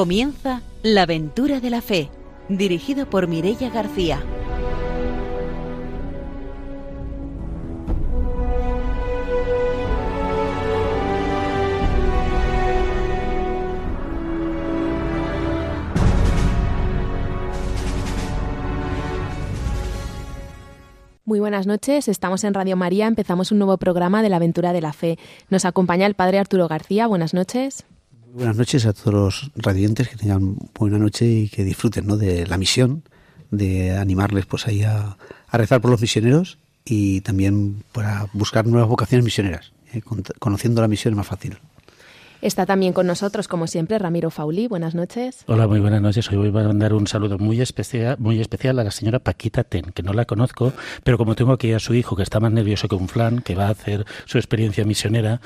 Comienza 0.00 0.62
La 0.82 1.02
aventura 1.02 1.60
de 1.60 1.68
la 1.68 1.82
fe, 1.82 2.08
dirigido 2.48 3.10
por 3.10 3.26
Mirella 3.26 3.68
García. 3.68 4.18
Muy 21.26 21.40
buenas 21.40 21.66
noches, 21.66 22.08
estamos 22.08 22.42
en 22.44 22.54
Radio 22.54 22.74
María, 22.78 23.06
empezamos 23.06 23.52
un 23.52 23.58
nuevo 23.58 23.76
programa 23.76 24.22
de 24.22 24.30
la 24.30 24.36
aventura 24.36 24.72
de 24.72 24.80
la 24.80 24.94
fe. 24.94 25.18
Nos 25.50 25.66
acompaña 25.66 26.06
el 26.06 26.14
Padre 26.14 26.38
Arturo 26.38 26.68
García, 26.68 27.06
buenas 27.06 27.34
noches. 27.34 27.84
Buenas 28.32 28.56
noches 28.56 28.86
a 28.86 28.92
todos 28.92 29.12
los 29.12 29.50
radiantes, 29.56 30.08
que 30.08 30.16
tengan 30.16 30.56
buena 30.78 30.98
noche 30.98 31.26
y 31.26 31.48
que 31.48 31.64
disfruten 31.64 32.06
¿no? 32.06 32.16
de 32.16 32.46
la 32.46 32.58
misión, 32.58 33.02
de 33.50 33.96
animarles 33.96 34.46
pues 34.46 34.68
ahí 34.68 34.84
a, 34.84 35.16
rezar 35.52 35.80
por 35.80 35.90
los 35.90 36.00
misioneros 36.00 36.58
y 36.84 37.22
también 37.22 37.82
para 37.92 38.28
buscar 38.32 38.68
nuevas 38.68 38.88
vocaciones 38.88 39.24
misioneras. 39.24 39.72
¿eh? 39.92 40.00
Conociendo 40.38 40.80
la 40.80 40.86
misión 40.86 41.14
es 41.14 41.16
más 41.16 41.26
fácil. 41.26 41.58
Está 42.42 42.64
también 42.64 42.94
con 42.94 43.06
nosotros, 43.06 43.48
como 43.48 43.66
siempre, 43.66 43.98
Ramiro 43.98 44.30
Fauli. 44.30 44.66
Buenas 44.66 44.94
noches. 44.94 45.44
Hola, 45.46 45.66
muy 45.66 45.78
buenas 45.78 46.00
noches. 46.00 46.30
Hoy 46.30 46.48
voy 46.48 46.62
a 46.62 46.68
mandar 46.68 46.94
un 46.94 47.06
saludo 47.06 47.36
muy 47.36 47.60
especial, 47.60 48.16
muy 48.18 48.40
especial 48.40 48.78
a 48.78 48.84
la 48.84 48.90
señora 48.90 49.18
Paquita 49.18 49.62
Ten, 49.62 49.92
que 49.92 50.02
no 50.02 50.14
la 50.14 50.24
conozco, 50.24 50.72
pero 51.04 51.18
como 51.18 51.34
tengo 51.34 51.52
aquí 51.52 51.72
a 51.72 51.78
su 51.78 51.92
hijo, 51.92 52.16
que 52.16 52.22
está 52.22 52.40
más 52.40 52.50
nervioso 52.50 52.88
que 52.88 52.94
un 52.94 53.08
flan, 53.08 53.40
que 53.40 53.54
va 53.54 53.66
a 53.66 53.70
hacer 53.70 54.06
su 54.24 54.38
experiencia 54.38 54.86
misionera, 54.86 55.42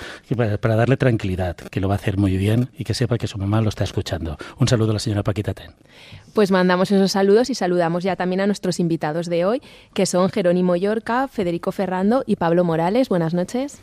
para, 0.60 0.76
darle 0.76 0.96
tranquilidad, 0.96 1.56
que 1.56 1.80
lo 1.80 1.88
va 1.88 1.94
a 1.94 1.96
hacer 1.96 2.16
muy 2.16 2.36
bien 2.36 2.68
y 2.78 2.84
que 2.84 2.94
sepa 2.94 3.18
que 3.18 3.26
su 3.26 3.38
mamá 3.38 3.60
lo 3.60 3.70
está 3.70 3.82
escuchando. 3.82 4.36
Un 4.60 4.68
saludo 4.68 4.90
a 4.90 4.94
la 4.94 5.00
señora 5.00 5.24
Paquita 5.24 5.52
Ten. 5.52 5.72
Pues 6.32 6.52
mandamos 6.52 6.92
esos 6.92 7.10
saludos 7.10 7.50
y 7.50 7.56
saludamos 7.56 8.04
ya 8.04 8.14
también 8.14 8.40
a 8.40 8.46
nuestros 8.46 8.78
invitados 8.78 9.26
de 9.26 9.44
hoy, 9.44 9.62
que 9.94 10.06
son 10.06 10.30
Jerónimo 10.30 10.76
Yorca, 10.76 11.26
Federico 11.26 11.72
Ferrando 11.72 12.22
y 12.24 12.36
Pablo 12.36 12.62
Morales. 12.62 13.08
Buenas 13.08 13.34
noches. 13.34 13.80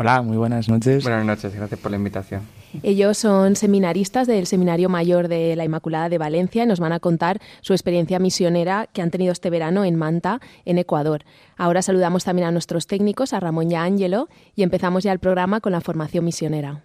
Hola, 0.00 0.22
muy 0.22 0.36
buenas 0.36 0.68
noches. 0.68 1.02
Buenas 1.02 1.26
noches, 1.26 1.52
gracias 1.52 1.80
por 1.80 1.90
la 1.90 1.96
invitación. 1.96 2.42
Ellos 2.84 3.18
son 3.18 3.56
seminaristas 3.56 4.28
del 4.28 4.46
Seminario 4.46 4.88
Mayor 4.88 5.26
de 5.26 5.56
la 5.56 5.64
Inmaculada 5.64 6.08
de 6.08 6.18
Valencia 6.18 6.62
y 6.62 6.66
nos 6.68 6.78
van 6.78 6.92
a 6.92 7.00
contar 7.00 7.40
su 7.62 7.72
experiencia 7.72 8.20
misionera 8.20 8.88
que 8.92 9.02
han 9.02 9.10
tenido 9.10 9.32
este 9.32 9.50
verano 9.50 9.84
en 9.84 9.96
Manta, 9.96 10.40
en 10.64 10.78
Ecuador. 10.78 11.24
Ahora 11.56 11.82
saludamos 11.82 12.22
también 12.22 12.46
a 12.46 12.52
nuestros 12.52 12.86
técnicos, 12.86 13.32
a 13.32 13.40
Ramón 13.40 13.72
y 13.72 13.74
a 13.74 13.82
Ángelo, 13.82 14.28
y 14.54 14.62
empezamos 14.62 15.02
ya 15.02 15.10
el 15.10 15.18
programa 15.18 15.60
con 15.60 15.72
la 15.72 15.80
formación 15.80 16.24
misionera. 16.24 16.84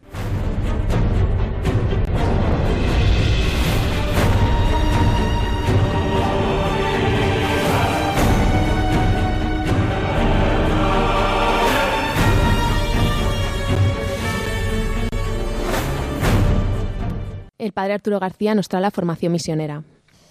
El 17.64 17.72
padre 17.72 17.94
Arturo 17.94 18.20
García 18.20 18.56
nos 18.56 18.68
trae 18.68 18.82
la 18.82 18.92
formación 18.92 19.32
misionera. 19.32 19.84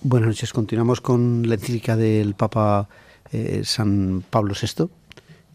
Buenas 0.03 0.29
noches. 0.29 0.53
Continuamos 0.53 1.01
con 1.01 1.49
la 1.49 1.55
encíclica 1.55 1.97
del 1.97 2.35
Papa 2.35 2.89
eh, 3.31 3.63
San 3.65 4.23
Pablo 4.29 4.55
VI, 4.61 4.85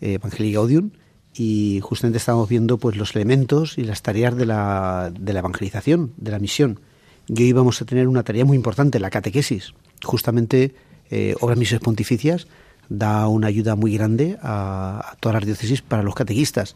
eh, 0.02 0.14
Evangelii 0.14 0.54
Gaudium, 0.54 0.92
y 1.36 1.80
justamente 1.84 2.18
estamos 2.18 2.50
viendo 2.50 2.78
pues 2.80 2.98
los 2.98 3.16
elementos 3.16 3.78
y 3.78 3.84
las 3.84 4.02
tareas 4.02 4.36
de 4.36 4.48
la, 4.48 5.12
de 5.14 5.34
la 5.34 5.40
evangelización, 5.40 6.14
de 6.18 6.32
la 6.32 6.40
misión. 6.40 6.80
Y 7.28 7.44
hoy 7.44 7.52
vamos 7.52 7.82
a 7.82 7.86
tener 7.86 8.08
una 8.08 8.24
tarea 8.24 8.46
muy 8.46 8.56
importante, 8.56 9.00
la 9.00 9.10
catequesis. 9.10 9.74
Justamente 10.04 10.74
eh, 11.12 11.36
Obras 11.42 11.58
Misiones 11.58 11.84
Pontificias 11.84 12.48
da 12.90 13.28
una 13.28 13.48
ayuda 13.48 13.76
muy 13.76 13.96
grande 13.96 14.40
a, 14.42 15.12
a 15.12 15.16
todas 15.18 15.36
las 15.36 15.46
diócesis 15.46 15.82
para 15.82 16.04
los 16.04 16.16
catequistas 16.16 16.76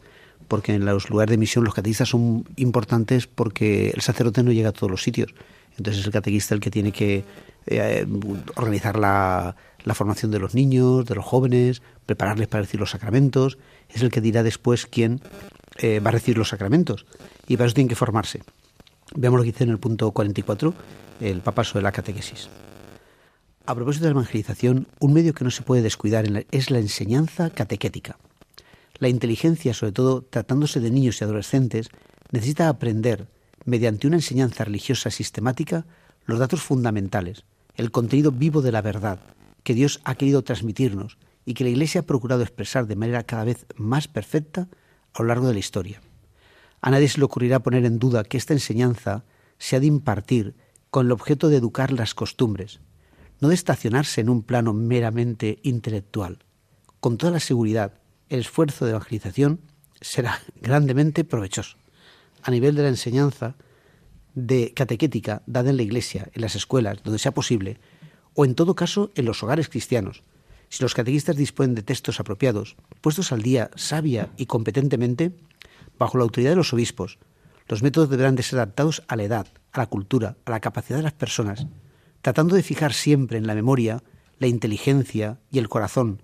porque 0.51 0.73
en 0.73 0.83
los 0.83 1.09
lugares 1.09 1.31
de 1.31 1.37
misión 1.37 1.63
los 1.63 1.73
catequistas 1.73 2.09
son 2.09 2.43
importantes 2.57 3.25
porque 3.25 3.89
el 3.91 4.01
sacerdote 4.01 4.43
no 4.43 4.51
llega 4.51 4.67
a 4.67 4.71
todos 4.73 4.91
los 4.91 5.01
sitios. 5.01 5.33
Entonces 5.77 6.01
es 6.01 6.05
el 6.05 6.11
catequista 6.11 6.53
el 6.53 6.59
que 6.59 6.69
tiene 6.69 6.91
que 6.91 7.23
eh, 7.67 8.05
organizar 8.57 8.99
la, 8.99 9.55
formación 9.93 10.29
de 10.29 10.39
los 10.39 10.53
niños, 10.53 11.05
de 11.05 11.15
los 11.15 11.23
jóvenes, 11.23 11.81
prepararles 12.05 12.49
para 12.49 12.63
recibir 12.63 12.81
los 12.81 12.89
sacramentos. 12.89 13.59
Es 13.87 14.01
el 14.01 14.11
que 14.11 14.19
dirá 14.19 14.43
después 14.43 14.87
quién 14.87 15.21
eh, 15.77 16.01
va 16.01 16.09
a 16.09 16.11
recibir 16.11 16.37
los 16.37 16.49
sacramentos. 16.49 17.05
Y 17.47 17.55
para 17.55 17.67
eso 17.67 17.75
tienen 17.75 17.87
que 17.87 17.95
formarse. 17.95 18.43
Veamos 19.15 19.37
lo 19.37 19.43
que 19.45 19.53
dice 19.53 19.63
en 19.63 19.69
el 19.69 19.79
punto 19.79 20.11
44 20.11 20.73
el 21.21 21.39
papaso 21.39 21.79
de 21.79 21.83
la 21.83 21.93
catequesis. 21.93 22.49
A 23.65 23.73
propósito 23.73 24.03
de 24.03 24.09
la 24.09 24.19
evangelización, 24.19 24.87
un 24.99 25.13
medio 25.13 25.33
que 25.33 25.45
no 25.45 25.49
se 25.49 25.63
puede 25.63 25.81
descuidar 25.81 26.25
es 26.51 26.71
la 26.71 26.79
enseñanza 26.79 27.51
catequética. 27.51 28.17
La 29.01 29.09
inteligencia, 29.09 29.73
sobre 29.73 29.93
todo 29.93 30.21
tratándose 30.21 30.79
de 30.79 30.91
niños 30.91 31.19
y 31.19 31.23
adolescentes, 31.23 31.89
necesita 32.29 32.69
aprender, 32.69 33.27
mediante 33.65 34.05
una 34.05 34.17
enseñanza 34.17 34.63
religiosa 34.63 35.09
sistemática, 35.09 35.87
los 36.27 36.37
datos 36.37 36.61
fundamentales, 36.61 37.43
el 37.77 37.89
contenido 37.89 38.31
vivo 38.31 38.61
de 38.61 38.71
la 38.71 38.83
verdad 38.83 39.19
que 39.63 39.73
Dios 39.73 40.01
ha 40.03 40.13
querido 40.13 40.43
transmitirnos 40.43 41.17
y 41.45 41.55
que 41.55 41.63
la 41.63 41.71
Iglesia 41.71 42.01
ha 42.01 42.05
procurado 42.05 42.43
expresar 42.43 42.85
de 42.85 42.95
manera 42.95 43.23
cada 43.23 43.43
vez 43.43 43.65
más 43.75 44.07
perfecta 44.07 44.67
a 45.15 45.23
lo 45.23 45.29
largo 45.29 45.47
de 45.47 45.53
la 45.53 45.59
historia. 45.59 45.99
A 46.79 46.91
nadie 46.91 47.09
se 47.09 47.17
le 47.17 47.25
ocurrirá 47.25 47.57
poner 47.63 47.85
en 47.85 47.97
duda 47.97 48.23
que 48.23 48.37
esta 48.37 48.53
enseñanza 48.53 49.23
se 49.57 49.75
ha 49.75 49.79
de 49.79 49.87
impartir 49.87 50.53
con 50.91 51.07
el 51.07 51.11
objeto 51.11 51.49
de 51.49 51.57
educar 51.57 51.91
las 51.91 52.13
costumbres, 52.13 52.81
no 53.39 53.47
de 53.47 53.55
estacionarse 53.55 54.21
en 54.21 54.29
un 54.29 54.43
plano 54.43 54.73
meramente 54.73 55.57
intelectual. 55.63 56.37
Con 56.99 57.17
toda 57.17 57.31
la 57.31 57.39
seguridad, 57.39 57.93
el 58.31 58.39
esfuerzo 58.39 58.85
de 58.85 58.91
evangelización 58.91 59.59
será 59.99 60.39
grandemente 60.61 61.25
provechoso. 61.25 61.77
A 62.41 62.49
nivel 62.49 62.75
de 62.75 62.83
la 62.83 62.87
enseñanza 62.87 63.55
de 64.33 64.73
catequética 64.73 65.43
dada 65.47 65.69
en 65.69 65.75
la 65.75 65.83
iglesia, 65.83 66.29
en 66.33 66.41
las 66.41 66.55
escuelas, 66.55 67.03
donde 67.03 67.19
sea 67.19 67.33
posible, 67.33 67.77
o 68.33 68.45
en 68.45 68.55
todo 68.55 68.73
caso 68.73 69.11
en 69.15 69.25
los 69.25 69.43
hogares 69.43 69.67
cristianos, 69.67 70.23
si 70.69 70.81
los 70.81 70.93
catequistas 70.93 71.35
disponen 71.35 71.75
de 71.75 71.83
textos 71.83 72.21
apropiados, 72.21 72.77
puestos 73.01 73.33
al 73.33 73.41
día 73.41 73.69
sabia 73.75 74.29
y 74.37 74.45
competentemente, 74.45 75.35
bajo 75.99 76.17
la 76.17 76.23
autoridad 76.23 76.51
de 76.51 76.55
los 76.55 76.71
obispos, 76.71 77.19
los 77.67 77.83
métodos 77.83 78.09
deberán 78.09 78.37
de 78.37 78.43
ser 78.43 78.59
adaptados 78.59 79.03
a 79.09 79.17
la 79.17 79.23
edad, 79.23 79.47
a 79.73 79.79
la 79.79 79.87
cultura, 79.87 80.37
a 80.45 80.51
la 80.51 80.61
capacidad 80.61 80.99
de 80.99 81.03
las 81.03 81.13
personas, 81.13 81.67
tratando 82.21 82.55
de 82.55 82.63
fijar 82.63 82.93
siempre 82.93 83.37
en 83.37 83.45
la 83.45 83.55
memoria 83.55 84.01
la 84.39 84.47
inteligencia 84.47 85.41
y 85.51 85.59
el 85.59 85.67
corazón, 85.67 86.23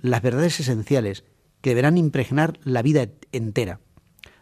las 0.00 0.22
verdades 0.22 0.60
esenciales 0.60 1.24
que 1.60 1.70
deberán 1.70 1.98
impregnar 1.98 2.58
la 2.64 2.82
vida 2.82 3.08
entera. 3.32 3.80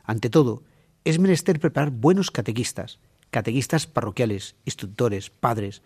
Ante 0.05 0.31
todo, 0.31 0.63
es 1.05 1.19
menester 1.19 1.61
preparar 1.61 1.91
buenos 1.91 2.31
catequistas, 2.31 2.99
catequistas 3.31 3.87
parroquiales, 3.87 4.57
instructores, 4.65 5.31
padres, 5.31 5.83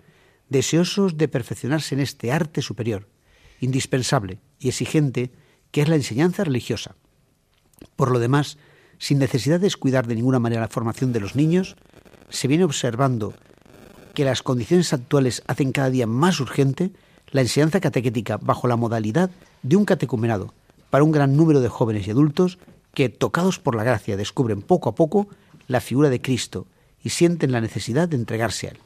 deseosos 0.48 1.16
de 1.16 1.28
perfeccionarse 1.28 1.94
en 1.94 2.00
este 2.00 2.32
arte 2.32 2.62
superior, 2.62 3.08
indispensable 3.60 4.40
y 4.58 4.68
exigente 4.68 5.30
que 5.70 5.82
es 5.82 5.88
la 5.88 5.96
enseñanza 5.96 6.44
religiosa. 6.44 6.96
Por 7.96 8.10
lo 8.10 8.18
demás, 8.18 8.58
sin 8.98 9.18
necesidad 9.18 9.56
de 9.56 9.66
descuidar 9.66 10.06
de 10.06 10.14
ninguna 10.14 10.38
manera 10.38 10.62
la 10.62 10.68
formación 10.68 11.12
de 11.12 11.20
los 11.20 11.36
niños, 11.36 11.76
se 12.28 12.48
viene 12.48 12.64
observando 12.64 13.34
que 14.14 14.24
las 14.24 14.42
condiciones 14.42 14.92
actuales 14.92 15.42
hacen 15.46 15.72
cada 15.72 15.90
día 15.90 16.06
más 16.06 16.40
urgente 16.40 16.90
la 17.30 17.42
enseñanza 17.42 17.80
catequética 17.80 18.36
bajo 18.38 18.66
la 18.66 18.76
modalidad 18.76 19.30
de 19.62 19.76
un 19.76 19.84
catecumenado, 19.84 20.52
para 20.90 21.04
un 21.04 21.12
gran 21.12 21.36
número 21.36 21.60
de 21.60 21.68
jóvenes 21.68 22.06
y 22.06 22.10
adultos 22.10 22.58
que, 22.94 23.08
tocados 23.08 23.58
por 23.58 23.74
la 23.74 23.84
gracia, 23.84 24.16
descubren 24.16 24.62
poco 24.62 24.90
a 24.90 24.94
poco 24.94 25.28
la 25.68 25.80
figura 25.80 26.10
de 26.10 26.20
Cristo 26.20 26.66
y 27.02 27.10
sienten 27.10 27.52
la 27.52 27.60
necesidad 27.60 28.08
de 28.08 28.16
entregarse 28.16 28.66
a 28.66 28.70
Él. 28.70 28.78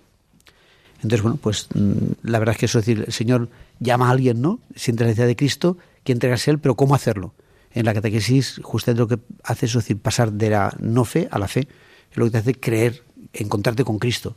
Entonces, 0.97 1.23
bueno, 1.23 1.39
pues 1.41 1.69
mm, 1.75 2.12
la 2.23 2.39
verdad 2.39 2.55
es 2.55 2.59
que 2.59 2.67
eso 2.67 2.79
es 2.79 2.87
decir, 2.87 3.05
el 3.06 3.12
Señor 3.12 3.49
llama 3.81 4.09
a 4.09 4.11
alguien, 4.11 4.41
¿no? 4.41 4.61
Siente 4.77 5.05
la 5.05 5.09
necesidad 5.09 5.27
de 5.27 5.37
Cristo, 5.37 5.77
que 6.05 6.12
entregarse 6.12 6.51
a 6.51 6.53
Él, 6.53 6.61
pero 6.61 6.77
¿cómo 6.77 6.95
hacerlo? 6.95 7.35
En 7.73 7.87
la 7.87 7.95
catequesis, 7.95 8.61
justamente 8.62 9.00
lo 9.00 9.09
que 9.09 9.19
hace 9.43 9.67
es 9.67 9.75
decir, 9.75 9.99
pasar 9.99 10.33
de 10.33 10.50
la 10.50 10.77
no 10.79 11.05
fe 11.05 11.29
a 11.31 11.39
la 11.39 11.49
fe, 11.49 11.69
es 12.11 12.17
lo 12.17 12.27
que 12.27 12.31
te 12.31 12.39
hace 12.39 12.55
creer, 12.55 13.03
encontrarte 13.33 13.85
con 13.85 13.99
Cristo. 13.99 14.37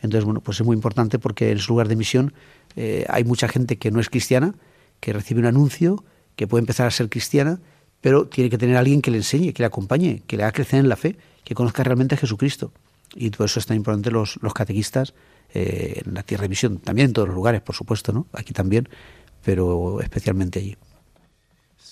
Entonces, 0.00 0.24
bueno, 0.24 0.40
pues 0.40 0.60
es 0.60 0.66
muy 0.66 0.74
importante 0.74 1.18
porque 1.18 1.50
en 1.50 1.58
su 1.58 1.72
lugar 1.72 1.88
de 1.88 1.96
misión 1.96 2.32
eh, 2.76 3.04
hay 3.08 3.24
mucha 3.24 3.48
gente 3.48 3.76
que 3.78 3.90
no 3.90 4.00
es 4.00 4.08
cristiana, 4.08 4.54
que 5.00 5.12
recibe 5.12 5.40
un 5.40 5.46
anuncio, 5.46 6.04
que 6.38 6.46
puede 6.46 6.60
empezar 6.60 6.86
a 6.86 6.92
ser 6.92 7.08
cristiana, 7.08 7.58
pero 8.00 8.28
tiene 8.28 8.48
que 8.48 8.58
tener 8.58 8.76
a 8.76 8.78
alguien 8.78 9.02
que 9.02 9.10
le 9.10 9.16
enseñe, 9.16 9.52
que 9.52 9.60
le 9.60 9.66
acompañe, 9.66 10.22
que 10.28 10.36
le 10.36 10.44
haga 10.44 10.52
crecer 10.52 10.78
en 10.78 10.88
la 10.88 10.94
fe, 10.94 11.16
que 11.42 11.56
conozca 11.56 11.82
realmente 11.82 12.14
a 12.14 12.18
Jesucristo. 12.18 12.70
Y 13.16 13.30
por 13.30 13.46
eso 13.46 13.58
es 13.58 13.66
tan 13.66 13.76
importante 13.76 14.12
los, 14.12 14.38
catequistas 14.54 15.14
eh, 15.52 16.02
en 16.06 16.14
la 16.14 16.22
tierra 16.22 16.42
de 16.42 16.50
misión, 16.50 16.78
también 16.78 17.06
en 17.08 17.12
todos 17.12 17.26
los 17.26 17.34
lugares, 17.34 17.60
por 17.60 17.74
supuesto, 17.74 18.12
¿no? 18.12 18.28
Aquí 18.32 18.52
también, 18.52 18.88
pero 19.44 20.00
especialmente 20.00 20.60
allí. 20.60 20.76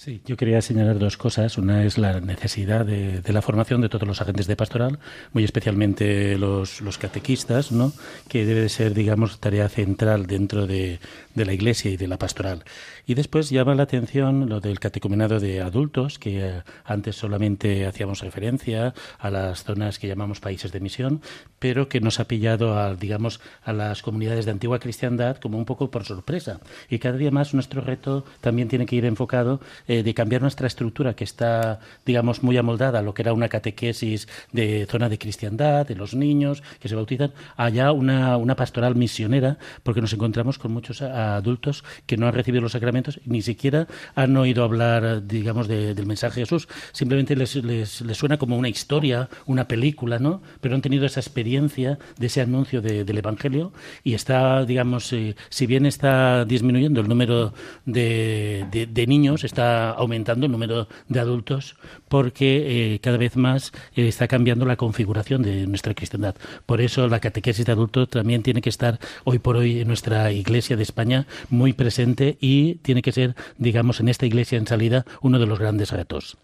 Sí, 0.07 0.23
yo 0.25 0.37
quería 0.37 0.63
señalar 0.63 1.01
dos 1.01 1.17
cosas. 1.17 1.59
Una 1.59 1.83
es 1.83 1.99
la 1.99 2.21
necesidad 2.21 2.87
de, 2.87 3.21
la 3.27 3.43
formación 3.43 3.81
de 3.81 3.89
todos 3.89 4.07
los 4.07 4.21
agentes 4.21 4.47
de 4.47 4.55
pastoral, 4.55 5.01
muy 5.33 5.43
especialmente 5.43 6.39
los, 6.39 6.81
los 6.81 6.97
catequistas, 6.97 7.73
¿no? 7.73 7.93
que 8.29 8.47
debe 8.47 8.69
ser, 8.69 8.95
digamos, 8.95 9.41
tarea 9.41 9.69
central 9.69 10.29
dentro 10.29 10.69
de, 10.69 11.01
de 11.35 11.45
la 11.45 11.53
Iglesia 11.53 11.91
y 11.91 11.97
de 11.97 12.09
la 12.09 12.19
pastoral. 12.19 12.65
Y 13.05 13.15
después 13.15 13.51
llama 13.51 13.75
la 13.75 13.85
atención 13.85 14.49
lo 14.49 14.61
del 14.61 14.81
catecumenado 14.81 15.39
de 15.39 15.61
adultos, 15.61 16.19
que 16.19 16.41
eh, 16.41 16.63
antes 16.85 17.15
solamente 17.17 17.87
hacíamos 17.87 18.21
referencia 18.21 18.95
a 19.19 19.31
las 19.31 19.63
zonas 19.63 19.99
que 19.99 20.09
llamamos 20.09 20.41
países 20.41 20.73
de 20.73 20.81
misión, 20.81 21.21
pero 21.59 21.89
que 21.89 22.01
nos 22.01 22.19
ha 22.19 22.27
pillado 22.27 22.79
a, 22.79 22.95
digamos, 22.95 23.41
a 23.63 23.73
las 23.73 24.03
comunidades 24.03 24.47
de 24.47 24.51
antigua 24.51 24.81
cristiandad 24.81 25.37
como 25.37 25.59
un 25.59 25.67
poco 25.67 25.91
por 25.91 26.05
sorpresa. 26.05 26.61
Y 26.89 26.99
cada 26.99 27.19
día 27.19 27.31
más 27.31 27.55
nuestro 27.55 27.81
reto 27.81 28.25
también 28.41 28.69
tiene 28.69 28.87
que 28.87 28.97
ir 28.97 29.05
enfocado 29.05 29.61
eh, 29.97 30.03
de 30.03 30.15
cambiar 30.15 30.43
nuestra 30.43 30.67
estructura, 30.67 31.15
que 31.15 31.25
está, 31.25 31.81
digamos, 32.05 32.43
muy 32.43 32.57
amoldada 32.57 32.99
a 33.01 33.03
lo 33.03 33.15
que 33.15 33.23
era 33.23 33.33
una 33.33 33.49
catequesis 33.49 34.29
de 34.53 34.87
zona 34.91 35.09
de 35.09 35.19
cristiandad, 35.19 35.87
de 35.87 35.95
los 35.95 36.15
niños 36.15 36.63
que 36.81 36.89
se 36.89 36.95
bautizan, 36.95 37.33
allá 37.57 37.93
una, 37.93 38.37
una 38.37 38.57
pastoral 38.57 38.95
misionera, 38.95 39.59
porque 39.83 40.01
nos 40.01 40.13
encontramos 40.13 40.59
con 40.59 40.73
muchos 40.73 41.03
adultos 41.03 41.85
que 42.07 42.17
no 42.17 42.27
han 42.27 42.35
recibido 42.35 42.63
los 42.63 42.73
sacramentos, 42.73 43.21
ni 43.25 43.43
siquiera 43.43 43.87
han 44.15 44.37
oído 44.37 44.65
hablar, 44.65 45.27
digamos, 45.27 45.69
del 45.69 46.07
mensaje 46.07 46.41
de 46.41 46.47
Jesús, 46.47 46.69
simplemente 46.93 47.37
les, 47.37 47.55
les, 47.57 47.91
suena 48.13 48.37
como 48.37 48.57
una 48.57 48.69
historia, 48.69 49.29
una 49.47 49.69
película, 49.69 50.19
¿no? 50.19 50.43
Pero 50.61 50.75
han 50.75 50.83
tenido 50.83 51.07
esa 51.07 51.21
experiencia 51.21 51.99
de 52.19 52.27
ese 52.27 52.41
anuncio 52.41 52.83
del 52.83 53.19
Evangelio 53.19 53.73
y 54.05 54.15
está, 54.15 54.65
digamos, 54.65 55.13
eh, 55.13 55.37
si 55.49 55.67
bien 55.67 55.87
está 55.87 56.45
disminuyendo 56.45 57.01
el 57.01 57.09
número 57.09 57.53
de, 57.85 58.67
de, 58.71 59.07
niños, 59.07 59.45
está 59.45 59.86
aumentando 59.91 60.47
el 60.47 60.53
número 60.53 60.89
de 61.09 61.21
adultos 61.21 61.77
porque 62.09 62.95
eh, 62.95 63.01
cada 63.01 63.17
vez 63.17 63.37
más 63.37 63.73
eh, 63.95 64.09
está 64.09 64.29
cambiando 64.29 64.67
la 64.67 64.77
configuración 64.77 65.43
de 65.43 65.67
nuestra 65.67 65.95
cristiandad. 65.95 66.35
Por 66.67 66.81
eso 66.81 67.09
la 67.09 67.21
catequesis 67.21 67.67
de 67.67 67.73
adultos 67.73 68.09
también 68.09 68.43
tiene 68.43 68.63
que 68.63 68.71
estar 68.71 68.99
hoy 69.25 69.39
por 69.39 69.57
hoy 69.57 69.81
en 69.81 69.89
nuestra 69.89 70.33
Iglesia 70.33 70.77
de 70.77 70.83
España 70.83 71.27
muy 71.51 71.73
presente 71.73 72.37
y 72.41 72.77
tiene 72.77 73.03
que 73.03 73.13
ser, 73.13 73.35
digamos, 73.59 74.01
en 74.01 74.09
esta 74.09 74.27
Iglesia 74.27 74.59
en 74.59 74.67
salida 74.67 75.05
uno 75.21 75.39
de 75.39 75.47
los 75.47 75.59
grandes 75.59 75.91
retos. 75.91 76.37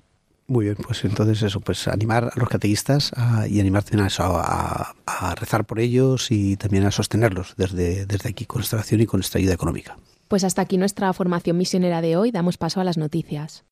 Muy 0.49 0.67
bien, 0.67 0.77
pues 0.77 1.05
entonces 1.05 1.43
eso, 1.43 1.61
pues 1.61 1.89
animar 1.89 2.25
a 2.25 2.39
los 2.39 2.49
catequistas 2.49 3.13
y 3.49 3.61
animar 3.61 3.85
también 3.85 4.09
a, 4.19 4.95
a, 5.07 5.35
rezar 5.37 5.65
por 5.65 5.79
ellos 5.79 6.31
y 6.31 6.57
también 6.57 6.85
a 6.85 6.91
sostenerlos 6.91 7.55
desde, 7.57 8.07
desde 8.07 8.29
aquí 8.29 8.45
con 8.45 8.59
nuestra 8.59 8.81
acción 8.81 9.01
y 9.01 9.07
con 9.07 9.19
nuestra 9.19 9.39
ayuda 9.39 9.55
económica. 9.55 9.97
Pues 10.33 10.45
hasta 10.45 10.63
aquí 10.63 10.79
nuestra 10.79 11.13
formación 11.13 11.59
misionera 11.59 12.01
de 12.01 12.17
hoy. 12.17 12.31
Damos 12.31 12.57
paso 12.57 12.81
a 12.81 12.85
las 12.85 12.97
noticias. 12.97 13.67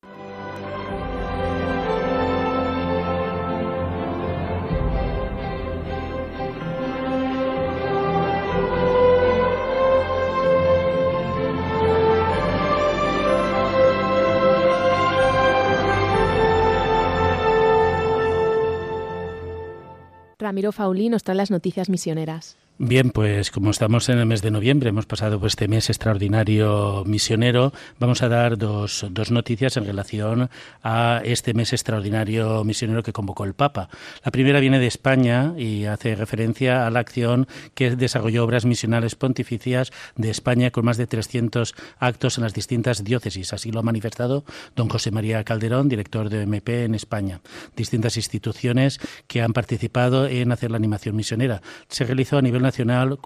Ramiro 20.37 20.71
Fauli 20.71 21.09
nos 21.09 21.23
trae 21.23 21.35
las 21.37 21.49
noticias 21.49 21.89
misioneras. 21.89 22.55
Bien, 22.83 23.11
pues 23.11 23.51
como 23.51 23.69
estamos 23.69 24.09
en 24.09 24.17
el 24.17 24.25
mes 24.25 24.41
de 24.41 24.49
noviembre, 24.49 24.89
hemos 24.89 25.05
pasado 25.05 25.39
pues, 25.39 25.51
este 25.51 25.67
mes 25.67 25.91
extraordinario 25.91 27.03
misionero, 27.05 27.73
vamos 27.99 28.23
a 28.23 28.27
dar 28.27 28.57
dos, 28.57 29.05
dos 29.11 29.29
noticias 29.29 29.77
en 29.77 29.85
relación 29.85 30.49
a 30.81 31.21
este 31.23 31.53
mes 31.53 31.73
extraordinario 31.73 32.63
misionero 32.63 33.03
que 33.03 33.13
convocó 33.13 33.45
el 33.45 33.53
Papa. 33.53 33.89
La 34.25 34.31
primera 34.31 34.59
viene 34.59 34.79
de 34.79 34.87
España 34.87 35.53
y 35.59 35.85
hace 35.85 36.15
referencia 36.15 36.87
a 36.87 36.89
la 36.89 37.01
acción 37.01 37.47
que 37.75 37.95
desarrolló 37.95 38.43
obras 38.45 38.65
misionales 38.65 39.13
pontificias 39.13 39.91
de 40.15 40.31
España 40.31 40.71
con 40.71 40.83
más 40.83 40.97
de 40.97 41.05
300 41.05 41.75
actos 41.99 42.39
en 42.39 42.45
las 42.45 42.55
distintas 42.55 43.03
diócesis. 43.03 43.53
Así 43.53 43.71
lo 43.71 43.81
ha 43.81 43.83
manifestado 43.83 44.43
don 44.75 44.89
José 44.89 45.11
María 45.11 45.43
Calderón, 45.43 45.87
director 45.87 46.29
de 46.29 46.41
MP 46.41 46.85
en 46.85 46.95
España. 46.95 47.41
Distintas 47.75 48.17
instituciones 48.17 48.99
que 49.27 49.43
han 49.43 49.53
participado 49.53 50.25
en 50.25 50.51
hacer 50.51 50.71
la 50.71 50.77
animación 50.77 51.15
misionera. 51.15 51.61
Se 51.87 52.05
realizó 52.05 52.39
a 52.39 52.41
nivel 52.41 52.63
nacional 52.63 52.70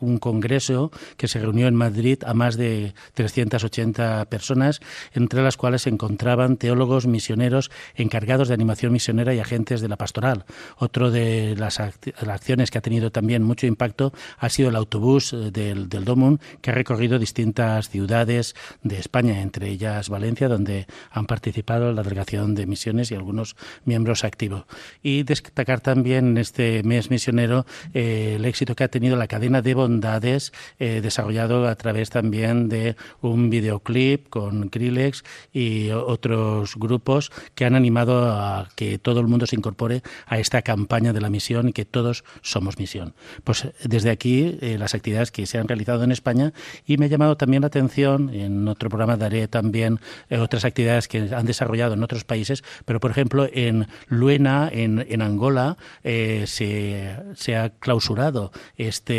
un 0.01 0.17
congreso 0.17 0.91
que 1.17 1.27
se 1.27 1.39
reunió 1.39 1.67
en 1.67 1.75
Madrid 1.75 2.19
a 2.25 2.33
más 2.33 2.57
de 2.57 2.93
380 3.13 4.25
personas, 4.25 4.81
entre 5.13 5.41
las 5.41 5.57
cuales 5.57 5.83
se 5.83 5.89
encontraban 5.89 6.57
teólogos 6.57 7.07
misioneros 7.07 7.71
encargados 7.95 8.47
de 8.47 8.53
animación 8.53 8.91
misionera 8.91 9.33
y 9.33 9.39
agentes 9.39 9.81
de 9.81 9.87
la 9.87 9.97
pastoral. 9.97 10.45
Otro 10.77 11.11
de 11.11 11.55
las, 11.57 11.79
acciones 11.79 12.71
que 12.71 12.77
ha 12.77 12.81
tenido 12.81 13.11
también 13.11 13.43
mucho 13.43 13.67
impacto 13.67 14.13
ha 14.37 14.49
sido 14.49 14.69
el 14.69 14.75
autobús 14.75 15.33
eh, 15.33 15.51
del, 15.51 15.89
del 15.89 16.05
Domun, 16.05 16.39
que 16.61 16.71
ha 16.71 16.73
recorrido 16.73 17.19
distintas 17.19 17.89
ciudades 17.89 18.55
de 18.83 18.99
España, 18.99 19.41
entre 19.41 19.69
ellas 19.69 20.09
Valencia, 20.09 20.47
donde 20.47 20.87
han 21.11 21.25
participado 21.25 21.91
la 21.91 22.03
delegación 22.03 22.55
de 22.55 22.65
misiones 22.65 23.11
y 23.11 23.15
algunos 23.15 23.55
miembros 23.85 24.23
activos. 24.23 24.65
Y 25.01 25.23
destacar 25.23 25.81
también 25.81 26.27
en 26.27 26.37
este 26.37 26.83
mes 26.83 27.09
misionero 27.09 27.65
eh, 27.93 28.33
el 28.35 28.45
éxito 28.45 28.75
que 28.75 28.83
ha 28.83 28.87
tenido 28.87 29.15
la 29.15 29.27
cadena 29.35 29.61
de 29.61 29.73
bondades 29.73 30.53
eh, 30.79 31.01
desarrollado 31.01 31.67
a 31.67 31.75
través 31.75 32.09
también 32.09 32.69
de 32.69 32.95
un 33.19 33.49
videoclip 33.49 34.29
con 34.29 34.69
Grillex 34.71 35.23
y 35.51 35.89
otros 35.91 36.77
grupos 36.77 37.33
que 37.53 37.65
han 37.65 37.75
animado 37.75 38.31
a 38.31 38.69
que 38.75 38.97
todo 38.97 39.19
el 39.19 39.27
mundo 39.27 39.45
se 39.45 39.57
incorpore 39.57 40.03
a 40.25 40.39
esta 40.39 40.61
campaña 40.61 41.11
de 41.11 41.19
la 41.19 41.29
misión 41.29 41.67
y 41.67 41.73
que 41.73 41.83
todos 41.83 42.23
somos 42.41 42.79
misión. 42.79 43.13
Pues 43.43 43.67
desde 43.83 44.09
aquí 44.09 44.57
eh, 44.61 44.77
las 44.79 44.95
actividades 44.95 45.31
que 45.31 45.45
se 45.45 45.57
han 45.57 45.67
realizado 45.67 46.05
en 46.05 46.13
España 46.13 46.53
y 46.85 46.95
me 46.97 47.07
ha 47.07 47.09
llamado 47.09 47.35
también 47.35 47.59
la 47.61 47.67
atención, 47.67 48.33
en 48.33 48.67
otro 48.69 48.87
programa 48.89 49.17
daré 49.17 49.49
también 49.49 49.99
otras 50.31 50.63
actividades 50.63 51.09
que 51.09 51.29
han 51.35 51.45
desarrollado 51.45 51.93
en 51.93 52.03
otros 52.03 52.23
países, 52.23 52.63
pero 52.85 53.01
por 53.01 53.11
ejemplo 53.11 53.49
en 53.51 53.87
Luena, 54.07 54.69
en, 54.71 55.05
en 55.09 55.21
Angola, 55.21 55.75
se 56.03 57.25
se, 57.35 57.55
ha 57.55 57.69
clausurado 57.69 58.51
este, 58.77 59.14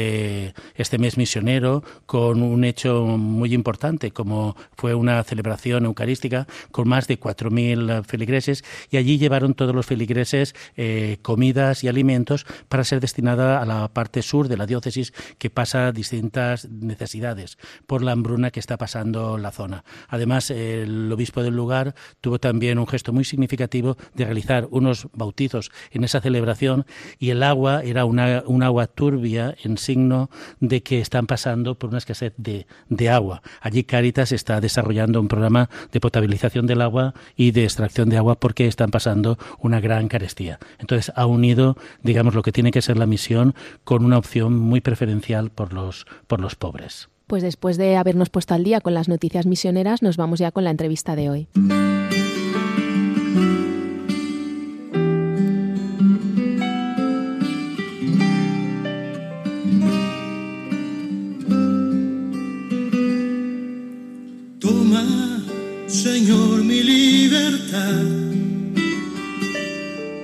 este 0.75 0.99
mes 0.99 1.17
misionero 1.17 1.83
con 2.07 2.43
un 2.43 2.65
hecho 2.65 3.05
muy 3.05 3.55
importante, 3.55 4.11
como 4.11 4.57
fue 4.77 4.95
una 4.95 5.23
celebración 5.25 5.85
eucarística 5.85 6.47
con 6.71 6.89
más 6.89 7.07
de 7.07 7.19
4.000 7.19 8.05
feligreses 8.05 8.65
y 8.91 8.97
allí 8.97 9.19
llevaron 9.19 9.55
todos 9.55 9.75
los 9.75 9.87
feligreses 9.87 10.55
eh, 10.77 11.19
comidas 11.23 11.85
y 11.85 11.89
alimentos 11.89 12.47
para 12.69 12.85
ser 12.85 13.01
destinada 13.01 13.61
a 13.61 13.67
la 13.67 13.89
parte 13.89 14.23
sur 14.23 14.49
de 14.49 14.57
la 14.57 14.67
diócesis 14.67 15.13
que 15.39 15.51
pasa 15.51 15.93
distintas 15.93 16.69
necesidades 16.69 17.59
por 17.87 18.03
la 18.03 18.13
hambruna 18.13 18.51
que 18.51 18.61
está 18.61 18.77
pasando 18.77 19.39
la 19.39 19.51
zona. 19.51 19.85
Además, 20.09 20.51
el 20.51 21.11
obispo 21.13 21.43
del 21.43 21.55
lugar 21.55 21.95
tuvo 22.21 22.39
también 22.39 22.79
un 22.79 22.87
gesto 22.87 23.13
muy 23.13 23.25
significativo 23.25 23.97
de 24.15 24.25
realizar 24.25 24.69
unos 24.71 25.09
bautizos 25.13 25.71
en 25.91 26.05
esa 26.05 26.21
celebración 26.21 26.87
y 27.19 27.31
el 27.31 27.43
agua 27.43 27.83
era 27.83 28.05
una, 28.05 28.43
un 28.47 28.63
agua 28.63 28.87
turbia 28.87 29.55
en 29.63 29.79
signo 29.87 30.29
de 30.61 30.83
que 30.83 31.01
están 31.01 31.27
pasando 31.27 31.79
por 31.79 31.91
una 31.91 31.99
escasez 31.99 32.35
de, 32.37 32.67
de 32.89 33.09
agua. 33.09 33.43
Allí 33.61 33.85
Caritas 33.85 34.33
está 34.33 34.61
desarrollando 34.61 35.21
un 35.21 35.29
programa 35.29 35.71
de 35.93 36.01
potabilización 36.01 36.67
del 36.67 36.83
agua 36.83 37.15
y 37.37 37.53
de 37.53 37.65
extracción 37.65 38.09
de 38.09 38.19
agua 38.19 38.39
porque 38.39 38.67
están 38.67 38.91
pasando 38.91 39.39
una 39.59 39.81
gran 39.81 40.09
carestía. 40.09 40.59
Entonces 40.79 41.13
ha 41.17 41.27
unido, 41.27 41.77
digamos, 42.03 42.35
lo 42.35 42.43
que 42.43 42.53
tiene 42.53 42.71
que 42.71 42.83
ser 42.83 42.97
la 42.99 43.07
misión 43.07 43.55
con 43.85 44.05
una 44.05 44.19
opción 44.19 44.59
muy 44.59 44.81
preferencial 44.81 45.51
por 45.51 45.73
los, 45.73 46.07
por 46.27 46.41
los 46.41 46.55
pobres. 46.55 47.09
Pues 47.27 47.43
después 47.43 47.77
de 47.77 47.97
habernos 47.97 48.31
puesto 48.31 48.55
al 48.55 48.63
día 48.63 48.81
con 48.81 48.95
las 48.95 49.09
noticias 49.09 49.47
misioneras, 49.47 50.03
nos 50.03 50.17
vamos 50.17 50.39
ya 50.39 50.53
con 50.53 50.65
la 50.65 50.71
entrevista 50.71 51.17
de 51.17 51.31
hoy. 51.31 51.49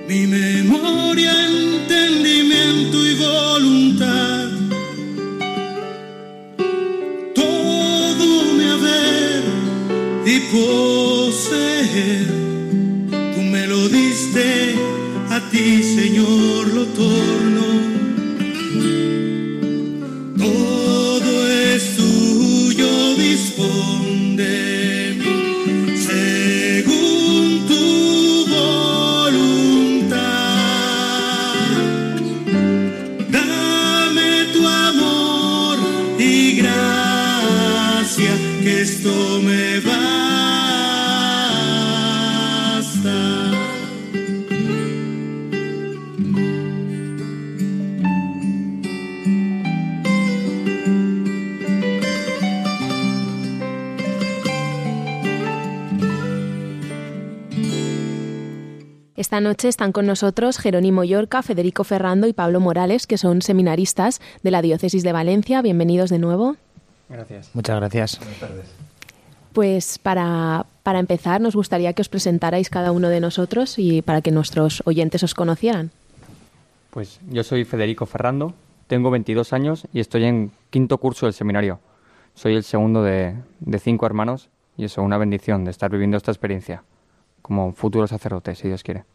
Mi 0.07 0.27
memoria, 0.27 1.33
entendimiento 1.47 2.97
y 3.05 3.15
voluntad. 3.15 4.49
Todo 7.35 8.27
mi 8.57 8.63
haber 8.75 9.43
y 10.25 10.39
poseer, 10.55 12.27
tú 13.35 13.41
me 13.41 13.67
lo 13.67 13.87
diste, 13.89 14.75
a 15.29 15.39
ti, 15.51 15.83
Señor, 15.83 16.67
lo. 16.73 17.42
Esta 59.33 59.41
noche 59.41 59.67
están 59.67 59.91
con 59.91 60.05
nosotros 60.05 60.59
Jerónimo 60.59 61.03
Yorca, 61.03 61.41
Federico 61.41 61.83
Ferrando 61.83 62.27
y 62.27 62.33
Pablo 62.33 62.59
Morales, 62.59 63.07
que 63.07 63.17
son 63.17 63.41
seminaristas 63.41 64.21
de 64.43 64.51
la 64.51 64.61
Diócesis 64.61 65.01
de 65.01 65.11
Valencia. 65.11 65.63
Bienvenidos 65.63 66.11
de 66.11 66.19
nuevo. 66.19 66.55
Gracias. 67.09 67.49
Muchas 67.55 67.77
gracias. 67.77 68.19
Buenas 68.19 68.39
tardes. 68.39 68.65
Pues 69.51 69.97
para, 69.97 70.67
para 70.83 70.99
empezar, 70.99 71.41
nos 71.41 71.55
gustaría 71.55 71.93
que 71.93 72.03
os 72.03 72.09
presentarais 72.09 72.69
cada 72.69 72.91
uno 72.91 73.09
de 73.09 73.19
nosotros 73.21 73.79
y 73.79 74.03
para 74.03 74.21
que 74.21 74.29
nuestros 74.29 74.83
oyentes 74.85 75.23
os 75.23 75.33
conocieran. 75.33 75.89
Pues 76.91 77.19
yo 77.27 77.43
soy 77.43 77.65
Federico 77.65 78.05
Ferrando, 78.05 78.53
tengo 78.85 79.09
22 79.09 79.51
años 79.51 79.87
y 79.93 79.99
estoy 79.99 80.25
en 80.25 80.51
quinto 80.69 80.99
curso 80.99 81.25
del 81.25 81.33
seminario. 81.33 81.79
Soy 82.35 82.53
el 82.53 82.63
segundo 82.63 83.01
de, 83.01 83.33
de 83.61 83.79
cinco 83.79 84.05
hermanos 84.05 84.49
y 84.77 84.85
eso, 84.85 85.01
una 85.01 85.17
bendición 85.17 85.65
de 85.65 85.71
estar 85.71 85.89
viviendo 85.89 86.17
esta 86.17 86.29
experiencia 86.29 86.83
como 87.41 87.73
futuro 87.73 88.05
sacerdote, 88.05 88.53
si 88.53 88.67
Dios 88.67 88.83
quiere. 88.83 89.05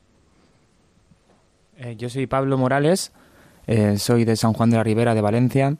Eh, 1.81 1.95
yo 1.97 2.09
soy 2.11 2.27
Pablo 2.27 2.59
Morales, 2.59 3.13
eh, 3.69 3.99
soy 3.99 4.25
de 4.25 4.35
San 4.35 4.53
Juan 4.53 4.69
de 4.69 4.79
la 4.79 4.83
Ribera 4.83 5.15
de 5.15 5.21
Valencia, 5.21 5.77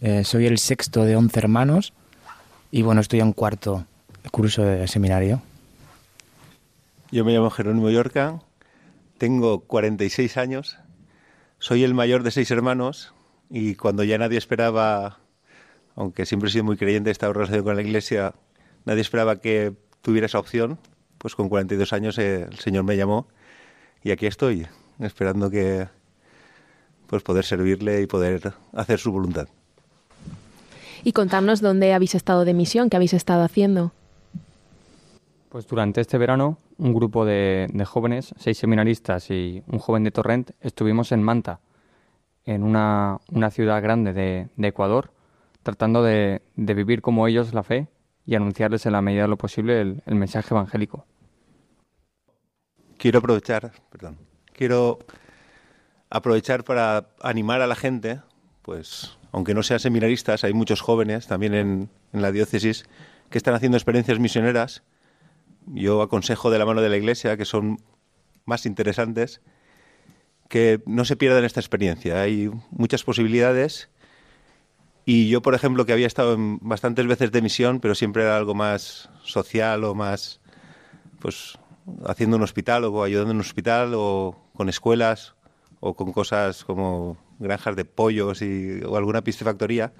eh, 0.00 0.24
soy 0.24 0.46
el 0.46 0.58
sexto 0.58 1.04
de 1.04 1.14
once 1.14 1.38
hermanos 1.38 1.92
y 2.72 2.82
bueno, 2.82 3.00
estoy 3.00 3.20
en 3.20 3.32
cuarto 3.32 3.86
curso 4.32 4.62
de 4.64 4.88
seminario. 4.88 5.40
Yo 7.12 7.24
me 7.24 7.32
llamo 7.32 7.48
Jerónimo 7.48 7.90
Yorca, 7.90 8.40
tengo 9.18 9.60
46 9.60 10.36
años, 10.36 10.78
soy 11.60 11.84
el 11.84 11.94
mayor 11.94 12.24
de 12.24 12.32
seis 12.32 12.50
hermanos 12.50 13.14
y 13.48 13.76
cuando 13.76 14.02
ya 14.02 14.18
nadie 14.18 14.36
esperaba, 14.36 15.20
aunque 15.94 16.26
siempre 16.26 16.48
he 16.48 16.52
sido 16.52 16.64
muy 16.64 16.76
creyente, 16.76 17.10
he 17.10 17.12
estado 17.12 17.34
relacionado 17.34 17.62
con 17.62 17.76
la 17.76 17.82
iglesia, 17.82 18.34
nadie 18.84 19.02
esperaba 19.02 19.36
que 19.36 19.74
tuviera 20.02 20.26
esa 20.26 20.40
opción, 20.40 20.80
pues 21.18 21.36
con 21.36 21.48
42 21.48 21.92
años 21.92 22.18
el 22.18 22.58
Señor 22.58 22.82
me 22.82 22.96
llamó 22.96 23.28
y 24.02 24.10
aquí 24.10 24.26
estoy, 24.26 24.66
esperando 25.00 25.50
que 25.50 25.88
pues 27.06 27.22
poder 27.24 27.44
servirle 27.44 28.02
y 28.02 28.06
poder 28.06 28.54
hacer 28.72 29.00
su 29.00 29.10
voluntad. 29.10 29.48
Y 31.02 31.12
contarnos 31.12 31.60
dónde 31.60 31.92
habéis 31.92 32.14
estado 32.14 32.44
de 32.44 32.54
misión, 32.54 32.88
qué 32.88 32.96
habéis 32.96 33.14
estado 33.14 33.42
haciendo. 33.42 33.92
Pues 35.48 35.66
durante 35.66 36.00
este 36.00 36.18
verano, 36.18 36.58
un 36.78 36.94
grupo 36.94 37.24
de, 37.24 37.66
de 37.72 37.84
jóvenes, 37.84 38.32
seis 38.38 38.58
seminaristas 38.58 39.30
y 39.30 39.64
un 39.66 39.80
joven 39.80 40.04
de 40.04 40.12
Torrent, 40.12 40.52
estuvimos 40.60 41.10
en 41.10 41.24
Manta, 41.24 41.58
en 42.44 42.62
una, 42.62 43.18
una 43.32 43.50
ciudad 43.50 43.82
grande 43.82 44.12
de, 44.12 44.48
de 44.56 44.68
Ecuador, 44.68 45.10
tratando 45.64 46.04
de, 46.04 46.42
de, 46.54 46.74
vivir 46.74 47.02
como 47.02 47.26
ellos 47.26 47.52
la 47.52 47.64
fe 47.64 47.88
y 48.24 48.36
anunciarles 48.36 48.86
en 48.86 48.92
la 48.92 49.02
medida 49.02 49.22
de 49.22 49.28
lo 49.28 49.36
posible 49.36 49.80
el, 49.80 50.02
el 50.06 50.14
mensaje 50.14 50.54
evangélico. 50.54 51.04
Quiero 52.96 53.18
aprovechar, 53.18 53.72
perdón, 53.90 54.18
quiero 54.60 54.98
aprovechar 56.10 56.64
para 56.64 57.08
animar 57.22 57.62
a 57.62 57.66
la 57.66 57.74
gente, 57.74 58.20
pues 58.60 59.16
aunque 59.32 59.54
no 59.54 59.62
sean 59.62 59.80
seminaristas, 59.80 60.44
hay 60.44 60.52
muchos 60.52 60.82
jóvenes 60.82 61.26
también 61.26 61.54
en, 61.54 61.88
la 62.12 62.30
diócesis 62.30 62.84
que 63.30 63.38
están 63.38 63.54
haciendo 63.54 63.78
experiencias 63.78 64.18
misioneras. 64.18 64.82
Yo 65.64 66.02
aconsejo 66.02 66.50
de 66.50 66.58
la 66.58 66.66
mano 66.66 66.82
de 66.82 66.90
la 66.90 66.98
Iglesia, 66.98 67.38
que 67.38 67.46
son 67.46 67.78
más 68.44 68.66
interesantes, 68.66 69.40
que 70.50 70.82
no 70.84 71.06
se 71.06 71.16
pierdan 71.16 71.46
esta 71.46 71.60
experiencia. 71.60 72.20
Hay 72.20 72.50
muchas 72.70 73.02
posibilidades 73.02 73.88
y 75.06 75.30
yo, 75.30 75.40
por 75.40 75.54
ejemplo, 75.54 75.86
que 75.86 75.94
había 75.94 76.06
estado 76.06 76.34
en 76.34 76.58
bastantes 76.60 77.06
veces 77.06 77.32
de 77.32 77.40
misión, 77.40 77.80
pero 77.80 77.94
siempre 77.94 78.24
era 78.24 78.36
algo 78.36 78.54
más 78.54 79.08
social 79.22 79.84
o 79.84 79.94
más, 79.94 80.42
pues, 81.18 81.58
haciendo 82.06 82.36
un 82.36 82.42
hospital 82.42 82.84
o 82.84 83.02
ayudando 83.02 83.30
en 83.32 83.36
un 83.36 83.40
hospital 83.42 83.92
o 83.94 84.36
con 84.54 84.68
escuelas 84.68 85.34
o 85.80 85.94
con 85.94 86.12
cosas 86.12 86.64
como 86.64 87.16
granjas 87.38 87.76
de 87.76 87.84
pollos 87.84 88.42
y, 88.42 88.80
o 88.84 88.96
alguna 88.96 89.22
piscifactoría, 89.22 89.92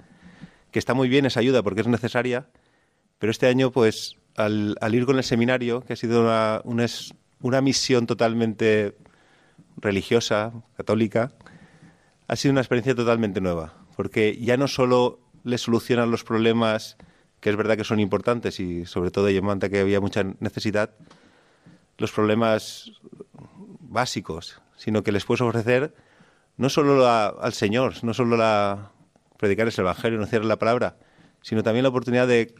que 0.71 0.79
está 0.79 0.93
muy 0.93 1.09
bien 1.09 1.25
esa 1.25 1.39
ayuda 1.39 1.63
porque 1.63 1.81
es 1.81 1.87
necesaria, 1.87 2.47
pero 3.17 3.31
este 3.31 3.47
año, 3.47 3.71
pues, 3.71 4.17
al, 4.35 4.75
al 4.79 4.95
ir 4.95 5.05
con 5.05 5.17
el 5.17 5.23
seminario, 5.23 5.81
que 5.81 5.93
ha 5.93 5.95
sido 5.95 6.21
una, 6.21 6.61
una, 6.63 6.85
una 7.41 7.61
misión 7.61 8.05
totalmente 8.05 8.95
religiosa, 9.77 10.53
católica, 10.77 11.31
ha 12.27 12.35
sido 12.35 12.51
una 12.51 12.61
experiencia 12.61 12.95
totalmente 12.95 13.41
nueva, 13.41 13.73
porque 13.95 14.37
ya 14.39 14.55
no 14.57 14.67
solo 14.67 15.19
le 15.43 15.57
solucionan 15.57 16.11
los 16.11 16.23
problemas 16.23 16.97
que 17.41 17.49
es 17.49 17.55
verdad 17.55 17.75
que 17.75 17.83
son 17.83 17.99
importantes 17.99 18.59
y 18.59 18.85
sobre 18.85 19.11
todo 19.11 19.27
en 19.27 19.43
Manta 19.43 19.67
que 19.67 19.79
había 19.79 19.99
mucha 19.99 20.23
necesidad, 20.39 20.91
los 22.01 22.11
problemas 22.11 22.91
básicos, 23.79 24.61
sino 24.75 25.03
que 25.03 25.11
les 25.11 25.23
puedes 25.23 25.41
ofrecer 25.41 25.93
no 26.57 26.69
solo 26.69 26.99
la, 26.99 27.27
al 27.27 27.53
Señor, 27.53 28.03
no 28.03 28.13
solo 28.13 28.35
la 28.37 28.91
predicarles 29.37 29.77
el 29.77 29.83
Evangelio, 29.83 30.17
anunciarles 30.17 30.47
la 30.47 30.59
palabra, 30.59 30.97
sino 31.41 31.63
también 31.63 31.83
la 31.83 31.89
oportunidad 31.89 32.27
de 32.27 32.53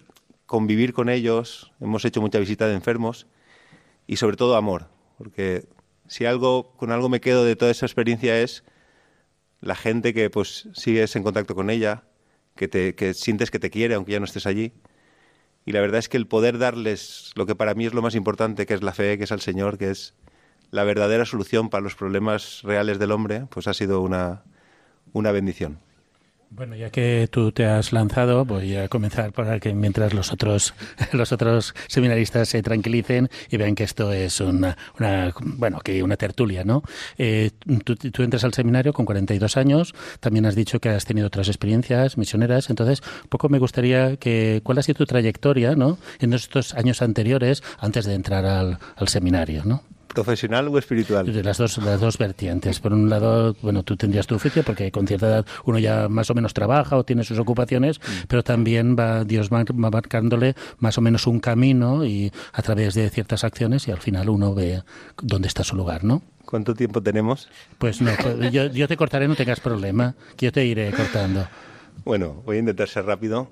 convivir 0.46 0.94
con 0.94 1.10
ellos. 1.10 1.72
Hemos 1.80 2.06
hecho 2.06 2.22
mucha 2.22 2.40
visita 2.40 2.68
de 2.68 2.76
enfermos 2.76 3.28
y 4.08 4.18
sobre 4.18 4.38
todo 4.38 4.56
amor, 4.56 4.90
porque 5.18 5.68
si 6.08 6.26
algo 6.26 6.74
con 6.78 6.92
algo 6.92 7.10
me 7.10 7.22
quedo 7.22 7.44
de 7.44 7.56
toda 7.56 7.72
esa 7.72 7.86
experiencia 7.86 8.40
es 8.40 8.64
la 9.60 9.76
gente 9.76 10.14
que 10.14 10.30
pues 10.30 10.70
sigues 10.74 11.16
en 11.16 11.24
contacto 11.24 11.56
con 11.56 11.70
ella, 11.70 12.04
que 12.56 12.68
te 12.68 12.96
que 12.96 13.14
sientes 13.14 13.50
que 13.50 13.60
te 13.60 13.70
quiere 13.70 13.96
aunque 13.96 14.12
ya 14.12 14.20
no 14.20 14.26
estés 14.26 14.46
allí. 14.46 14.74
Y 15.66 15.74
la 15.74 15.82
verdad 15.82 16.00
es 16.00 16.10
que 16.10 16.18
el 16.18 16.28
poder 16.28 16.58
darles 16.58 17.32
lo 17.36 17.46
que 17.46 17.56
para 17.56 17.74
mí 17.76 17.86
es 17.86 17.94
lo 17.94 18.02
más 18.02 18.16
importante, 18.16 18.66
que 18.66 18.74
es 18.74 18.82
la 18.82 18.94
fe, 18.94 19.18
que 19.18 19.26
es 19.26 19.32
al 19.32 19.42
Señor, 19.42 19.78
que 19.78 19.92
es 19.92 20.16
la 20.72 20.84
verdadera 20.84 21.26
solución 21.26 21.70
para 21.70 21.84
los 21.84 21.96
problemas 21.96 22.62
reales 22.64 22.98
del 22.98 23.12
hombre, 23.12 23.46
pues 23.50 23.68
ha 23.68 23.74
sido 23.74 24.02
una, 24.02 24.44
una 25.14 25.32
bendición. 25.32 25.80
Bueno, 26.54 26.76
ya 26.76 26.90
que 26.90 27.30
tú 27.32 27.54
te 27.54 27.66
has 27.66 27.94
lanzado, 27.94 28.44
voy 28.44 28.76
a 28.76 28.90
comenzar 28.90 29.32
para 29.32 29.58
que 29.62 29.74
mientras 29.74 30.14
los 30.14 30.34
otros 30.34 30.74
los 31.14 31.32
otros 31.32 31.74
seminaristas 31.88 32.50
se 32.50 32.62
tranquilicen 32.62 33.30
y 33.50 33.56
vean 33.56 33.74
que 33.74 33.86
esto 33.86 34.12
es 34.12 34.42
una, 34.42 34.78
una 35.00 35.34
bueno, 35.38 35.80
que 35.80 36.04
una 36.04 36.18
tertulia, 36.18 36.66
¿no? 36.66 36.84
Eh, 37.18 37.52
tú, 37.86 37.96
entras 38.22 38.44
al 38.44 38.54
seminario 38.54 38.92
con 38.92 39.06
42 39.06 39.56
años, 39.56 39.94
también 40.20 40.46
has 40.46 40.56
dicho 40.56 40.82
que 40.82 40.90
has 40.90 41.06
tenido 41.06 41.28
otras 41.28 41.48
experiencias 41.48 42.18
misioneras, 42.18 42.70
entonces, 42.70 43.02
poco 43.30 43.48
me 43.48 43.58
gustaría 43.58 44.18
que 44.18 44.60
cuál 44.62 44.78
ha 44.78 44.84
sido 44.84 44.98
tu 44.98 45.06
trayectoria, 45.06 45.76
¿no? 45.76 46.00
En 46.20 46.34
estos 46.34 46.74
años 46.74 47.02
anteriores 47.02 47.64
antes 47.80 48.06
de 48.06 48.14
entrar 48.14 48.46
al, 48.46 48.78
al 48.98 49.08
seminario, 49.08 49.64
¿no? 49.64 49.84
Profesional 50.14 50.68
o 50.68 50.78
espiritual? 50.78 51.32
De 51.32 51.44
las 51.44 51.58
dos, 51.58 51.78
las 51.78 52.00
dos 52.00 52.18
vertientes. 52.18 52.80
Por 52.80 52.94
un 52.94 53.10
lado, 53.10 53.56
bueno, 53.62 53.84
tú 53.84 53.96
tendrías 53.98 54.28
tu 54.28 54.36
oficio 54.36 54.64
porque 54.64 54.92
con 54.92 55.08
cierta 55.08 55.28
edad 55.28 55.46
uno 55.66 55.80
ya 55.80 56.08
más 56.10 56.30
o 56.30 56.34
menos 56.34 56.54
trabaja 56.54 56.98
o 56.98 57.04
tiene 57.04 57.24
sus 57.24 57.40
ocupaciones, 57.40 58.00
mm. 58.00 58.28
pero 58.28 58.44
también 58.44 58.96
va 58.98 59.24
Dios 59.24 59.50
va 59.52 59.64
marcándole 59.74 60.56
más 60.80 60.98
o 60.98 61.02
menos 61.02 61.28
un 61.28 61.40
camino 61.40 62.06
y 62.06 62.32
a 62.54 62.62
través 62.62 62.94
de 62.94 63.10
ciertas 63.10 63.44
acciones 63.44 63.88
y 63.88 63.92
al 63.92 64.00
final 64.00 64.30
uno 64.30 64.54
ve 64.54 64.84
dónde 65.22 65.48
está 65.48 65.64
su 65.64 65.76
lugar, 65.76 66.04
¿no? 66.04 66.22
¿Cuánto 66.46 66.74
tiempo 66.74 67.02
tenemos? 67.02 67.50
Pues 67.78 68.02
no, 68.02 68.12
yo, 68.50 68.68
yo 68.68 68.88
te 68.88 68.98
cortaré, 68.98 69.28
no 69.28 69.36
tengas 69.36 69.60
problema, 69.60 70.16
que 70.36 70.48
yo 70.48 70.52
te 70.52 70.66
iré 70.66 70.92
cortando. 70.92 71.48
Bueno, 72.04 72.42
voy 72.46 72.58
a 72.58 72.60
intentar 72.60 72.88
ser 72.90 73.06
rápido. 73.06 73.52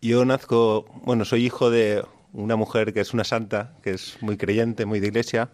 Yo 0.00 0.24
nazco, 0.24 0.84
bueno, 1.04 1.24
soy 1.24 1.46
hijo 1.46 1.70
de 1.70 2.02
una 2.32 2.56
mujer 2.56 2.92
que 2.92 3.00
es 3.00 3.14
una 3.14 3.24
santa, 3.24 3.76
que 3.82 3.90
es 3.90 4.18
muy 4.20 4.36
creyente, 4.36 4.84
muy 4.84 5.00
de 5.00 5.08
iglesia, 5.08 5.50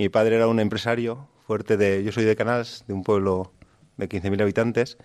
mi 0.00 0.08
padre 0.08 0.36
era 0.36 0.48
un 0.48 0.60
empresario 0.60 1.28
fuerte 1.46 1.76
de... 1.76 2.02
Yo 2.02 2.10
soy 2.10 2.24
de 2.24 2.34
Canals, 2.34 2.84
de 2.88 2.94
un 2.94 3.04
pueblo 3.04 3.52
de 3.98 4.08
15.000 4.08 4.40
habitantes. 4.40 4.96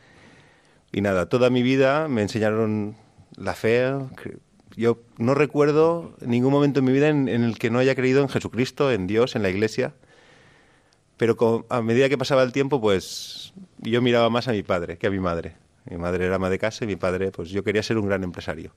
Y 0.94 1.02
nada, 1.02 1.28
toda 1.28 1.50
mi 1.50 1.64
vida 1.64 2.08
me 2.08 2.22
enseñaron 2.22 2.96
la 3.36 3.56
fe. 3.56 3.92
Yo 4.78 5.02
no 5.18 5.34
recuerdo 5.34 6.16
ningún 6.22 6.54
momento 6.54 6.80
en 6.80 6.86
mi 6.86 6.94
vida 6.94 7.10
en, 7.10 7.28
el 7.28 7.60
que 7.60 7.70
no 7.70 7.80
haya 7.80 7.94
creído 7.94 8.22
en 8.22 8.30
Jesucristo, 8.30 8.90
en 8.90 9.06
Dios, 9.06 9.36
en 9.36 9.44
la 9.44 9.50
iglesia. 9.50 9.96
Pero 11.18 11.66
a 11.68 11.82
medida 11.82 12.08
que 12.08 12.18
pasaba 12.18 12.44
el 12.44 12.54
tiempo, 12.54 12.80
pues 12.80 13.54
yo 13.80 14.02
miraba 14.02 14.30
más 14.30 14.48
a 14.48 14.54
mi 14.54 14.64
padre 14.64 14.98
que 14.98 15.08
a 15.08 15.12
mi 15.12 15.20
madre. 15.20 15.58
Mi 15.90 15.98
madre 15.98 16.26
era 16.26 16.36
ama 16.36 16.50
de 16.50 16.58
casa 16.58 16.86
y 16.86 16.88
mi 16.88 16.96
padre, 16.96 17.34
pues 17.34 17.50
yo 17.50 17.66
quería 17.66 17.84
ser 17.84 17.98
un 17.98 18.06
gran 18.06 18.24
empresario 18.24 18.72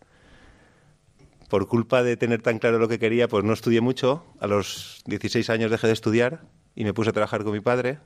por 1.48 1.66
culpa 1.66 2.02
de 2.02 2.16
tener 2.16 2.42
tan 2.42 2.58
claro 2.58 2.78
lo 2.78 2.88
que 2.88 2.98
quería, 2.98 3.26
pues 3.28 3.44
no 3.44 3.52
estudié 3.52 3.80
mucho. 3.80 4.24
A 4.40 4.46
los 4.46 5.02
16 5.06 5.48
años 5.50 5.70
dejé 5.70 5.86
de 5.86 5.94
estudiar 5.94 6.42
y 6.74 6.84
me 6.84 6.92
puse 6.94 7.10
a 7.10 7.12
trabajar 7.12 7.42
con 7.42 7.52
mi 7.52 7.60
padre. 7.60 7.98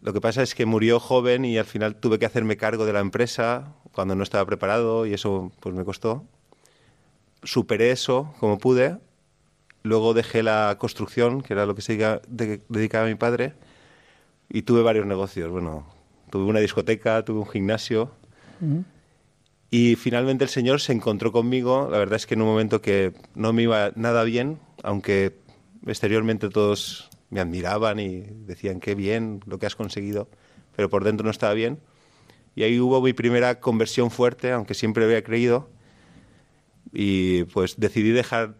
Lo 0.00 0.14
que 0.14 0.20
pasa 0.20 0.42
es 0.42 0.54
que 0.54 0.64
murió 0.64 0.98
joven 0.98 1.44
y 1.44 1.58
al 1.58 1.66
final 1.66 1.96
tuve 1.96 2.18
que 2.18 2.24
hacerme 2.24 2.56
cargo 2.56 2.86
de 2.86 2.94
la 2.94 3.00
empresa 3.00 3.74
cuando 3.92 4.14
no 4.14 4.22
estaba 4.22 4.46
preparado 4.46 5.04
y 5.04 5.12
eso 5.12 5.52
pues 5.60 5.74
me 5.74 5.84
costó. 5.84 6.24
superé 7.42 7.90
eso 7.90 8.34
como 8.40 8.58
pude. 8.58 8.98
Luego 9.82 10.14
dejé 10.14 10.42
la 10.42 10.76
construcción, 10.78 11.42
que 11.42 11.54
era 11.54 11.64
lo 11.66 11.74
que 11.74 11.82
se 11.82 11.96
dedicaba 12.68 13.06
mi 13.06 13.14
padre, 13.14 13.54
y 14.48 14.62
tuve 14.62 14.82
varios 14.82 15.06
negocios. 15.06 15.50
Bueno, 15.50 15.86
tuve 16.30 16.44
una 16.44 16.60
discoteca, 16.60 17.24
tuve 17.24 17.40
un 17.40 17.48
gimnasio. 17.48 18.10
Y 19.70 19.94
finalmente 19.94 20.44
el 20.44 20.50
Señor 20.50 20.80
se 20.80 20.92
encontró 20.92 21.30
conmigo. 21.30 21.88
La 21.90 21.98
verdad 21.98 22.16
es 22.16 22.26
que 22.26 22.34
en 22.34 22.42
un 22.42 22.48
momento 22.48 22.82
que 22.82 23.12
no 23.34 23.52
me 23.52 23.62
iba 23.62 23.92
nada 23.94 24.24
bien, 24.24 24.58
aunque 24.82 25.36
exteriormente 25.86 26.48
todos 26.48 27.08
me 27.30 27.40
admiraban 27.40 28.00
y 28.00 28.22
decían 28.46 28.80
qué 28.80 28.96
bien 28.96 29.40
lo 29.46 29.58
que 29.58 29.66
has 29.66 29.76
conseguido, 29.76 30.28
pero 30.74 30.90
por 30.90 31.04
dentro 31.04 31.24
no 31.24 31.30
estaba 31.30 31.54
bien. 31.54 31.78
Y 32.56 32.64
ahí 32.64 32.80
hubo 32.80 33.00
mi 33.00 33.12
primera 33.12 33.60
conversión 33.60 34.10
fuerte, 34.10 34.50
aunque 34.50 34.74
siempre 34.74 35.04
había 35.04 35.22
creído. 35.22 35.70
Y 36.92 37.44
pues 37.44 37.78
decidí 37.78 38.10
dejar 38.10 38.56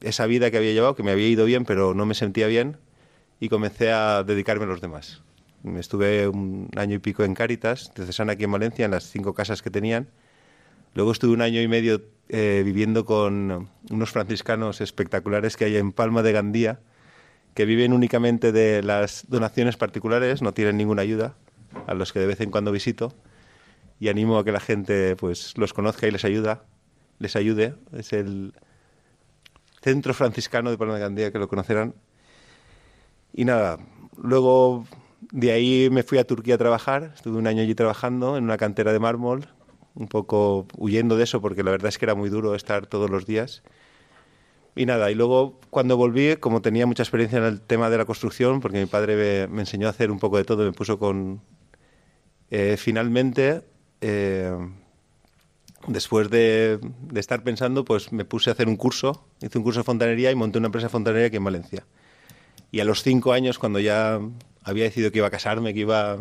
esa 0.00 0.24
vida 0.26 0.50
que 0.50 0.56
había 0.56 0.72
llevado, 0.72 0.94
que 0.94 1.02
me 1.02 1.10
había 1.10 1.28
ido 1.28 1.44
bien, 1.44 1.66
pero 1.66 1.92
no 1.92 2.06
me 2.06 2.14
sentía 2.14 2.46
bien, 2.46 2.78
y 3.40 3.50
comencé 3.50 3.92
a 3.92 4.22
dedicarme 4.22 4.64
a 4.64 4.68
los 4.68 4.80
demás. 4.80 5.22
Estuve 5.76 6.26
un 6.28 6.70
año 6.76 6.96
y 6.96 6.98
pico 7.00 7.24
en 7.24 7.34
Cáritas, 7.34 7.92
Cesana 7.94 8.32
aquí 8.32 8.44
en 8.44 8.52
Valencia, 8.52 8.86
en 8.86 8.92
las 8.92 9.04
cinco 9.04 9.34
casas 9.34 9.60
que 9.60 9.70
tenían. 9.70 10.08
Luego 10.94 11.12
estuve 11.12 11.32
un 11.32 11.42
año 11.42 11.60
y 11.60 11.68
medio 11.68 12.02
eh, 12.28 12.62
viviendo 12.64 13.04
con 13.04 13.70
unos 13.90 14.10
franciscanos 14.10 14.80
espectaculares 14.80 15.56
que 15.56 15.66
hay 15.66 15.76
en 15.76 15.92
Palma 15.92 16.22
de 16.22 16.32
Gandía, 16.32 16.80
que 17.54 17.64
viven 17.64 17.92
únicamente 17.92 18.52
de 18.52 18.82
las 18.82 19.24
donaciones 19.28 19.76
particulares, 19.76 20.42
no 20.42 20.52
tienen 20.52 20.76
ninguna 20.76 21.02
ayuda, 21.02 21.34
a 21.86 21.94
los 21.94 22.12
que 22.12 22.20
de 22.20 22.26
vez 22.26 22.40
en 22.40 22.50
cuando 22.50 22.72
visito, 22.72 23.12
y 23.98 24.08
animo 24.08 24.38
a 24.38 24.44
que 24.44 24.52
la 24.52 24.60
gente 24.60 25.16
pues 25.16 25.56
los 25.56 25.72
conozca 25.72 26.06
y 26.06 26.10
les 26.10 26.24
ayuda, 26.24 26.64
les 27.18 27.36
ayude. 27.36 27.74
Es 27.92 28.12
el 28.12 28.54
Centro 29.82 30.14
Franciscano 30.14 30.70
de 30.70 30.78
Palma 30.78 30.94
de 30.94 31.00
Gandía, 31.00 31.32
que 31.32 31.38
lo 31.38 31.48
conocerán. 31.48 31.94
Y 33.32 33.44
nada, 33.44 33.78
luego 34.16 34.86
de 35.32 35.52
ahí 35.52 35.88
me 35.90 36.02
fui 36.02 36.18
a 36.18 36.26
Turquía 36.26 36.56
a 36.56 36.58
trabajar, 36.58 37.12
estuve 37.14 37.38
un 37.38 37.46
año 37.46 37.62
allí 37.62 37.74
trabajando 37.74 38.36
en 38.36 38.44
una 38.44 38.56
cantera 38.56 38.92
de 38.92 38.98
mármol, 38.98 39.48
un 39.94 40.08
poco 40.08 40.66
huyendo 40.76 41.16
de 41.16 41.24
eso 41.24 41.40
porque 41.40 41.62
la 41.62 41.70
verdad 41.70 41.88
es 41.88 41.98
que 41.98 42.04
era 42.04 42.14
muy 42.14 42.30
duro 42.30 42.54
estar 42.54 42.86
todos 42.86 43.10
los 43.10 43.26
días. 43.26 43.62
Y 44.76 44.86
nada, 44.86 45.10
y 45.10 45.14
luego 45.14 45.58
cuando 45.70 45.96
volví, 45.96 46.36
como 46.36 46.62
tenía 46.62 46.86
mucha 46.86 47.02
experiencia 47.02 47.38
en 47.38 47.44
el 47.44 47.60
tema 47.60 47.90
de 47.90 47.98
la 47.98 48.04
construcción, 48.04 48.60
porque 48.60 48.78
mi 48.78 48.86
padre 48.86 49.48
me, 49.48 49.60
enseñó 49.60 49.88
a 49.88 49.90
hacer 49.90 50.10
un 50.10 50.18
poco 50.18 50.36
de 50.36 50.44
todo, 50.44 50.64
me 50.64 50.72
puso 50.72 50.98
con... 50.98 51.40
Eh, 52.50 52.76
finalmente, 52.78 53.62
eh, 54.00 54.56
después 55.86 56.30
de, 56.30 56.78
de, 57.02 57.20
estar 57.20 57.42
pensando, 57.42 57.84
pues 57.84 58.12
me 58.12 58.24
puse 58.24 58.50
a 58.50 58.52
hacer 58.52 58.68
un 58.68 58.76
curso, 58.76 59.26
hice 59.40 59.58
un 59.58 59.64
curso 59.64 59.80
de 59.80 59.84
fontanería 59.84 60.30
y 60.30 60.34
monté 60.34 60.58
una 60.58 60.66
empresa 60.66 60.86
de 60.86 60.92
fontanería 60.92 61.26
aquí 61.28 61.36
en 61.36 61.44
Valencia. 61.44 61.86
Y 62.72 62.80
a 62.80 62.84
los 62.84 63.02
cinco 63.02 63.32
años, 63.32 63.58
cuando 63.58 63.80
ya 63.80 64.20
había 64.62 64.84
decidido 64.84 65.10
que 65.10 65.18
iba 65.18 65.26
a 65.26 65.30
casarme, 65.30 65.74
que 65.74 65.80
iba 65.80 66.16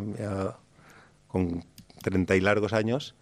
con 1.27 1.63
treinta 2.01 2.35
y 2.35 2.41
largos 2.41 2.73
años, 2.73 3.15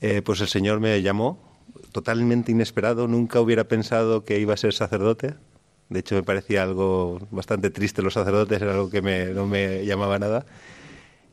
eh, 0.00 0.22
pues 0.22 0.40
el 0.40 0.48
Señor 0.48 0.80
me 0.80 1.00
llamó, 1.02 1.38
totalmente 1.92 2.52
inesperado, 2.52 3.08
nunca 3.08 3.40
hubiera 3.40 3.64
pensado 3.64 4.24
que 4.24 4.38
iba 4.38 4.54
a 4.54 4.56
ser 4.56 4.72
sacerdote. 4.72 5.34
De 5.88 6.00
hecho, 6.00 6.14
me 6.14 6.22
parecía 6.22 6.62
algo 6.62 7.18
bastante 7.30 7.70
triste 7.70 8.00
los 8.00 8.14
sacerdotes, 8.14 8.62
era 8.62 8.72
algo 8.72 8.90
que 8.90 9.02
no 9.34 9.46
me 9.46 9.84
llamaba 9.84 10.18
nada. 10.18 10.46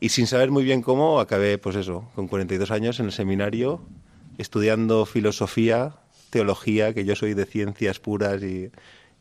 Y 0.00 0.10
sin 0.10 0.26
saber 0.26 0.50
muy 0.50 0.64
bien 0.64 0.82
cómo, 0.82 1.20
acabé, 1.20 1.58
pues 1.58 1.76
eso, 1.76 2.10
con 2.14 2.28
42 2.28 2.70
años 2.70 3.00
en 3.00 3.06
el 3.06 3.12
seminario, 3.12 3.80
estudiando 4.36 5.06
filosofía, 5.06 5.96
teología, 6.30 6.94
que 6.94 7.04
yo 7.04 7.16
soy 7.16 7.34
de 7.34 7.46
ciencias 7.46 7.98
puras 7.98 8.42
y 8.42 8.70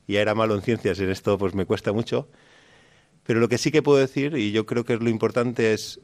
ya 0.08 0.22
era 0.22 0.36
malo 0.36 0.56
en 0.56 0.62
ciencias, 0.62 1.00
en 1.00 1.10
esto 1.10 1.38
pues 1.38 1.56
me 1.56 1.66
cuesta 1.66 1.94
mucho. 1.94 2.28
Pero 3.26 3.40
lo 3.40 3.50
que 3.50 3.58
sí 3.58 3.72
que 3.72 3.82
puedo 3.82 3.98
decir, 3.98 4.38
y 4.38 4.52
yo 4.52 4.66
creo 4.66 4.86
que 4.86 4.94
es 4.94 5.02
lo 5.02 5.10
importante, 5.10 5.74
es 5.74 6.00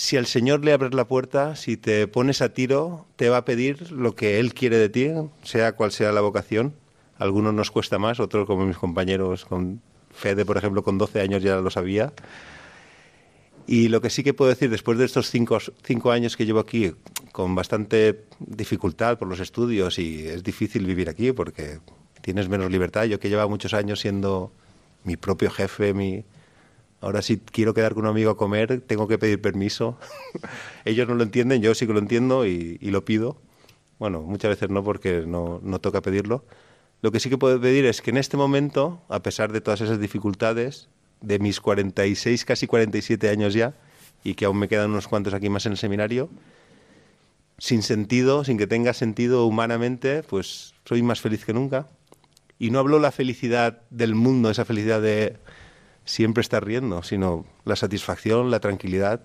si 0.00 0.16
al 0.16 0.24
Señor 0.24 0.64
le 0.64 0.72
abres 0.72 0.94
la 0.94 1.06
puerta, 1.06 1.56
si 1.56 1.76
te 1.76 2.08
pones 2.08 2.40
a 2.40 2.54
tiro, 2.54 3.04
te 3.16 3.28
va 3.28 3.36
a 3.36 3.44
pedir 3.44 3.92
lo 3.92 4.14
que 4.14 4.40
Él 4.40 4.54
quiere 4.54 4.78
de 4.78 4.88
ti, 4.88 5.10
sea 5.42 5.72
cual 5.72 5.92
sea 5.92 6.10
la 6.10 6.22
vocación. 6.22 6.72
algunos 7.18 7.52
nos 7.52 7.70
cuesta 7.70 7.98
más, 7.98 8.18
otros 8.18 8.46
como 8.46 8.64
mis 8.64 8.78
compañeros 8.78 9.44
con 9.44 9.82
Fede, 10.10 10.46
por 10.46 10.56
ejemplo, 10.56 10.82
con 10.82 10.96
12 10.96 11.20
años 11.20 11.42
ya 11.42 11.56
lo 11.56 11.68
sabía. 11.68 12.14
Y 13.66 13.88
lo 13.88 14.00
que 14.00 14.08
sí 14.08 14.22
que 14.22 14.32
puedo 14.32 14.48
decir, 14.48 14.70
después 14.70 14.96
de 14.96 15.04
estos 15.04 15.30
cinco, 15.30 16.10
años 16.10 16.34
que 16.34 16.46
llevo 16.46 16.60
aquí, 16.60 16.94
con 17.32 17.54
bastante 17.54 18.24
dificultad 18.38 19.18
por 19.18 19.28
los 19.28 19.38
estudios, 19.38 19.98
y 19.98 20.26
es 20.26 20.42
difícil 20.42 20.86
vivir 20.86 21.10
aquí 21.10 21.32
porque 21.32 21.78
tienes 22.22 22.48
menos 22.48 22.70
libertad, 22.70 23.04
yo 23.04 23.20
que 23.20 23.28
llevo 23.28 23.46
muchos 23.50 23.74
años 23.74 24.00
siendo 24.00 24.50
mi 25.04 25.18
propio 25.18 25.50
jefe, 25.50 25.92
mi... 25.92 26.24
Ahora 27.00 27.22
si 27.22 27.38
quiero 27.38 27.72
quedar 27.72 27.94
con 27.94 28.04
un 28.04 28.10
amigo 28.10 28.30
a 28.30 28.36
comer, 28.36 28.82
tengo 28.82 29.08
que 29.08 29.18
pedir 29.18 29.40
permiso. 29.40 29.98
Ellos 30.84 31.08
no 31.08 31.14
lo 31.14 31.22
entienden, 31.22 31.62
yo 31.62 31.74
sí 31.74 31.86
que 31.86 31.92
lo 31.92 31.98
entiendo 31.98 32.46
y, 32.46 32.78
lo 32.78 33.04
pido. 33.04 33.38
Bueno, 33.98 34.22
muchas 34.22 34.50
veces 34.50 34.70
no 34.70 34.84
porque 34.84 35.24
no, 35.26 35.60
no 35.62 35.80
toca 35.80 36.02
pedirlo. 36.02 36.44
Lo 37.02 37.12
que 37.12 37.20
sí 37.20 37.30
que 37.30 37.38
puedo 37.38 37.60
pedir 37.60 37.86
es 37.86 38.02
que 38.02 38.10
en 38.10 38.18
este 38.18 38.36
momento, 38.36 39.02
a 39.08 39.22
pesar 39.22 39.52
de 39.52 39.60
todas 39.60 39.80
esas 39.80 39.98
dificultades, 39.98 40.88
de 41.22 41.38
mis 41.38 41.60
46, 41.60 42.44
casi 42.44 42.66
47 42.66 43.28
años 43.28 43.54
ya, 43.54 43.74
y 44.24 44.34
que 44.34 44.44
aún 44.44 44.58
me 44.58 44.68
quedan 44.68 44.90
unos 44.90 45.08
cuantos 45.08 45.32
aquí 45.32 45.48
más 45.48 45.64
en 45.66 45.72
el 45.72 45.78
seminario, 45.78 46.28
sin 47.58 47.82
sentido, 47.82 48.44
sin 48.44 48.58
que 48.58 48.66
tenga 48.66 48.92
sentido 48.92 49.46
humanamente, 49.46 50.22
pues 50.22 50.74
soy 50.84 51.02
más 51.02 51.20
feliz 51.20 51.44
que 51.44 51.52
nunca. 51.52 51.88
Y 52.58 52.70
no 52.70 52.78
hablo 52.78 52.98
la 52.98 53.12
felicidad 53.12 53.82
del 53.90 54.14
mundo, 54.14 54.50
esa 54.50 54.64
felicidad 54.64 55.00
de 55.00 55.36
siempre 56.10 56.40
estar 56.40 56.64
riendo, 56.64 57.02
sino 57.04 57.44
la 57.64 57.76
satisfacción, 57.76 58.50
la 58.50 58.58
tranquilidad, 58.58 59.20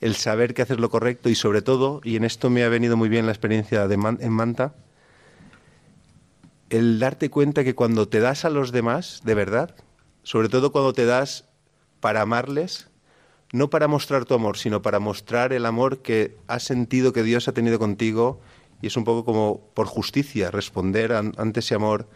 el 0.00 0.14
saber 0.14 0.54
que 0.54 0.62
haces 0.62 0.78
lo 0.78 0.88
correcto 0.88 1.28
y 1.28 1.34
sobre 1.34 1.62
todo, 1.62 2.00
y 2.04 2.16
en 2.16 2.24
esto 2.24 2.48
me 2.48 2.62
ha 2.62 2.68
venido 2.68 2.96
muy 2.96 3.08
bien 3.08 3.26
la 3.26 3.32
experiencia 3.32 3.88
de 3.88 3.94
en 3.94 4.32
Manta, 4.32 4.74
el 6.70 7.00
darte 7.00 7.28
cuenta 7.28 7.64
que 7.64 7.74
cuando 7.74 8.06
te 8.08 8.20
das 8.20 8.44
a 8.44 8.50
los 8.50 8.70
demás, 8.70 9.22
de 9.24 9.34
verdad, 9.34 9.74
sobre 10.22 10.48
todo 10.48 10.70
cuando 10.70 10.92
te 10.92 11.04
das 11.04 11.46
para 11.98 12.22
amarles, 12.22 12.88
no 13.52 13.68
para 13.68 13.88
mostrar 13.88 14.24
tu 14.24 14.34
amor, 14.34 14.58
sino 14.58 14.82
para 14.82 15.00
mostrar 15.00 15.52
el 15.52 15.66
amor 15.66 16.02
que 16.02 16.36
has 16.46 16.62
sentido 16.62 17.12
que 17.12 17.24
Dios 17.24 17.48
ha 17.48 17.52
tenido 17.52 17.80
contigo, 17.80 18.40
y 18.80 18.86
es 18.86 18.96
un 18.96 19.02
poco 19.02 19.24
como 19.24 19.60
por 19.74 19.88
justicia 19.88 20.52
responder 20.52 21.12
ante 21.12 21.60
ese 21.60 21.74
amor 21.74 22.06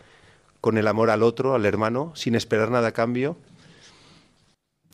con 0.61 0.79
el 0.79 0.87
amor 0.87 1.11
al 1.11 1.25
otro, 1.25 1.57
al 1.57 1.67
hermano, 1.67 2.13
sin 2.15 2.37
esperar 2.37 2.71
nada 2.71 2.89
a 2.89 2.93
cambio, 2.93 3.37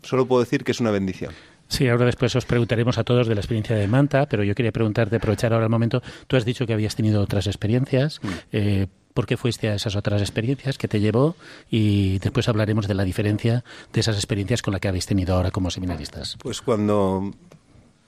solo 0.03 0.27
puedo 0.27 0.43
decir 0.43 0.65
que 0.65 0.73
es 0.73 0.81
una 0.81 0.91
bendición. 0.91 1.33
Sí, 1.69 1.89
ahora 1.89 2.07
después 2.07 2.35
os 2.35 2.45
preguntaremos 2.45 2.99
a 2.99 3.05
todos 3.05 3.29
de 3.29 3.35
la 3.35 3.41
experiencia 3.41 3.77
de 3.77 3.87
Manta, 3.87 4.27
pero 4.27 4.43
yo 4.43 4.55
quería 4.55 4.73
preguntarte, 4.73 5.17
aprovechar 5.17 5.53
ahora 5.53 5.67
el 5.67 5.71
momento. 5.71 6.03
Tú 6.27 6.37
has 6.37 6.45
dicho 6.45 6.67
que 6.67 6.73
habías 6.73 6.97
tenido 6.97 7.23
otras 7.23 7.47
experiencias. 7.47 8.21
Mm. 8.23 8.29
Eh, 8.53 8.87
¿Por 9.15 9.27
qué 9.27 9.37
fuiste 9.37 9.69
a 9.69 9.75
esas 9.75 9.97
otras 9.97 10.21
experiencias? 10.21 10.79
¿Qué 10.79 10.89
te 10.89 11.01
llevó? 11.01 11.37
Y 11.71 12.19
después 12.21 12.49
hablaremos 12.49 12.89
de 12.89 12.95
la 12.95 13.05
diferencia 13.05 13.65
de 13.93 14.01
esas 14.01 14.17
experiencias 14.17 14.63
con 14.63 14.73
la 14.73 14.81
que 14.81 14.89
habéis 14.89 15.07
tenido 15.07 15.35
ahora 15.35 15.51
como 15.51 15.71
seminaristas. 15.71 16.37
Pues 16.43 16.61
cuando 16.61 17.33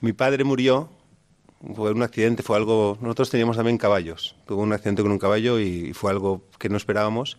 mi 0.00 0.12
padre 0.12 0.44
murió, 0.44 0.90
fue 1.74 1.92
un 1.92 2.02
accidente, 2.02 2.42
fue 2.42 2.57
algo... 2.57 2.98
Nosotros 3.00 3.31
teníamos 3.31 3.57
también 3.57 3.78
caballos. 3.78 4.37
Tuvo 4.46 4.62
un 4.62 4.72
accidente 4.72 5.02
con 5.02 5.12
un 5.12 5.18
caballo 5.18 5.61
y 5.61 5.92
fue 5.92 6.11
algo 6.11 6.44
que 6.59 6.68
no 6.68 6.76
esperábamos 6.76 7.38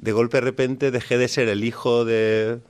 de 0.00 0.12
golpe 0.12 0.38
de 0.38 0.40
repente 0.40 0.90
dejé 0.90 1.18
de 1.18 1.28
ser 1.28 1.48
el 1.48 1.62
hijo 1.62 2.04
de 2.04 2.60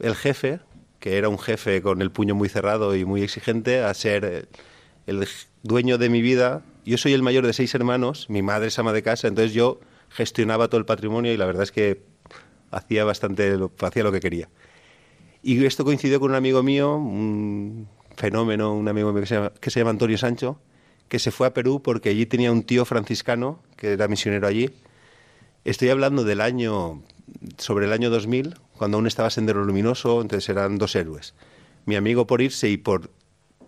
el 0.00 0.14
jefe, 0.14 0.60
que 0.98 1.16
era 1.16 1.28
un 1.28 1.38
jefe 1.38 1.82
con 1.82 2.02
el 2.02 2.10
puño 2.10 2.34
muy 2.34 2.48
cerrado 2.48 2.96
y 2.96 3.04
muy 3.04 3.22
exigente, 3.22 3.82
a 3.82 3.92
ser 3.94 4.48
el 5.06 5.28
dueño 5.62 5.98
de 5.98 6.08
mi 6.08 6.22
vida. 6.22 6.62
Yo 6.84 6.98
soy 6.98 7.12
el 7.12 7.22
mayor 7.22 7.46
de 7.46 7.52
seis 7.52 7.74
hermanos, 7.74 8.28
mi 8.28 8.42
madre 8.42 8.68
es 8.68 8.78
ama 8.78 8.92
de 8.92 9.02
casa, 9.02 9.28
entonces 9.28 9.52
yo 9.52 9.80
gestionaba 10.08 10.68
todo 10.68 10.78
el 10.78 10.86
patrimonio 10.86 11.32
y 11.32 11.36
la 11.36 11.46
verdad 11.46 11.62
es 11.62 11.72
que 11.72 12.02
hacía 12.70 13.04
bastante, 13.04 13.56
hacía 13.80 14.02
lo 14.02 14.12
que 14.12 14.20
quería. 14.20 14.48
Y 15.42 15.64
esto 15.64 15.84
coincidió 15.84 16.20
con 16.20 16.30
un 16.30 16.36
amigo 16.36 16.62
mío, 16.62 16.96
un 16.96 17.88
fenómeno, 18.16 18.74
un 18.74 18.88
amigo 18.88 19.12
mío 19.12 19.22
que 19.22 19.26
se, 19.26 19.34
llama, 19.36 19.52
que 19.58 19.70
se 19.70 19.80
llama 19.80 19.90
Antonio 19.90 20.18
Sancho, 20.18 20.60
que 21.08 21.18
se 21.18 21.30
fue 21.30 21.46
a 21.46 21.54
Perú 21.54 21.82
porque 21.82 22.10
allí 22.10 22.26
tenía 22.26 22.52
un 22.52 22.62
tío 22.62 22.84
franciscano, 22.84 23.62
que 23.76 23.92
era 23.92 24.06
misionero 24.08 24.46
allí, 24.46 24.70
Estoy 25.64 25.90
hablando 25.90 26.24
del 26.24 26.40
año, 26.40 27.02
sobre 27.58 27.84
el 27.84 27.92
año 27.92 28.08
2000, 28.08 28.54
cuando 28.80 28.96
aún 28.96 29.06
estaba 29.06 29.28
Sendero 29.28 29.62
Luminoso, 29.62 30.22
entonces 30.22 30.48
eran 30.48 30.78
dos 30.78 30.96
héroes. 30.96 31.34
Mi 31.84 31.96
amigo 31.96 32.26
por 32.26 32.40
irse 32.40 32.70
y 32.70 32.78
por, 32.78 33.10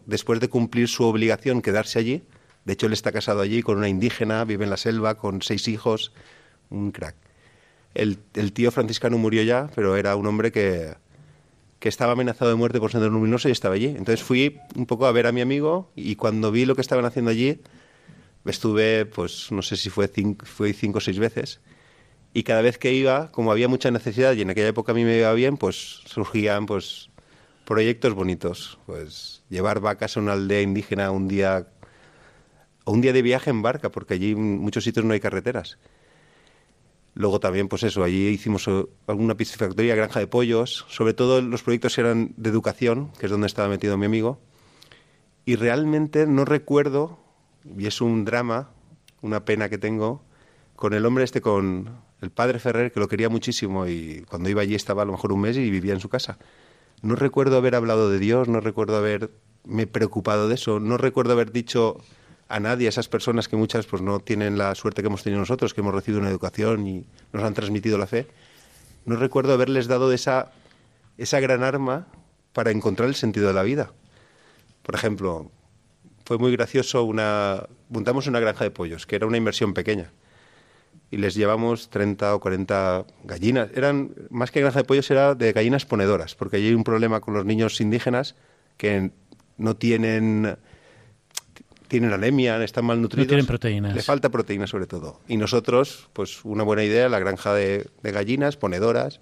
después 0.07 0.41
de 0.41 0.49
cumplir 0.49 0.89
su 0.89 1.05
obligación, 1.05 1.61
quedarse 1.61 1.99
allí. 1.99 2.23
De 2.65 2.73
hecho, 2.73 2.87
él 2.87 2.95
está 2.95 3.13
casado 3.13 3.43
allí 3.43 3.63
con 3.63 3.77
una 3.77 3.91
indígena, 3.91 4.43
vive 4.47 4.65
en 4.65 4.71
la 4.71 4.79
selva, 4.79 5.19
con 5.19 5.43
seis 5.43 5.69
hijos, 5.69 6.15
un 6.71 6.93
crack. 6.93 7.15
El, 7.93 8.17
tío 8.55 8.71
franciscano 8.71 9.19
murió 9.19 9.43
ya, 9.43 9.69
pero 9.75 9.99
era 9.99 10.17
un 10.17 10.27
hombre 10.27 10.51
que, 10.51 10.95
que 11.79 11.91
estaba 11.91 12.13
amenazado 12.13 12.51
de 12.51 12.57
muerte 12.57 12.81
por 12.81 12.91
Sendero 12.91 13.13
Luminoso 13.13 13.51
y 13.51 13.53
estaba 13.53 13.75
allí. 13.75 13.89
Entonces 13.89 14.23
fui 14.23 14.61
un 14.77 14.87
poco 14.87 15.05
a 15.05 15.13
ver 15.13 15.27
a 15.27 15.33
mi 15.33 15.43
amigo 15.43 15.93
y 15.95 16.17
cuando 16.17 16.51
vi 16.51 16.65
lo 16.65 16.75
que 16.75 16.81
estaban 16.81 17.05
haciendo 17.05 17.31
allí, 17.31 17.61
Estuve, 18.45 19.07
pues 19.07 19.53
no 19.53 19.63
sé 19.63 19.77
si 19.77 19.89
fue 19.89 20.09
cinco, 20.09 20.45
fue 20.47 20.73
cinco 20.73 20.99
o 20.99 21.01
seis 21.01 21.19
veces. 21.19 21.61
Y 22.35 22.45
cada 22.45 22.63
vez 22.63 22.79
que 22.79 22.93
iba, 22.93 23.31
como 23.31 23.53
había 23.53 23.69
mucha 23.69 23.91
necesidad 23.91 24.33
y 24.33 24.43
en 24.43 24.51
aquella 24.51 24.69
época 24.69 24.93
a 24.93 24.95
mí 24.95 25.05
me 25.05 25.19
iba 25.19 25.33
bien, 25.35 25.57
pues 25.57 26.01
surgían 26.07 26.67
pues 26.67 27.11
proyectos 27.65 28.15
bonitos. 28.15 28.79
Pues 28.87 29.43
llevar 29.51 29.81
vacas 29.81 30.17
a 30.17 30.21
una 30.21 30.33
aldea 30.33 30.63
indígena 30.63 31.11
un 31.11 31.29
día, 31.29 31.69
o 32.85 32.93
un 32.93 33.01
día 33.03 33.13
de 33.13 33.23
viaje 33.23 33.51
en 33.51 33.63
barca, 33.63 33.91
porque 33.91 34.15
allí 34.15 34.33
en 34.33 34.59
muchos 34.59 34.85
sitios 34.85 35.05
no 35.05 35.13
hay 35.13 35.21
carreteras. 35.21 35.79
Luego 37.15 37.41
también, 37.41 37.69
pues 37.69 37.83
eso, 37.83 38.03
allí 38.03 38.29
hicimos 38.29 38.67
eh, 38.69 38.87
alguna 39.07 39.37
piscifactoría, 39.37 39.95
granja 39.95 40.19
de 40.19 40.27
pollos, 40.27 40.87
sobre 40.89 41.13
todo 41.13 41.43
los 41.43 41.63
proyectos 41.63 41.99
eran 41.99 42.33
de 42.39 42.49
educación, 42.49 43.13
que 43.19 43.27
es 43.27 43.33
donde 43.33 43.47
estaba 43.47 43.69
metido 43.69 43.99
mi 43.99 44.07
amigo. 44.07 44.41
Y 45.45 45.57
realmente 45.57 46.27
no 46.27 46.47
recuerdo, 46.47 47.19
y 47.77 47.87
es 47.87 48.01
un 48.01 48.25
drama, 48.25 48.71
una 49.21 49.45
pena 49.45 49.69
que 49.69 49.77
tengo, 49.77 50.25
con 50.75 50.95
el 50.95 51.05
hombre 51.05 51.25
este, 51.25 51.43
con 51.43 52.01
el 52.23 52.31
padre 52.31 52.59
Ferrer, 52.59 52.93
que 52.93 53.01
lo 53.01 53.09
quería 53.09 53.29
muchísimo 53.29 53.87
y 53.87 54.25
cuando 54.29 54.49
iba 54.49 54.63
allí 54.63 54.75
estaba 54.75 55.03
a 55.03 55.05
lo 55.05 55.13
mejor 55.13 55.33
un 55.33 55.41
mes 55.41 55.57
y 55.57 55.71
vivía 55.71 55.93
en 55.93 56.01
su 56.01 56.09
casa. 56.09 56.39
No 57.03 57.17
recuerdo 57.17 57.57
haber 57.57 57.75
hablado 57.75 58.11
de 58.11 58.19
Dios, 58.19 58.49
no 58.49 58.61
recuerdo 58.61 58.97
haberme 58.97 59.87
preocupado 59.91 60.49
de 60.49 60.55
eso, 60.55 60.79
no 60.79 60.97
recuerdo 60.97 61.33
haber 61.33 61.51
dicho 61.51 61.99
a 62.49 62.61
nadie, 62.61 62.87
a 62.87 62.91
esas 62.91 63.09
personas 63.09 63.49
que 63.49 63.57
muchas 63.57 63.87
pues 63.87 64.03
no 64.03 64.21
tienen 64.21 64.57
la 64.57 64.75
suerte 64.77 65.03
que 65.03 65.09
hemos 65.09 65.25
tenido 65.25 65.41
nosotros, 65.41 65.75
que 65.75 65.81
hemos 65.81 65.95
recibido 65.95 66.21
una 66.21 66.31
educación 66.31 66.87
y 66.87 67.05
nos 67.33 67.43
han 67.43 67.55
transmitido 67.55 67.99
la 67.99 68.07
fe, 68.07 68.29
no 69.05 69.17
recuerdo 69.17 69.53
haberles 69.53 69.89
dado 69.89 70.13
esa, 70.13 70.53
esa 71.19 71.41
gran 71.41 71.65
arma 71.65 72.07
para 72.53 72.71
encontrar 72.71 73.09
el 73.09 73.17
sentido 73.17 73.49
de 73.49 73.55
la 73.55 73.65
vida. 73.65 73.93
Por 74.85 74.95
ejemplo, 74.95 75.51
fue 76.25 76.39
muy 76.39 76.53
gracioso 76.53 77.03
una 77.03 77.67
montamos 77.89 78.27
una 78.29 78.39
granja 78.39 78.65
de 78.65 78.71
pollos, 78.71 79.07
que 79.07 79.17
era 79.17 79.27
una 79.27 79.37
inversión 79.37 79.75
pequeña. 79.75 80.13
Y 81.13 81.19
les 81.19 81.35
llevamos 81.35 81.91
30 81.91 82.35
o 82.35 82.41
40 82.41 83.05
gallinas. 83.23 83.69
Eran 83.75 84.13
más 84.31 84.51
que 84.51 84.61
granja 84.61 84.81
de 84.81 84.85
pollos 84.85 85.09
era 85.11 85.37
de 85.37 85.53
gallinas 85.53 85.87
ponedoras, 85.87 86.35
porque 86.35 86.57
allí 86.57 86.69
hay 86.69 86.75
un 86.75 86.83
problema 86.83 87.21
con 87.21 87.35
los 87.35 87.45
niños 87.45 87.81
indígenas 87.81 88.35
que 88.77 89.13
no 89.59 89.77
tienen 89.77 90.57
tienen 91.93 92.15
anemia, 92.15 92.63
están 92.65 92.87
malnutridos. 92.87 93.27
No 93.27 93.29
tienen 93.29 93.47
proteínas. 93.47 93.95
Le 93.95 94.01
falta 94.01 94.31
proteína 94.31 94.67
sobre 94.67 94.87
todo. 94.87 95.21
Y 95.29 95.37
nosotros, 95.37 96.09
pues 96.15 96.43
una 96.43 96.63
buena 96.63 96.85
idea, 96.85 97.11
la 97.11 97.19
granja 97.19 97.53
de, 97.53 97.87
gallinas, 98.03 98.57
ponedoras. 98.57 99.21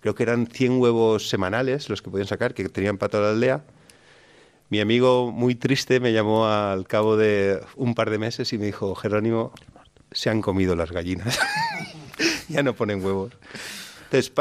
Creo 0.00 0.16
que 0.16 0.24
eran 0.24 0.48
100 0.48 0.80
huevos 0.80 1.28
semanales 1.28 1.88
los 1.88 2.02
que 2.02 2.10
podían 2.10 2.26
sacar, 2.26 2.54
que 2.54 2.68
tenían 2.68 2.98
para 2.98 3.10
toda 3.10 3.22
la 3.22 3.30
aldea. 3.30 3.64
Mi 4.68 4.80
amigo, 4.80 5.30
muy 5.30 5.54
triste, 5.54 6.00
me 6.00 6.12
llamó 6.12 6.48
al 6.48 6.88
cabo 6.88 7.16
de 7.16 7.60
un 7.76 7.94
par 7.94 8.10
de 8.10 8.18
meses 8.18 8.52
y 8.52 8.58
me 8.58 8.66
dijo, 8.66 8.96
Jerónimo, 8.96 9.52
se 10.12 10.30
han 10.30 10.40
comido 10.40 10.76
las 10.76 10.92
gallinas. 10.92 11.38
ya 12.48 12.62
no 12.62 12.74
ponen 12.74 13.04
huevos. 13.04 13.32
Entonces, 14.10 14.32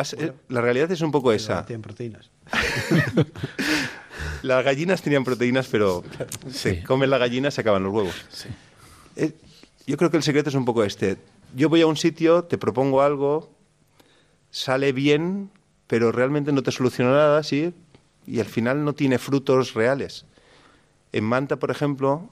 la 0.50 0.62
realidad 0.62 0.92
es 0.92 1.02
un 1.02 1.12
poco 1.12 1.32
esa. 1.32 1.66
Tienen 1.66 1.82
proteínas. 1.82 2.30
Las 4.44 4.66
gallinas 4.66 5.02
tenían 5.02 5.24
proteínas, 5.24 5.68
pero 5.68 6.04
se 6.50 6.84
comen 6.84 7.10
la 7.10 7.18
gallina, 7.18 7.52
se 7.52 7.62
acaban 7.62 7.84
los 7.84 7.94
huevos. 7.94 8.16
Eh, 9.16 9.34
yo 9.86 9.98
creo 9.98 10.10
que 10.10 10.18
el 10.18 10.24
secreto 10.24 10.50
es 10.50 10.56
un 10.56 10.66
poco 10.66 10.84
este. 10.84 11.18
Yo 11.56 11.70
voy 11.70 11.82
a 11.82 11.88
un 11.88 11.98
sitio, 11.98 12.44
te 12.44 12.58
propongo 12.58 13.02
algo, 13.02 13.52
sale 14.50 14.94
bien, 14.94 15.52
pero 15.88 16.12
realmente 16.12 16.52
no 16.52 16.64
te 16.64 16.72
soluciona 16.72 17.12
nada, 17.12 17.44
¿sí? 17.44 17.74
Y 18.26 18.40
al 18.40 18.46
final 18.46 18.84
no 18.84 18.94
tiene 18.94 19.20
frutos 19.20 19.74
reales. 19.74 20.26
En 21.12 21.24
Manta, 21.24 21.58
por 21.58 21.72
ejemplo, 21.72 22.30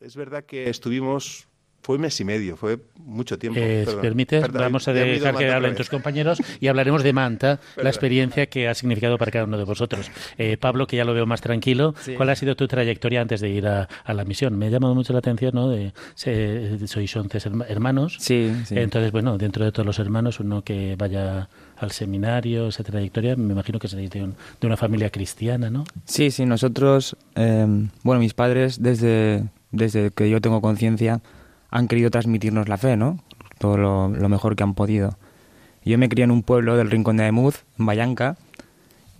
es 0.00 0.16
verdad 0.16 0.44
que 0.44 0.70
estuvimos 0.70 1.47
fue 1.82 1.96
un 1.96 2.02
mes 2.02 2.20
y 2.20 2.24
medio, 2.24 2.56
fue 2.56 2.78
mucho 2.96 3.38
tiempo. 3.38 3.58
Eh, 3.62 3.86
permite, 4.00 4.40
vamos 4.40 4.86
a 4.88 4.92
dejar 4.92 5.36
que 5.36 5.50
hablen 5.50 5.74
tus 5.74 5.88
compañeros 5.88 6.42
y 6.60 6.68
hablaremos 6.68 7.02
de 7.02 7.12
Manta, 7.12 7.60
la 7.76 7.88
experiencia 7.88 8.46
que 8.46 8.68
ha 8.68 8.74
significado 8.74 9.16
para 9.16 9.30
cada 9.30 9.44
uno 9.44 9.56
de 9.56 9.64
vosotros. 9.64 10.10
Eh, 10.36 10.56
Pablo, 10.58 10.86
que 10.86 10.96
ya 10.96 11.04
lo 11.04 11.14
veo 11.14 11.26
más 11.26 11.40
tranquilo, 11.40 11.94
¿cuál 12.16 12.30
ha 12.30 12.36
sido 12.36 12.56
tu 12.56 12.68
trayectoria 12.68 13.20
antes 13.20 13.40
de 13.40 13.48
ir 13.48 13.66
a, 13.66 13.88
la 14.06 14.24
misión? 14.24 14.58
Me 14.58 14.66
ha 14.66 14.70
llamado 14.70 14.94
mucho 14.94 15.12
la 15.12 15.20
atención, 15.20 15.52
¿no? 15.54 15.68
De, 15.70 15.92
sois 16.14 17.16
11 17.16 17.38
hermanos. 17.68 18.16
Sí, 18.20 18.52
sí. 18.66 18.74
Entonces, 18.76 19.12
bueno, 19.12 19.38
dentro 19.38 19.64
de 19.64 19.72
todos 19.72 19.86
los 19.86 19.98
hermanos, 19.98 20.40
uno 20.40 20.62
que 20.62 20.96
vaya 20.96 21.48
al 21.78 21.92
seminario, 21.92 22.68
esa 22.68 22.82
trayectoria, 22.82 23.36
me 23.36 23.52
imagino 23.52 23.78
que 23.78 23.88
seréis 23.88 24.10
de, 24.10 24.20
de 24.20 24.66
una 24.66 24.76
familia 24.76 25.10
cristiana, 25.10 25.70
¿no? 25.70 25.84
Sí, 26.04 26.30
sí, 26.30 26.44
nosotros, 26.44 27.16
eh, 27.36 27.66
bueno, 28.02 28.20
mis 28.20 28.34
padres, 28.34 28.82
desde, 28.82 29.44
desde 29.70 30.10
que 30.10 30.28
yo 30.28 30.40
tengo 30.40 30.60
conciencia, 30.60 31.20
han 31.70 31.88
querido 31.88 32.10
transmitirnos 32.10 32.68
la 32.68 32.78
fe, 32.78 32.96
¿no? 32.96 33.18
Todo 33.58 33.76
lo, 33.76 34.28
mejor 34.28 34.56
que 34.56 34.62
han 34.62 34.74
podido. 34.74 35.18
Yo 35.84 35.98
me 35.98 36.08
crié 36.08 36.24
en 36.24 36.30
un 36.30 36.42
pueblo 36.42 36.76
del 36.76 36.90
Rincón 36.90 37.16
de 37.16 37.26
Emuz, 37.26 37.64
en 37.78 37.86
Vallanca, 37.86 38.36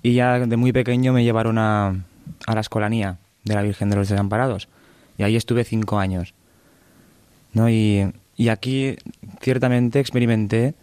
y 0.03 0.15
ya 0.15 0.39
de 0.39 0.57
muy 0.57 0.73
pequeño 0.73 1.13
me 1.13 1.25
llevaron 1.25 1.59
a, 1.59 2.05
a 2.47 2.55
la 2.55 2.61
escolanía 2.61 3.19
de 3.45 3.55
la 3.55 3.63
Virgen 3.63 3.91
de 3.91 3.97
los 3.97 4.09
Desamparados. 4.09 4.69
Y 5.17 5.23
ahí 5.23 5.37
estuve 5.37 5.65
cinco 5.65 5.99
años. 5.99 6.35
¿no? 7.53 7.69
Y, 7.69 8.13
y 8.37 8.49
aquí 8.49 8.97
ciertamente 9.41 10.01
experimenté 10.01 10.75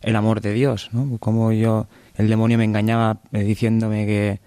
el 0.00 0.16
amor 0.16 0.40
de 0.40 0.52
Dios, 0.52 0.90
¿no? 0.92 1.18
Como 1.18 1.52
yo, 1.52 1.86
el 2.16 2.28
demonio 2.28 2.58
me 2.58 2.64
engañaba 2.64 3.18
eh, 3.32 3.44
diciéndome 3.44 4.06
que 4.06 4.40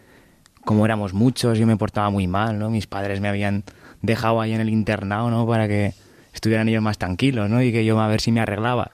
como 0.65 0.83
éramos 0.85 1.13
muchos, 1.13 1.57
yo 1.57 1.67
me 1.67 1.77
portaba 1.77 2.09
muy 2.09 2.27
mal, 2.27 2.59
¿no? 2.59 2.69
Mis 2.69 2.87
padres 2.87 3.21
me 3.21 3.29
habían 3.29 3.63
dejado 4.01 4.41
ahí 4.41 4.53
en 4.53 4.61
el 4.61 4.69
internado, 4.69 5.29
¿no? 5.29 5.47
Para 5.47 5.67
que 5.67 5.93
estuvieran 6.35 6.69
ellos 6.69 6.83
más 6.83 6.97
tranquilos, 6.97 7.49
¿no? 7.49 7.61
Y 7.63 7.71
que 7.71 7.85
yo 7.85 7.99
a 7.99 8.07
ver 8.07 8.21
si 8.21 8.31
me 8.31 8.41
arreglaba. 8.41 8.91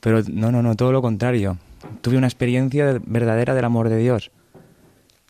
Pero 0.00 0.22
no, 0.30 0.52
no, 0.52 0.62
no, 0.62 0.76
todo 0.76 0.92
lo 0.92 1.02
contrario. 1.02 1.58
Tuve 2.02 2.16
una 2.16 2.26
experiencia 2.26 3.00
verdadera 3.04 3.54
del 3.54 3.64
amor 3.64 3.88
de 3.88 3.96
Dios. 3.96 4.30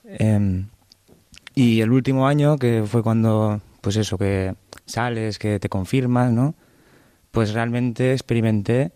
Em, 0.05 0.67
y 1.55 1.81
el 1.81 1.91
último 1.93 2.27
año, 2.27 2.59
que 2.59 2.85
fue 2.87 3.03
cuando, 3.03 3.61
pues 3.81 3.97
eso, 3.97 4.19
que 4.19 4.55
sales, 4.85 5.39
que 5.39 5.59
te 5.61 5.69
confirmas, 5.69 6.33
¿no? 6.33 6.55
Pues 7.31 7.53
realmente 7.53 8.13
experimenté 8.13 8.93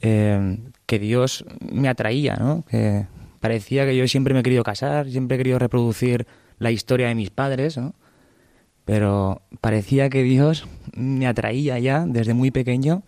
em, 0.00 0.72
que 0.86 0.98
Dios 0.98 1.44
me 1.60 1.88
atraía, 1.88 2.36
¿no? 2.36 2.64
Que 2.68 3.06
parecía 3.40 3.86
que 3.86 3.96
yo 3.96 4.06
siempre 4.08 4.34
me 4.34 4.40
he 4.40 4.42
querido 4.42 4.64
casar, 4.64 5.08
siempre 5.08 5.36
he 5.36 5.38
querido 5.38 5.58
reproducir 5.58 6.26
la 6.58 6.72
historia 6.72 7.08
de 7.08 7.14
mis 7.14 7.30
padres, 7.30 7.78
¿no? 7.78 7.94
Pero 8.88 9.42
parecía 9.60 10.08
que 10.08 10.22
Dios 10.22 10.66
me 10.94 11.26
atraía 11.26 11.78
ya 11.78 12.06
desde 12.06 12.32
muy 12.32 12.50
pequeño 12.50 13.02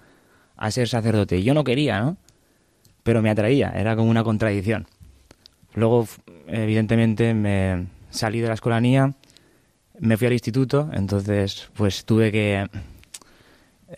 a 0.58 0.70
ser 0.70 0.88
sacerdote. 0.88 1.42
Yo 1.42 1.54
no 1.54 1.64
quería, 1.64 2.02
¿no? 2.02 2.18
Pero 3.02 3.22
me 3.22 3.30
atraía, 3.30 3.70
era 3.70 3.96
como 3.96 4.10
una 4.10 4.22
contradicción. 4.22 4.86
Luego, 5.72 6.06
evidentemente, 6.48 7.32
me 7.32 7.86
salí 8.10 8.40
de 8.40 8.48
la 8.48 8.54
escolanía, 8.54 9.14
me 9.98 10.18
fui 10.18 10.26
al 10.26 10.34
instituto, 10.34 10.90
entonces 10.92 11.70
pues 11.72 12.04
tuve 12.04 12.30
que 12.30 12.66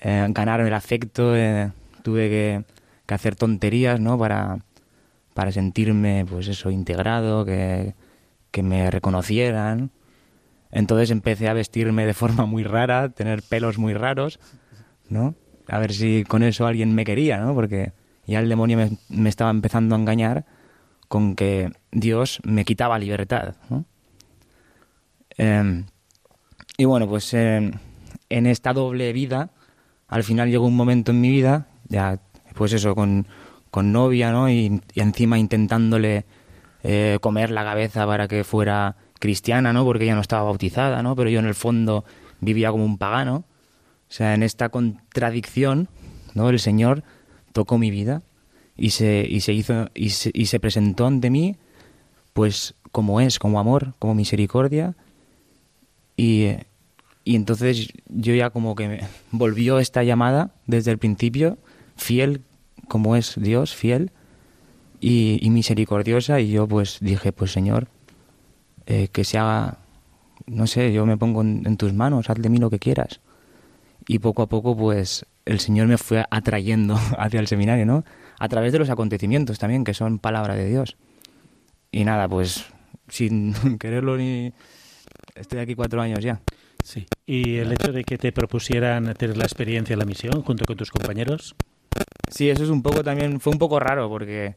eh, 0.02 0.26
ganarme 0.30 0.68
el 0.68 0.74
afecto, 0.74 1.34
eh, 1.34 1.72
tuve 2.04 2.28
que, 2.28 2.64
que, 3.06 3.14
hacer 3.14 3.34
tonterías, 3.34 3.98
¿no? 3.98 4.16
Para, 4.16 4.58
para 5.34 5.50
sentirme, 5.50 6.26
pues 6.30 6.46
eso, 6.46 6.70
integrado, 6.70 7.44
que, 7.44 7.94
que 8.52 8.62
me 8.62 8.88
reconocieran. 8.88 9.90
Entonces 10.72 11.10
empecé 11.10 11.48
a 11.48 11.52
vestirme 11.52 12.06
de 12.06 12.14
forma 12.14 12.46
muy 12.46 12.64
rara, 12.64 13.10
tener 13.10 13.42
pelos 13.42 13.78
muy 13.78 13.94
raros, 13.94 14.40
¿no? 15.08 15.34
A 15.68 15.78
ver 15.78 15.92
si 15.92 16.24
con 16.24 16.42
eso 16.42 16.66
alguien 16.66 16.94
me 16.94 17.04
quería, 17.04 17.38
¿no? 17.38 17.54
Porque 17.54 17.92
ya 18.26 18.40
el 18.40 18.48
demonio 18.48 18.78
me, 19.08 19.28
estaba 19.28 19.50
empezando 19.50 19.94
a 19.94 19.98
engañar 19.98 20.46
con 21.08 21.36
que 21.36 21.70
Dios 21.90 22.40
me 22.42 22.64
quitaba 22.64 22.98
libertad, 22.98 23.54
¿no? 23.68 23.84
Em, 25.36 25.84
y 26.78 26.84
bueno, 26.84 27.06
pues 27.06 27.32
em, 27.34 27.72
en 28.28 28.46
esta 28.46 28.72
doble 28.72 29.12
vida, 29.12 29.50
al 30.08 30.24
final 30.24 30.50
llegó 30.50 30.66
un 30.66 30.76
momento 30.76 31.10
en 31.10 31.20
mi 31.20 31.30
vida, 31.30 31.68
ya 31.88 32.18
pues 32.54 32.72
eso, 32.72 32.94
con, 32.94 33.26
novia, 33.74 34.32
¿no? 34.32 34.50
Y, 34.50 34.80
encima 34.94 35.38
intentándole 35.38 36.24
eh, 36.82 37.18
comer 37.20 37.50
la 37.50 37.64
cabeza 37.64 38.06
para 38.06 38.28
que 38.28 38.44
fuera 38.44 38.96
cristiana, 39.22 39.72
¿no? 39.72 39.84
Porque 39.84 40.02
ella 40.02 40.16
no 40.16 40.20
estaba 40.20 40.42
bautizada, 40.42 41.00
¿no? 41.00 41.14
Pero 41.14 41.30
yo 41.30 41.38
en 41.38 41.46
el 41.46 41.54
fondo 41.54 42.04
vivía 42.40 42.72
como 42.72 42.84
un 42.84 42.98
pagano. 42.98 43.44
O 44.10 44.12
sea, 44.12 44.34
en 44.34 44.42
esta 44.42 44.68
contradicción, 44.68 45.88
¿no? 46.34 46.50
El 46.50 46.58
Señor 46.58 47.04
tocó 47.52 47.78
mi 47.78 47.92
vida 47.92 48.22
y 48.76 48.90
se, 48.90 49.24
y 49.28 49.40
se 49.40 49.52
hizo 49.52 49.90
y 49.94 50.10
se, 50.10 50.32
y 50.34 50.46
se 50.46 50.58
presentó 50.58 51.06
ante 51.06 51.30
mí, 51.30 51.54
pues 52.32 52.74
como 52.90 53.20
es, 53.20 53.38
como 53.38 53.60
amor, 53.60 53.94
como 54.00 54.16
misericordia. 54.16 54.96
Y, 56.16 56.48
y 57.22 57.36
entonces 57.36 57.92
yo 58.08 58.34
ya 58.34 58.50
como 58.50 58.74
que 58.74 58.88
me 58.88 59.00
volvió 59.30 59.78
esta 59.78 60.02
llamada 60.02 60.50
desde 60.66 60.90
el 60.90 60.98
principio, 60.98 61.58
fiel 61.94 62.42
como 62.88 63.14
es 63.14 63.36
Dios, 63.36 63.72
fiel 63.72 64.10
y, 65.00 65.38
y 65.40 65.50
misericordiosa. 65.50 66.40
Y 66.40 66.50
yo 66.50 66.66
pues 66.66 66.98
dije, 67.00 67.30
pues 67.30 67.52
Señor, 67.52 67.86
eh, 68.86 69.08
que 69.08 69.24
se 69.24 69.38
haga, 69.38 69.78
no 70.46 70.66
sé, 70.66 70.92
yo 70.92 71.06
me 71.06 71.16
pongo 71.16 71.42
en, 71.42 71.76
tus 71.76 71.92
manos, 71.92 72.30
haz 72.30 72.38
de 72.38 72.48
mí 72.48 72.58
lo 72.58 72.70
que 72.70 72.78
quieras. 72.78 73.20
y 74.06 74.18
poco 74.18 74.42
a 74.42 74.48
poco 74.48 74.76
pues 74.76 75.24
el 75.44 75.60
Señor 75.60 75.86
me 75.86 75.98
fue 75.98 76.24
atrayendo 76.30 76.98
hacia 77.18 77.40
el 77.40 77.46
seminario, 77.46 77.86
¿no? 77.86 78.04
A 78.38 78.48
través 78.48 78.72
de 78.72 78.78
los 78.78 78.90
acontecimientos 78.90 79.58
también, 79.58 79.84
que 79.84 79.94
son 79.94 80.18
palabra 80.18 80.54
de 80.54 80.68
Dios. 80.68 80.96
Y 81.90 82.04
nada, 82.04 82.28
pues 82.28 82.66
sin 83.08 83.54
quererlo 83.78 84.16
ni... 84.16 84.52
Estoy 85.34 85.60
aquí 85.60 85.74
cuatro 85.74 86.00
años 86.00 86.20
ya. 86.20 86.40
Sí. 86.82 87.06
¿Y 87.26 87.56
el 87.56 87.72
hecho 87.72 87.92
de 87.92 88.04
que 88.04 88.18
te 88.18 88.32
propusieran 88.32 89.14
tener 89.14 89.36
la 89.36 89.44
experiencia 89.44 89.92
en 89.92 89.98
la 89.98 90.04
misión 90.04 90.42
junto 90.42 90.64
con 90.64 90.76
tus 90.76 90.90
compañeros? 90.90 91.54
Sí, 92.30 92.50
eso 92.50 92.64
es 92.64 92.70
un 92.70 92.82
poco 92.82 93.04
también, 93.04 93.40
fue 93.40 93.52
un 93.52 93.58
poco 93.58 93.78
raro 93.78 94.08
porque 94.08 94.56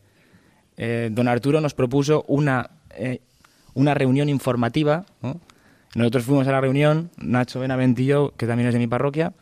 eh, 0.78 1.10
don 1.12 1.28
Arturo 1.28 1.62
nos 1.62 1.74
propuso 1.74 2.24
una, 2.28 2.70
eh, 2.92 3.22
una 3.76 3.94
reunión 3.94 4.28
informativa. 4.30 5.06
Nosotros 5.94 6.26
fuimos 6.26 6.48
a 6.48 6.52
la 6.52 6.62
reunión, 6.62 7.12
Nacho 7.18 7.60
Benaventillo, 7.60 8.34
que 8.36 8.48
también 8.48 8.68
es 8.68 8.74
de 8.74 8.80
mi 8.80 8.88
parroquia, 8.88 9.34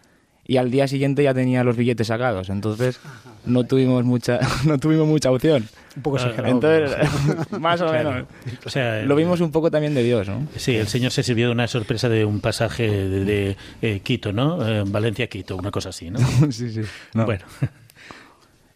y 0.45 0.57
al 0.57 0.69
día 0.69 0.87
siguiente 0.87 1.23
ya 1.23 1.33
tenía 1.33 1.63
los 1.63 1.77
billetes 1.77 2.07
sacados. 2.07 2.49
Entonces 2.49 2.99
no 3.45 3.63
tuvimos 3.63 4.03
mucha, 4.03 4.39
no 4.65 4.77
tuvimos 4.77 5.07
mucha 5.07 5.31
opción. 5.31 5.67
Un 5.95 6.01
poco 6.01 6.17
exagerado. 6.17 6.53
Entonces, 6.53 7.51
más 7.59 7.79
o 7.81 7.91
menos. 7.91 8.25
O 8.65 8.69
sea, 8.69 9.03
Lo 9.03 9.15
vimos 9.15 9.41
un 9.41 9.51
poco 9.51 9.71
también 9.71 9.93
de 9.93 10.03
Dios, 10.03 10.27
¿no? 10.27 10.47
Sí, 10.57 10.75
el 10.75 10.87
Señor 10.87 11.11
se 11.11 11.23
sirvió 11.23 11.47
de 11.47 11.53
una 11.53 11.67
sorpresa 11.67 12.09
de 12.09 12.25
un 12.25 12.41
pasaje 12.41 12.89
de, 12.89 13.25
de, 13.25 13.57
eh, 13.81 13.99
Quito, 14.01 14.33
¿no? 14.33 14.67
Eh, 14.67 14.83
Valencia-Quito, 14.85 15.55
una 15.55 15.71
cosa 15.71 15.89
así, 15.89 16.09
¿no? 16.09 16.19
sí, 16.51 16.71
sí. 16.71 16.81
Bueno, 17.13 17.45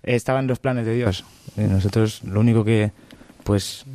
Estaban 0.04 0.48
los 0.48 0.60
planes 0.60 0.86
de 0.86 0.96
Dios. 0.96 1.26
Eh, 1.58 1.68
nosotros 1.70 2.24
lo 2.24 2.40
único 2.40 2.64
que, 2.64 2.92
pues, 3.44 3.86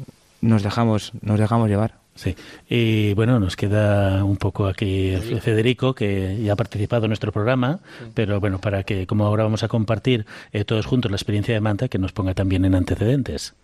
nos 0.42 0.62
dejamos, 0.62 1.12
nos 1.22 1.38
dejamos 1.38 1.70
llevar. 1.70 1.94
sí. 2.14 2.36
Y 2.68 3.14
bueno, 3.14 3.40
nos 3.40 3.56
queda 3.56 4.22
un 4.24 4.36
poco 4.36 4.66
aquí 4.66 5.16
Federico, 5.40 5.94
que 5.94 6.38
ya 6.42 6.52
ha 6.52 6.56
participado 6.56 7.06
en 7.06 7.10
nuestro 7.10 7.32
programa, 7.32 7.80
pero 8.12 8.40
bueno, 8.40 8.58
para 8.60 8.82
que, 8.82 9.06
como 9.06 9.24
ahora 9.24 9.44
vamos 9.44 9.62
a 9.62 9.68
compartir 9.68 10.26
eh, 10.52 10.64
todos 10.64 10.84
juntos 10.84 11.10
la 11.10 11.16
experiencia 11.16 11.54
de 11.54 11.60
Manta, 11.60 11.88
que 11.88 11.98
nos 11.98 12.12
ponga 12.12 12.34
también 12.34 12.64
en 12.66 12.74
antecedentes. 12.74 13.54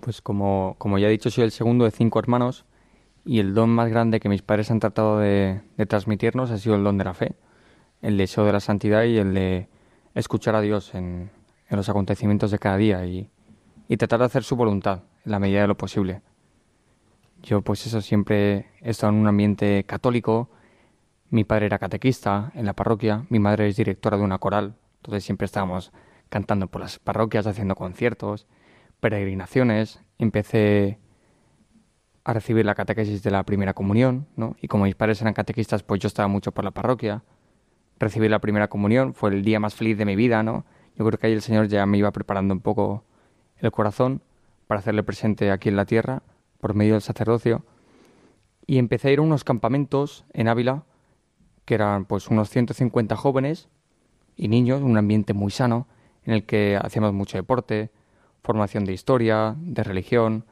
Pues 0.00 0.20
como, 0.20 0.74
como 0.78 0.98
ya 0.98 1.06
he 1.06 1.10
dicho, 1.10 1.30
soy 1.30 1.44
el 1.44 1.52
segundo 1.52 1.84
de 1.84 1.92
cinco 1.92 2.18
hermanos 2.18 2.64
y 3.24 3.38
el 3.38 3.54
don 3.54 3.70
más 3.70 3.88
grande 3.90 4.18
que 4.18 4.28
mis 4.28 4.42
padres 4.42 4.70
han 4.70 4.80
tratado 4.80 5.18
de, 5.20 5.60
de 5.76 5.86
transmitirnos 5.86 6.50
ha 6.50 6.58
sido 6.58 6.74
el 6.74 6.82
don 6.82 6.98
de 6.98 7.04
la 7.04 7.14
fe, 7.14 7.34
el 8.02 8.16
deseo 8.16 8.44
de 8.44 8.52
la 8.52 8.60
santidad 8.60 9.04
y 9.04 9.18
el 9.18 9.34
de 9.34 9.68
escuchar 10.14 10.56
a 10.56 10.62
Dios 10.62 10.94
en, 10.94 11.30
en 11.68 11.76
los 11.76 11.88
acontecimientos 11.88 12.50
de 12.50 12.58
cada 12.58 12.76
día 12.76 13.04
y, 13.06 13.28
y 13.88 13.96
tratar 13.98 14.20
de 14.20 14.26
hacer 14.26 14.42
su 14.42 14.56
voluntad 14.56 15.02
en 15.24 15.32
la 15.32 15.38
medida 15.38 15.62
de 15.62 15.68
lo 15.68 15.76
posible. 15.76 16.22
Yo 17.42 17.62
pues 17.62 17.86
eso 17.86 18.00
siempre 18.00 18.70
he 18.80 18.90
estado 18.90 19.12
en 19.12 19.18
un 19.18 19.26
ambiente 19.28 19.84
católico, 19.84 20.50
mi 21.30 21.44
padre 21.44 21.66
era 21.66 21.78
catequista 21.78 22.52
en 22.54 22.66
la 22.66 22.74
parroquia, 22.74 23.24
mi 23.28 23.38
madre 23.38 23.68
es 23.68 23.76
directora 23.76 24.16
de 24.16 24.24
una 24.24 24.38
coral, 24.38 24.74
entonces 24.96 25.24
siempre 25.24 25.46
estábamos 25.46 25.92
cantando 26.28 26.66
por 26.66 26.80
las 26.80 26.98
parroquias, 26.98 27.46
haciendo 27.46 27.76
conciertos, 27.76 28.46
peregrinaciones, 29.00 30.02
empecé 30.18 30.98
a 32.24 32.32
recibir 32.32 32.66
la 32.66 32.74
catequesis 32.74 33.22
de 33.22 33.30
la 33.30 33.44
primera 33.44 33.74
comunión, 33.74 34.26
¿no? 34.36 34.56
Y 34.60 34.68
como 34.68 34.84
mis 34.84 34.94
padres 34.94 35.20
eran 35.22 35.34
catequistas, 35.34 35.82
pues 35.82 36.00
yo 36.00 36.06
estaba 36.06 36.28
mucho 36.28 36.52
por 36.52 36.64
la 36.64 36.70
parroquia. 36.70 37.22
Recibí 37.98 38.28
la 38.28 38.38
primera 38.38 38.68
comunión, 38.68 39.14
fue 39.14 39.30
el 39.30 39.42
día 39.42 39.58
más 39.58 39.74
feliz 39.74 39.96
de 39.96 40.04
mi 40.04 40.16
vida, 40.16 40.42
¿no? 40.42 40.64
Yo 40.96 41.04
creo 41.06 41.18
que 41.18 41.26
ahí 41.26 41.32
el 41.32 41.42
Señor 41.42 41.68
ya 41.68 41.86
me 41.86 41.98
iba 41.98 42.10
preparando 42.12 42.52
un 42.52 42.60
poco 42.60 43.04
el 43.56 43.70
corazón 43.72 44.22
para 44.70 44.78
hacerle 44.78 45.02
presente 45.02 45.50
aquí 45.50 45.68
en 45.68 45.74
la 45.74 45.84
tierra 45.84 46.22
por 46.60 46.74
medio 46.74 46.92
del 46.92 47.02
sacerdocio. 47.02 47.64
Y 48.68 48.78
empecé 48.78 49.08
a 49.08 49.10
ir 49.10 49.18
a 49.18 49.22
unos 49.22 49.42
campamentos 49.42 50.24
en 50.32 50.46
Ávila, 50.46 50.84
que 51.64 51.74
eran 51.74 52.04
pues 52.04 52.28
unos 52.28 52.50
150 52.50 53.16
jóvenes 53.16 53.68
y 54.36 54.46
niños, 54.46 54.80
un 54.82 54.96
ambiente 54.96 55.34
muy 55.34 55.50
sano, 55.50 55.88
en 56.22 56.34
el 56.34 56.46
que 56.46 56.78
hacíamos 56.80 57.12
mucho 57.12 57.36
deporte, 57.36 57.90
formación 58.44 58.84
de 58.84 58.92
historia, 58.92 59.56
de 59.58 59.82
religión, 59.82 60.44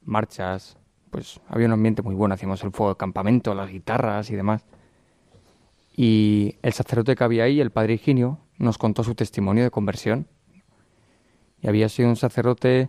marchas, 0.00 0.78
pues 1.10 1.38
había 1.46 1.66
un 1.66 1.74
ambiente 1.74 2.00
muy 2.00 2.14
bueno, 2.14 2.32
hacíamos 2.32 2.64
el 2.64 2.70
fuego 2.70 2.94
de 2.94 2.96
campamento, 2.96 3.54
las 3.54 3.68
guitarras 3.68 4.30
y 4.30 4.36
demás. 4.36 4.64
Y 5.94 6.56
el 6.62 6.72
sacerdote 6.72 7.14
que 7.14 7.24
había 7.24 7.44
ahí, 7.44 7.60
el 7.60 7.72
padre 7.72 7.92
Higinio, 7.92 8.38
nos 8.56 8.78
contó 8.78 9.04
su 9.04 9.14
testimonio 9.14 9.64
de 9.64 9.70
conversión. 9.70 10.28
Y 11.60 11.68
había 11.68 11.90
sido 11.90 12.08
un 12.08 12.16
sacerdote 12.16 12.88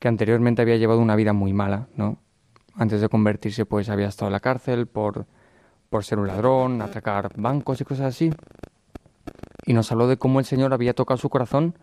que 0.00 0.08
anteriormente 0.08 0.62
había 0.62 0.76
llevado 0.76 0.98
una 0.98 1.14
vida 1.14 1.32
muy 1.32 1.52
mala, 1.52 1.86
¿no? 1.94 2.18
Antes 2.74 3.00
de 3.00 3.08
convertirse, 3.08 3.64
pues 3.66 3.88
había 3.88 4.08
estado 4.08 4.28
en 4.28 4.32
la 4.32 4.40
cárcel 4.40 4.86
por, 4.88 5.26
por 5.88 6.04
ser 6.04 6.18
un 6.18 6.26
ladrón, 6.26 6.82
atracar 6.82 7.30
bancos 7.36 7.80
y 7.80 7.84
cosas 7.84 8.06
así. 8.06 8.32
Y 9.66 9.72
nos 9.74 9.92
habló 9.92 10.08
de 10.08 10.16
cómo 10.16 10.40
el 10.40 10.46
Señor 10.46 10.72
había 10.72 10.94
tocado 10.94 11.18
su 11.18 11.28
corazón 11.28 11.74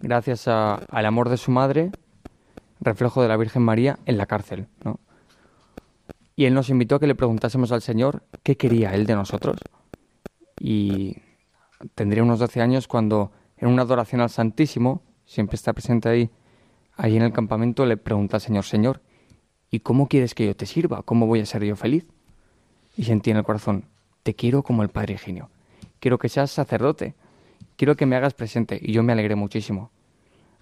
gracias 0.00 0.48
a- 0.48 0.74
al 0.74 1.06
amor 1.06 1.28
de 1.30 1.36
su 1.38 1.50
madre, 1.50 1.90
reflejo 2.80 3.22
de 3.22 3.28
la 3.28 3.36
Virgen 3.36 3.62
María, 3.62 3.98
en 4.04 4.18
la 4.18 4.26
cárcel, 4.26 4.66
¿no? 4.84 4.98
Y 6.36 6.46
él 6.46 6.54
nos 6.54 6.68
invitó 6.68 6.96
a 6.96 7.00
que 7.00 7.06
le 7.06 7.14
preguntásemos 7.14 7.70
al 7.70 7.80
Señor 7.80 8.24
qué 8.42 8.56
quería 8.56 8.92
Él 8.94 9.06
de 9.06 9.14
nosotros. 9.14 9.56
Y 10.58 11.18
tendría 11.94 12.24
unos 12.24 12.40
12 12.40 12.60
años 12.60 12.88
cuando 12.88 13.30
en 13.56 13.68
una 13.68 13.82
adoración 13.82 14.20
al 14.20 14.30
Santísimo, 14.30 15.02
siempre 15.26 15.54
está 15.54 15.72
presente 15.72 16.08
ahí, 16.08 16.30
ahí 16.96 17.16
en 17.16 17.22
el 17.22 17.32
campamento, 17.32 17.86
le 17.86 17.96
pregunta 17.96 18.36
al 18.36 18.40
Señor, 18.40 18.64
Señor, 18.64 19.00
¿y 19.70 19.80
cómo 19.80 20.08
quieres 20.08 20.34
que 20.34 20.46
yo 20.46 20.56
te 20.56 20.66
sirva? 20.66 21.02
¿Cómo 21.02 21.26
voy 21.26 21.40
a 21.40 21.46
ser 21.46 21.64
yo 21.64 21.76
feliz? 21.76 22.06
Y 22.96 23.04
sentí 23.04 23.30
en 23.30 23.38
el 23.38 23.44
corazón, 23.44 23.86
te 24.22 24.34
quiero 24.34 24.62
como 24.62 24.82
el 24.82 24.88
Padre 24.88 25.14
Higinio, 25.14 25.50
quiero 26.00 26.18
que 26.18 26.28
seas 26.28 26.50
sacerdote, 26.50 27.14
quiero 27.76 27.96
que 27.96 28.06
me 28.06 28.16
hagas 28.16 28.34
presente. 28.34 28.78
Y 28.80 28.92
yo 28.92 29.02
me 29.02 29.12
alegré 29.12 29.34
muchísimo. 29.34 29.90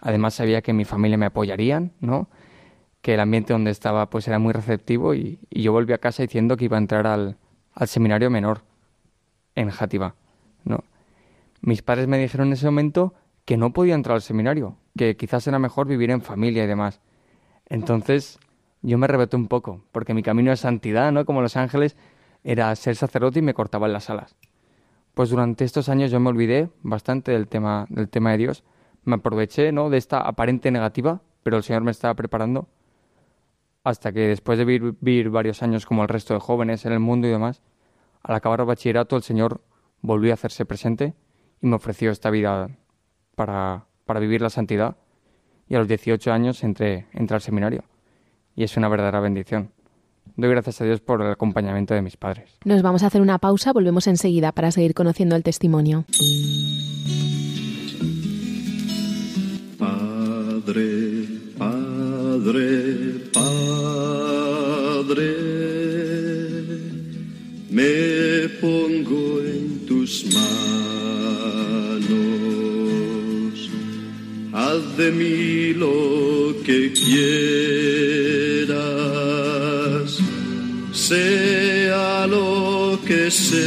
Además 0.00 0.34
sabía 0.34 0.62
que 0.62 0.72
mi 0.72 0.84
familia 0.84 1.18
me 1.18 1.26
apoyarían, 1.26 1.92
¿no? 2.00 2.28
Que 3.02 3.14
el 3.14 3.20
ambiente 3.20 3.52
donde 3.52 3.70
estaba 3.70 4.08
pues 4.10 4.26
era 4.28 4.38
muy 4.38 4.52
receptivo 4.52 5.14
y, 5.14 5.38
y 5.50 5.62
yo 5.62 5.72
volví 5.72 5.92
a 5.92 5.98
casa 5.98 6.22
diciendo 6.22 6.56
que 6.56 6.64
iba 6.64 6.76
a 6.76 6.80
entrar 6.80 7.06
al, 7.06 7.36
al 7.74 7.88
seminario 7.88 8.30
menor 8.30 8.62
en 9.54 9.70
Játiva, 9.70 10.14
¿no? 10.64 10.84
Mis 11.60 11.82
padres 11.82 12.08
me 12.08 12.18
dijeron 12.18 12.48
en 12.48 12.54
ese 12.54 12.66
momento 12.66 13.14
que 13.44 13.56
no 13.56 13.72
podía 13.72 13.94
entrar 13.94 14.16
al 14.16 14.22
seminario, 14.22 14.76
que 14.96 15.16
quizás 15.16 15.46
era 15.46 15.58
mejor 15.58 15.86
vivir 15.86 16.10
en 16.10 16.22
familia 16.22 16.64
y 16.64 16.66
demás. 16.66 17.00
Entonces 17.66 18.38
yo 18.82 18.98
me 18.98 19.06
rebeté 19.06 19.36
un 19.36 19.48
poco, 19.48 19.82
porque 19.92 20.14
mi 20.14 20.22
camino 20.22 20.50
de 20.50 20.56
santidad, 20.56 21.12
¿no? 21.12 21.24
Como 21.24 21.42
los 21.42 21.56
ángeles, 21.56 21.96
era 22.44 22.74
ser 22.76 22.96
sacerdote 22.96 23.38
y 23.38 23.42
me 23.42 23.54
cortaban 23.54 23.92
las 23.92 24.10
alas. 24.10 24.36
Pues 25.14 25.30
durante 25.30 25.64
estos 25.64 25.88
años 25.88 26.10
yo 26.10 26.20
me 26.20 26.30
olvidé 26.30 26.70
bastante 26.82 27.32
del 27.32 27.48
tema, 27.48 27.86
del 27.90 28.08
tema 28.08 28.32
de 28.32 28.38
Dios. 28.38 28.64
Me 29.04 29.16
aproveché, 29.16 29.72
¿no? 29.72 29.90
De 29.90 29.98
esta 29.98 30.20
aparente 30.20 30.70
negativa, 30.70 31.20
pero 31.42 31.56
el 31.56 31.62
Señor 31.62 31.82
me 31.82 31.90
estaba 31.90 32.14
preparando 32.14 32.68
hasta 33.84 34.12
que 34.12 34.28
después 34.28 34.58
de 34.58 34.64
vivir, 34.64 34.94
vivir 35.00 35.30
varios 35.30 35.62
años 35.62 35.86
como 35.86 36.02
el 36.02 36.08
resto 36.08 36.34
de 36.34 36.40
jóvenes 36.40 36.86
en 36.86 36.92
el 36.92 37.00
mundo 37.00 37.26
y 37.26 37.30
demás, 37.30 37.62
al 38.22 38.36
acabar 38.36 38.60
el 38.60 38.66
bachillerato 38.66 39.16
el 39.16 39.22
Señor 39.22 39.60
volvió 40.00 40.32
a 40.32 40.34
hacerse 40.34 40.64
presente 40.64 41.14
y 41.60 41.66
me 41.66 41.76
ofreció 41.76 42.10
esta 42.10 42.30
vida 42.30 42.68
para, 43.34 43.86
para 44.04 44.20
vivir 44.20 44.40
la 44.42 44.50
santidad. 44.50 44.96
Y 45.68 45.74
a 45.74 45.78
los 45.78 45.88
18 45.88 46.32
años 46.32 46.62
entré, 46.64 47.06
entré 47.12 47.34
al 47.34 47.40
seminario. 47.40 47.84
Y 48.54 48.64
es 48.64 48.76
una 48.76 48.88
verdadera 48.88 49.20
bendición. 49.20 49.70
Doy 50.36 50.50
gracias 50.50 50.80
a 50.80 50.84
Dios 50.84 51.00
por 51.00 51.20
el 51.22 51.30
acompañamiento 51.30 51.94
de 51.94 52.02
mis 52.02 52.16
padres. 52.16 52.58
Nos 52.64 52.82
vamos 52.82 53.02
a 53.02 53.06
hacer 53.08 53.20
una 53.20 53.38
pausa, 53.38 53.72
volvemos 53.72 54.06
enseguida 54.06 54.52
para 54.52 54.70
seguir 54.70 54.94
conociendo 54.94 55.36
el 55.36 55.42
testimonio. 55.42 56.04
Padre, 59.78 61.26
Padre, 61.58 63.30
Padre, 63.32 63.61
de 75.02 75.10
mí 75.10 75.74
lo 75.74 76.54
que 76.64 76.92
quieras, 76.92 77.18
sea 80.92 82.26
lo 82.28 82.98
que 83.04 83.30
sea. 83.30 83.58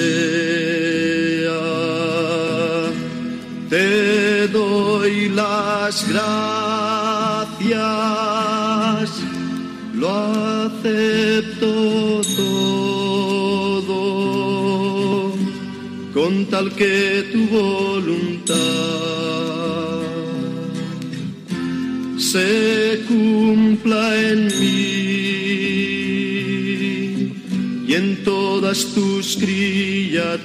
Te 3.70 4.48
doy 4.48 5.30
las 5.30 5.94
gracias, 6.12 6.30
lo 9.94 10.10
acepto 10.68 11.72
todo, 12.40 14.04
con 16.14 16.46
tal 16.46 16.68
que 16.76 17.26
tu 17.34 17.42
voluntad 17.58 19.05
se 22.36 23.02
cumpla 23.08 24.04
en 24.30 24.40
mí 24.60 24.76
y 27.88 27.94
en 27.94 28.24
toda 28.26 28.56
todas 28.66 28.80
tus 28.94 29.38
criaturas. 29.38 30.36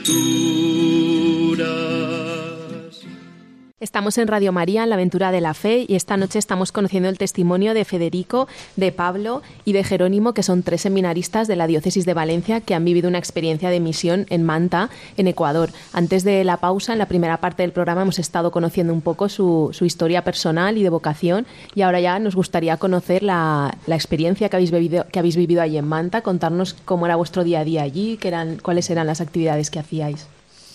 Estamos 3.80 4.18
en 4.18 4.28
Radio 4.28 4.52
María, 4.52 4.82
en 4.82 4.90
la 4.90 4.96
aventura 4.96 5.32
de 5.32 5.40
la 5.40 5.54
fe, 5.54 5.86
y 5.88 5.94
esta 5.94 6.18
noche 6.18 6.38
estamos 6.38 6.70
conociendo 6.70 7.08
el 7.08 7.16
testimonio 7.16 7.72
de 7.72 7.86
Federico, 7.86 8.46
de 8.76 8.92
Pablo 8.92 9.40
y 9.64 9.72
de 9.72 9.82
Jerónimo, 9.82 10.34
que 10.34 10.42
son 10.42 10.62
tres 10.62 10.82
seminaristas 10.82 11.48
de 11.48 11.56
la 11.56 11.66
diócesis 11.66 12.04
de 12.04 12.12
Valencia 12.12 12.60
que 12.60 12.74
han 12.74 12.84
vivido 12.84 13.08
una 13.08 13.16
experiencia 13.16 13.70
de 13.70 13.80
misión 13.80 14.26
en 14.28 14.44
Manta, 14.44 14.90
en 15.16 15.28
Ecuador. 15.28 15.70
Antes 15.94 16.24
de 16.24 16.44
la 16.44 16.58
pausa, 16.58 16.92
en 16.92 16.98
la 16.98 17.08
primera 17.08 17.38
parte 17.38 17.62
del 17.62 17.72
programa, 17.72 18.02
hemos 18.02 18.18
estado 18.18 18.50
conociendo 18.50 18.92
un 18.92 19.00
poco 19.00 19.30
su, 19.30 19.74
historia 19.80 20.24
personal 20.24 20.76
y 20.76 20.82
de 20.82 20.90
vocación, 20.90 21.46
y 21.74 21.80
ahora 21.80 22.00
ya 22.00 22.18
nos 22.18 22.36
gustaría 22.36 22.76
conocer 22.76 23.22
la, 23.22 23.74
experiencia 23.86 24.50
que 24.50 24.56
habéis, 24.56 24.72
vivido, 24.72 25.06
que 25.10 25.20
habéis 25.20 25.36
vivido 25.36 25.62
allí 25.62 25.78
en 25.78 25.88
Manta, 25.88 26.20
contarnos 26.20 26.74
cómo 26.84 27.06
era 27.06 27.16
vuestro 27.16 27.44
día 27.44 27.60
a 27.60 27.64
día 27.64 27.80
allí, 27.80 28.18
qué 28.18 28.28
eran, 28.28 28.58
cuáles 28.58 28.90
eran 28.90 29.06
las 29.06 29.22
actividades 29.22 29.70
que 29.70 29.78
hacíais. 29.78 30.26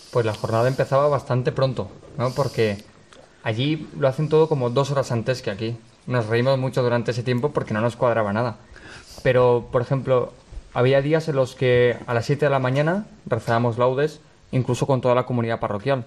Pues 0.10 0.26
la 0.26 0.34
jornada 0.34 0.68
empezaba 0.68 1.08
bastante 1.08 1.52
pronto, 1.52 1.88
¿no? 2.18 2.32
Porque 2.32 2.84
Allí 3.46 3.88
lo 4.00 4.08
hacen 4.08 4.28
todo 4.28 4.50
como 4.50 4.72
dos 4.72 4.90
horas 4.90 5.12
antes 5.12 5.44
que 5.44 5.52
aquí. 5.52 5.78
Nos 6.08 6.26
reímos 6.26 6.58
mucho 6.58 6.82
durante 6.82 7.12
ese 7.12 7.22
tiempo 7.22 7.52
porque 7.52 7.76
no 7.76 7.82
nos 7.82 7.96
cuadraba 7.96 8.34
nada. 8.34 8.56
Pero, 9.22 9.68
por 9.72 9.84
ejemplo, 9.84 10.34
había 10.74 11.00
días 11.04 11.28
en 11.28 11.36
los 11.36 11.54
que 11.54 11.96
a 12.08 12.16
las 12.16 12.26
7 12.26 12.48
de 12.48 12.50
la 12.50 12.58
mañana 12.58 13.06
rezábamos 13.28 13.78
laudes, 13.78 14.20
incluso 14.52 14.88
con 14.88 15.00
toda 15.00 15.14
la 15.14 15.28
comunidad 15.28 15.60
parroquial. 15.60 16.06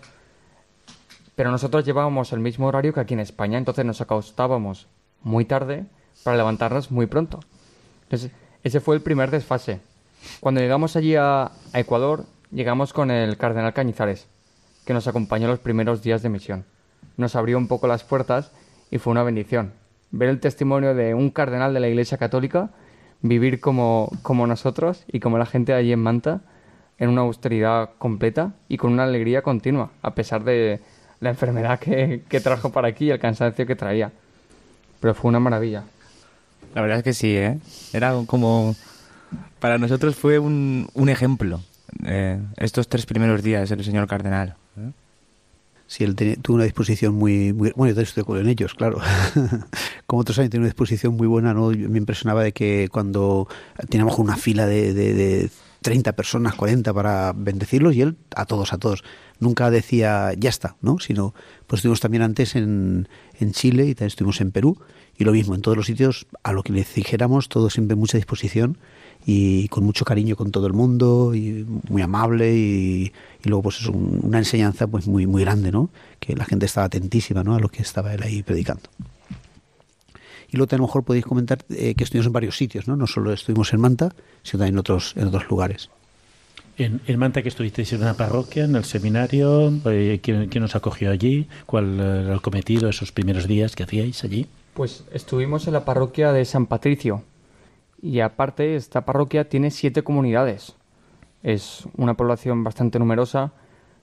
Pero 1.36 1.52
nosotros 1.52 1.84
llevábamos 1.84 2.32
el 2.32 2.40
mismo 2.40 2.66
horario 2.66 2.92
que 2.92 2.98
aquí 2.98 3.14
en 3.14 3.20
España, 3.20 3.56
entonces 3.56 3.84
nos 3.84 4.00
acostábamos 4.00 4.88
muy 5.22 5.44
tarde 5.44 5.86
para 6.24 6.36
levantarnos 6.36 6.90
muy 6.90 7.06
pronto. 7.06 7.38
Entonces, 8.02 8.32
ese 8.64 8.80
fue 8.80 8.96
el 8.96 9.00
primer 9.00 9.30
desfase. 9.30 9.78
Cuando 10.40 10.60
llegamos 10.60 10.96
allí 10.96 11.14
a, 11.14 11.52
a 11.72 11.78
Ecuador, 11.78 12.24
llegamos 12.50 12.92
con 12.92 13.12
el 13.12 13.36
cardenal 13.36 13.74
Cañizares, 13.74 14.26
que 14.84 14.92
nos 14.92 15.06
acompañó 15.06 15.46
los 15.46 15.60
primeros 15.60 16.02
días 16.02 16.20
de 16.22 16.30
misión 16.30 16.64
nos 17.18 17.36
abrió 17.36 17.58
un 17.58 17.68
poco 17.68 17.86
las 17.86 18.04
puertas 18.04 18.50
y 18.90 18.96
fue 18.96 19.10
una 19.10 19.22
bendición. 19.22 19.72
Ver 20.10 20.30
el 20.30 20.40
testimonio 20.40 20.94
de 20.94 21.12
un 21.12 21.28
cardenal 21.28 21.74
de 21.74 21.80
la 21.80 21.88
Iglesia 21.88 22.16
Católica 22.16 22.70
vivir 23.20 23.60
como, 23.60 24.10
como 24.22 24.46
nosotros 24.46 25.04
y 25.12 25.20
como 25.20 25.36
la 25.36 25.44
gente 25.44 25.74
allí 25.74 25.92
en 25.92 26.00
Manta, 26.00 26.40
en 26.98 27.10
una 27.10 27.22
austeridad 27.22 27.90
completa 27.98 28.54
y 28.68 28.76
con 28.76 28.92
una 28.92 29.04
alegría 29.04 29.42
continua, 29.42 29.90
a 30.02 30.14
pesar 30.14 30.44
de 30.44 30.80
la 31.20 31.30
enfermedad 31.30 31.78
que, 31.78 32.22
que 32.28 32.40
trajo 32.40 32.70
para 32.70 32.88
aquí 32.88 33.06
y 33.06 33.10
el 33.10 33.18
cansancio 33.18 33.66
que 33.66 33.76
traía. 33.76 34.12
Pero 35.00 35.14
fue 35.14 35.28
una 35.28 35.40
maravilla. 35.40 35.84
La 36.74 36.82
verdad 36.82 36.98
es 36.98 37.04
que 37.04 37.12
sí, 37.12 37.36
¿eh? 37.36 37.58
Era 37.92 38.14
como... 38.26 38.74
Para 39.60 39.76
nosotros 39.78 40.14
fue 40.16 40.38
un, 40.38 40.88
un 40.94 41.08
ejemplo 41.08 41.60
eh, 42.04 42.38
estos 42.56 42.88
tres 42.88 43.06
primeros 43.06 43.42
días 43.42 43.70
el 43.70 43.84
señor 43.84 44.06
cardenal. 44.06 44.54
Si 45.88 46.04
él 46.04 46.14
tuvo 46.14 46.56
una 46.56 46.64
disposición 46.64 47.14
muy, 47.14 47.54
muy 47.54 47.72
bueno, 47.74 47.94
yo 47.94 48.02
estoy 48.02 48.20
de 48.20 48.24
acuerdo 48.24 48.42
en 48.42 48.50
ellos, 48.50 48.74
claro. 48.74 49.00
Como 50.06 50.20
otros 50.20 50.38
años 50.38 50.50
tiene 50.50 50.62
una 50.62 50.68
disposición 50.68 51.16
muy 51.16 51.26
buena, 51.26 51.54
¿no? 51.54 51.70
me 51.70 51.98
impresionaba 51.98 52.44
de 52.44 52.52
que 52.52 52.88
cuando 52.92 53.48
teníamos 53.88 54.18
una 54.18 54.36
fila 54.36 54.66
de, 54.66 54.92
de, 54.92 55.14
de 55.14 55.50
30 55.80 56.12
personas, 56.12 56.54
40 56.54 56.92
para 56.92 57.32
bendecirlos 57.34 57.94
y 57.94 58.02
él 58.02 58.16
a 58.36 58.44
todos, 58.44 58.74
a 58.74 58.78
todos. 58.78 59.02
Nunca 59.40 59.70
decía 59.70 60.34
ya 60.36 60.50
está, 60.50 60.76
¿no? 60.82 60.98
Sino, 60.98 61.32
pues 61.66 61.78
estuvimos 61.78 62.00
también 62.00 62.22
antes 62.22 62.54
en, 62.54 63.08
en 63.38 63.52
Chile 63.52 63.86
y 63.86 63.94
también 63.94 64.08
estuvimos 64.08 64.42
en 64.42 64.50
Perú 64.50 64.78
y 65.16 65.24
lo 65.24 65.32
mismo, 65.32 65.54
en 65.54 65.62
todos 65.62 65.76
los 65.76 65.86
sitios, 65.86 66.26
a 66.42 66.52
lo 66.52 66.62
que 66.62 66.74
le 66.74 66.86
dijéramos, 66.94 67.48
todo 67.48 67.70
siempre 67.70 67.96
mucha 67.96 68.18
disposición 68.18 68.76
y 69.26 69.68
con 69.68 69.84
mucho 69.84 70.04
cariño 70.04 70.36
con 70.36 70.50
todo 70.50 70.66
el 70.66 70.72
mundo 70.72 71.34
y 71.34 71.66
muy 71.88 72.02
amable 72.02 72.54
y, 72.56 73.12
luego 73.44 73.64
pues 73.64 73.80
es 73.80 73.86
una 73.86 74.38
enseñanza 74.38 74.86
pues 74.86 75.06
muy 75.06 75.26
muy 75.26 75.42
grande 75.42 75.70
no 75.70 75.90
que 76.18 76.34
la 76.34 76.44
gente 76.44 76.66
estaba 76.66 76.86
atentísima 76.86 77.44
no 77.44 77.54
a 77.54 77.60
lo 77.60 77.68
que 77.68 77.82
estaba 77.82 78.12
él 78.14 78.22
ahí 78.22 78.42
predicando. 78.42 78.88
Y 80.50 80.56
luego 80.56 80.74
a 80.74 80.78
lo 80.78 80.84
mejor 80.84 81.04
podéis 81.04 81.26
comentar 81.26 81.58
eh, 81.68 81.94
que 81.94 82.04
estuvimos 82.04 82.26
en 82.26 82.32
varios 82.32 82.56
sitios 82.56 82.88
no 82.88 82.96
no 82.96 83.06
solo 83.06 83.32
estuvimos 83.32 83.72
en 83.72 83.80
Manta 83.80 84.14
sino 84.42 84.60
también 84.60 84.74
en 84.74 84.78
otros 84.78 85.14
en 85.16 85.28
otros 85.28 85.48
lugares. 85.48 85.90
En, 86.78 87.18
Manta 87.18 87.42
que 87.42 87.48
estuvisteis 87.48 87.92
en 87.92 88.02
una 88.02 88.14
parroquia, 88.14 88.64
en 88.64 88.76
el 88.76 88.84
seminario, 88.84 89.72
eh, 89.86 90.20
¿quién, 90.22 90.46
¿quién, 90.48 90.62
os 90.62 90.76
acogió 90.76 91.10
allí? 91.10 91.48
¿Cuál 91.66 91.98
era 91.98 92.32
el 92.32 92.40
cometido 92.40 92.88
esos 92.88 93.10
primeros 93.10 93.48
días 93.48 93.74
que 93.74 93.82
hacíais 93.82 94.22
allí? 94.22 94.46
Pues 94.74 95.02
estuvimos 95.12 95.66
en 95.66 95.72
la 95.72 95.84
parroquia 95.84 96.30
de 96.30 96.44
San 96.44 96.66
Patricio, 96.66 97.24
y 98.00 98.20
aparte, 98.20 98.76
esta 98.76 99.04
parroquia 99.04 99.48
tiene 99.48 99.70
siete 99.70 100.02
comunidades. 100.02 100.76
Es 101.42 101.88
una 101.96 102.14
población 102.14 102.64
bastante 102.64 102.98
numerosa 102.98 103.52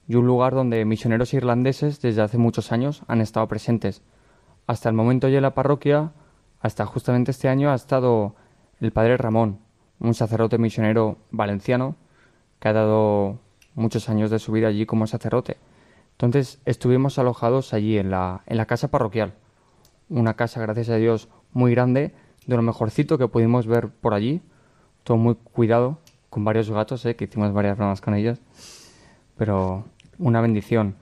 y 0.07 0.15
un 0.15 0.27
lugar 0.27 0.53
donde 0.53 0.83
misioneros 0.85 1.33
irlandeses 1.33 2.01
desde 2.01 2.21
hace 2.21 2.37
muchos 2.37 2.71
años 2.71 3.03
han 3.07 3.21
estado 3.21 3.47
presentes. 3.47 4.01
Hasta 4.67 4.89
el 4.89 4.95
momento 4.95 5.27
ya 5.29 5.37
en 5.37 5.43
la 5.43 5.53
parroquia, 5.53 6.11
hasta 6.59 6.85
justamente 6.85 7.31
este 7.31 7.47
año, 7.47 7.71
ha 7.71 7.75
estado 7.75 8.35
el 8.79 8.91
padre 8.91 9.17
Ramón, 9.17 9.59
un 9.99 10.13
sacerdote 10.13 10.57
misionero 10.57 11.17
valenciano 11.31 11.95
que 12.59 12.67
ha 12.67 12.73
dado 12.73 13.39
muchos 13.75 14.09
años 14.09 14.29
de 14.29 14.39
su 14.39 14.51
vida 14.51 14.67
allí 14.67 14.85
como 14.85 15.07
sacerdote. 15.07 15.57
Entonces 16.11 16.59
estuvimos 16.65 17.19
alojados 17.19 17.73
allí 17.73 17.97
en 17.97 18.11
la, 18.11 18.43
en 18.45 18.57
la 18.57 18.65
casa 18.65 18.89
parroquial, 18.89 19.33
una 20.09 20.35
casa, 20.35 20.61
gracias 20.61 20.89
a 20.89 20.95
Dios, 20.95 21.29
muy 21.51 21.71
grande, 21.71 22.13
de 22.45 22.55
lo 22.55 22.61
mejorcito 22.61 23.17
que 23.17 23.27
pudimos 23.27 23.67
ver 23.67 23.89
por 23.89 24.13
allí. 24.13 24.41
Todo 25.03 25.17
muy 25.17 25.35
cuidado, 25.35 25.99
con 26.29 26.43
varios 26.43 26.69
gatos, 26.69 27.05
¿eh? 27.05 27.15
que 27.15 27.25
hicimos 27.25 27.53
varias 27.53 27.77
bromas 27.77 28.01
con 28.01 28.13
ellos. 28.13 28.39
Pero 29.37 29.85
una 30.17 30.41
bendición. 30.41 30.95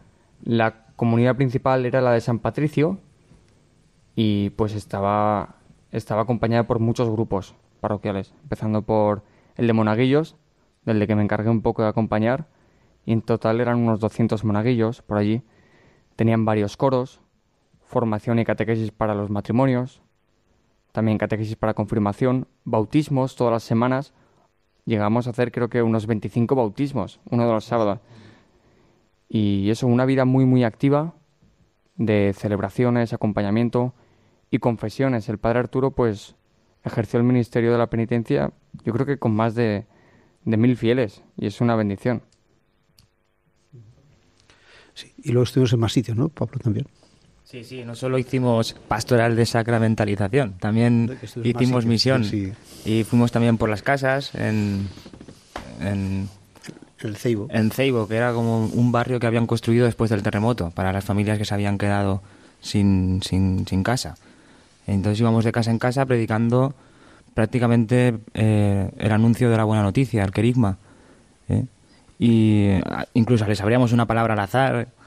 La 0.43 0.85
comunidad 0.95 1.35
principal 1.35 1.85
era 1.85 2.01
la 2.01 2.11
de 2.11 2.21
San 2.21 2.39
Patricio 2.39 2.99
y 4.15 4.51
pues 4.51 4.75
estaba, 4.75 5.55
estaba 5.91 6.21
acompañada 6.21 6.67
por 6.67 6.79
muchos 6.79 7.09
grupos 7.09 7.55
parroquiales, 7.79 8.33
empezando 8.43 8.83
por 8.83 9.23
el 9.55 9.67
de 9.67 9.73
monaguillos, 9.73 10.35
del 10.85 10.99
de 10.99 11.07
que 11.07 11.15
me 11.15 11.23
encargué 11.23 11.49
un 11.49 11.61
poco 11.61 11.81
de 11.81 11.89
acompañar, 11.89 12.47
y 13.05 13.13
en 13.13 13.21
total 13.21 13.59
eran 13.59 13.79
unos 13.79 13.99
200 13.99 14.43
monaguillos 14.45 15.01
por 15.01 15.17
allí. 15.17 15.41
Tenían 16.15 16.45
varios 16.45 16.77
coros, 16.77 17.19
formación 17.81 18.39
y 18.39 18.45
catequesis 18.45 18.91
para 18.91 19.15
los 19.15 19.29
matrimonios, 19.29 20.02
también 20.93 21.17
catequesis 21.17 21.57
para 21.57 21.73
confirmación, 21.73 22.47
bautismos 22.63 23.35
todas 23.35 23.51
las 23.51 23.63
semanas. 23.63 24.13
Llegamos 24.85 25.27
a 25.27 25.31
hacer 25.31 25.51
creo 25.51 25.69
que 25.69 25.81
unos 25.81 26.07
25 26.07 26.55
bautismos, 26.55 27.19
uno 27.29 27.45
de 27.45 27.51
los 27.51 27.65
sábados. 27.65 27.99
Y 29.27 29.69
eso, 29.71 29.87
una 29.87 30.05
vida 30.05 30.23
muy, 30.23 30.45
muy 30.45 30.63
activa 30.63 31.15
de 31.97 32.33
celebraciones, 32.37 33.11
acompañamiento 33.11 33.93
y 34.51 34.59
confesiones. 34.59 35.27
El 35.29 35.39
padre 35.39 35.59
Arturo, 35.59 35.91
pues, 35.91 36.35
ejerció 36.83 37.19
el 37.19 37.25
ministerio 37.25 37.71
de 37.71 37.79
la 37.79 37.89
penitencia, 37.89 38.51
yo 38.83 38.93
creo 38.93 39.05
que 39.07 39.17
con 39.17 39.35
más 39.35 39.55
de, 39.55 39.87
de 40.45 40.57
mil 40.57 40.77
fieles, 40.77 41.23
y 41.37 41.47
es 41.47 41.59
una 41.59 41.75
bendición. 41.75 42.21
Sí, 44.93 45.11
y 45.17 45.31
luego 45.31 45.45
estuvimos 45.45 45.73
en 45.73 45.79
más 45.79 45.93
sitios, 45.93 46.15
¿no? 46.15 46.29
Pablo 46.29 46.59
también. 46.59 46.85
Sí, 47.53 47.63
sí, 47.63 47.83
no 47.85 47.93
solo 47.93 48.17
hicimos 48.17 48.75
pastoral 48.87 49.35
de 49.35 49.45
sacramentalización, 49.45 50.53
también 50.53 51.19
hicimos 51.43 51.85
misión 51.85 52.25
y 52.83 53.03
fuimos 53.03 53.31
también 53.31 53.59
por 53.59 53.69
las 53.69 53.83
casas 53.83 54.33
en, 54.33 54.87
en 55.79 56.29
el 57.01 57.15
Ceibo. 57.15 57.45
En 57.51 57.69
Ceibo, 57.69 58.07
que 58.07 58.15
era 58.15 58.33
como 58.33 58.65
un 58.65 58.91
barrio 58.91 59.19
que 59.19 59.27
habían 59.27 59.45
construido 59.45 59.85
después 59.85 60.09
del 60.09 60.23
terremoto 60.23 60.71
para 60.71 60.91
las 60.91 61.05
familias 61.05 61.37
que 61.37 61.45
se 61.45 61.53
habían 61.53 61.77
quedado 61.77 62.23
sin, 62.59 63.21
sin, 63.21 63.67
sin 63.67 63.83
casa. 63.83 64.15
Entonces 64.87 65.19
íbamos 65.19 65.45
de 65.45 65.51
casa 65.51 65.69
en 65.69 65.77
casa 65.77 66.07
predicando 66.07 66.73
prácticamente 67.35 68.17
eh, 68.33 68.89
el 68.97 69.11
anuncio 69.11 69.51
de 69.51 69.57
la 69.57 69.63
buena 69.63 69.83
noticia, 69.83 70.23
el 70.23 70.31
querigma. 70.31 70.79
¿eh? 71.49 71.65
Y 72.17 72.69
ah, 72.83 73.05
incluso 73.13 73.45
les 73.45 73.61
abríamos 73.61 73.91
una 73.91 74.07
palabra 74.07 74.33
al 74.33 74.39
azar 74.39 74.75
eh, 74.75 75.02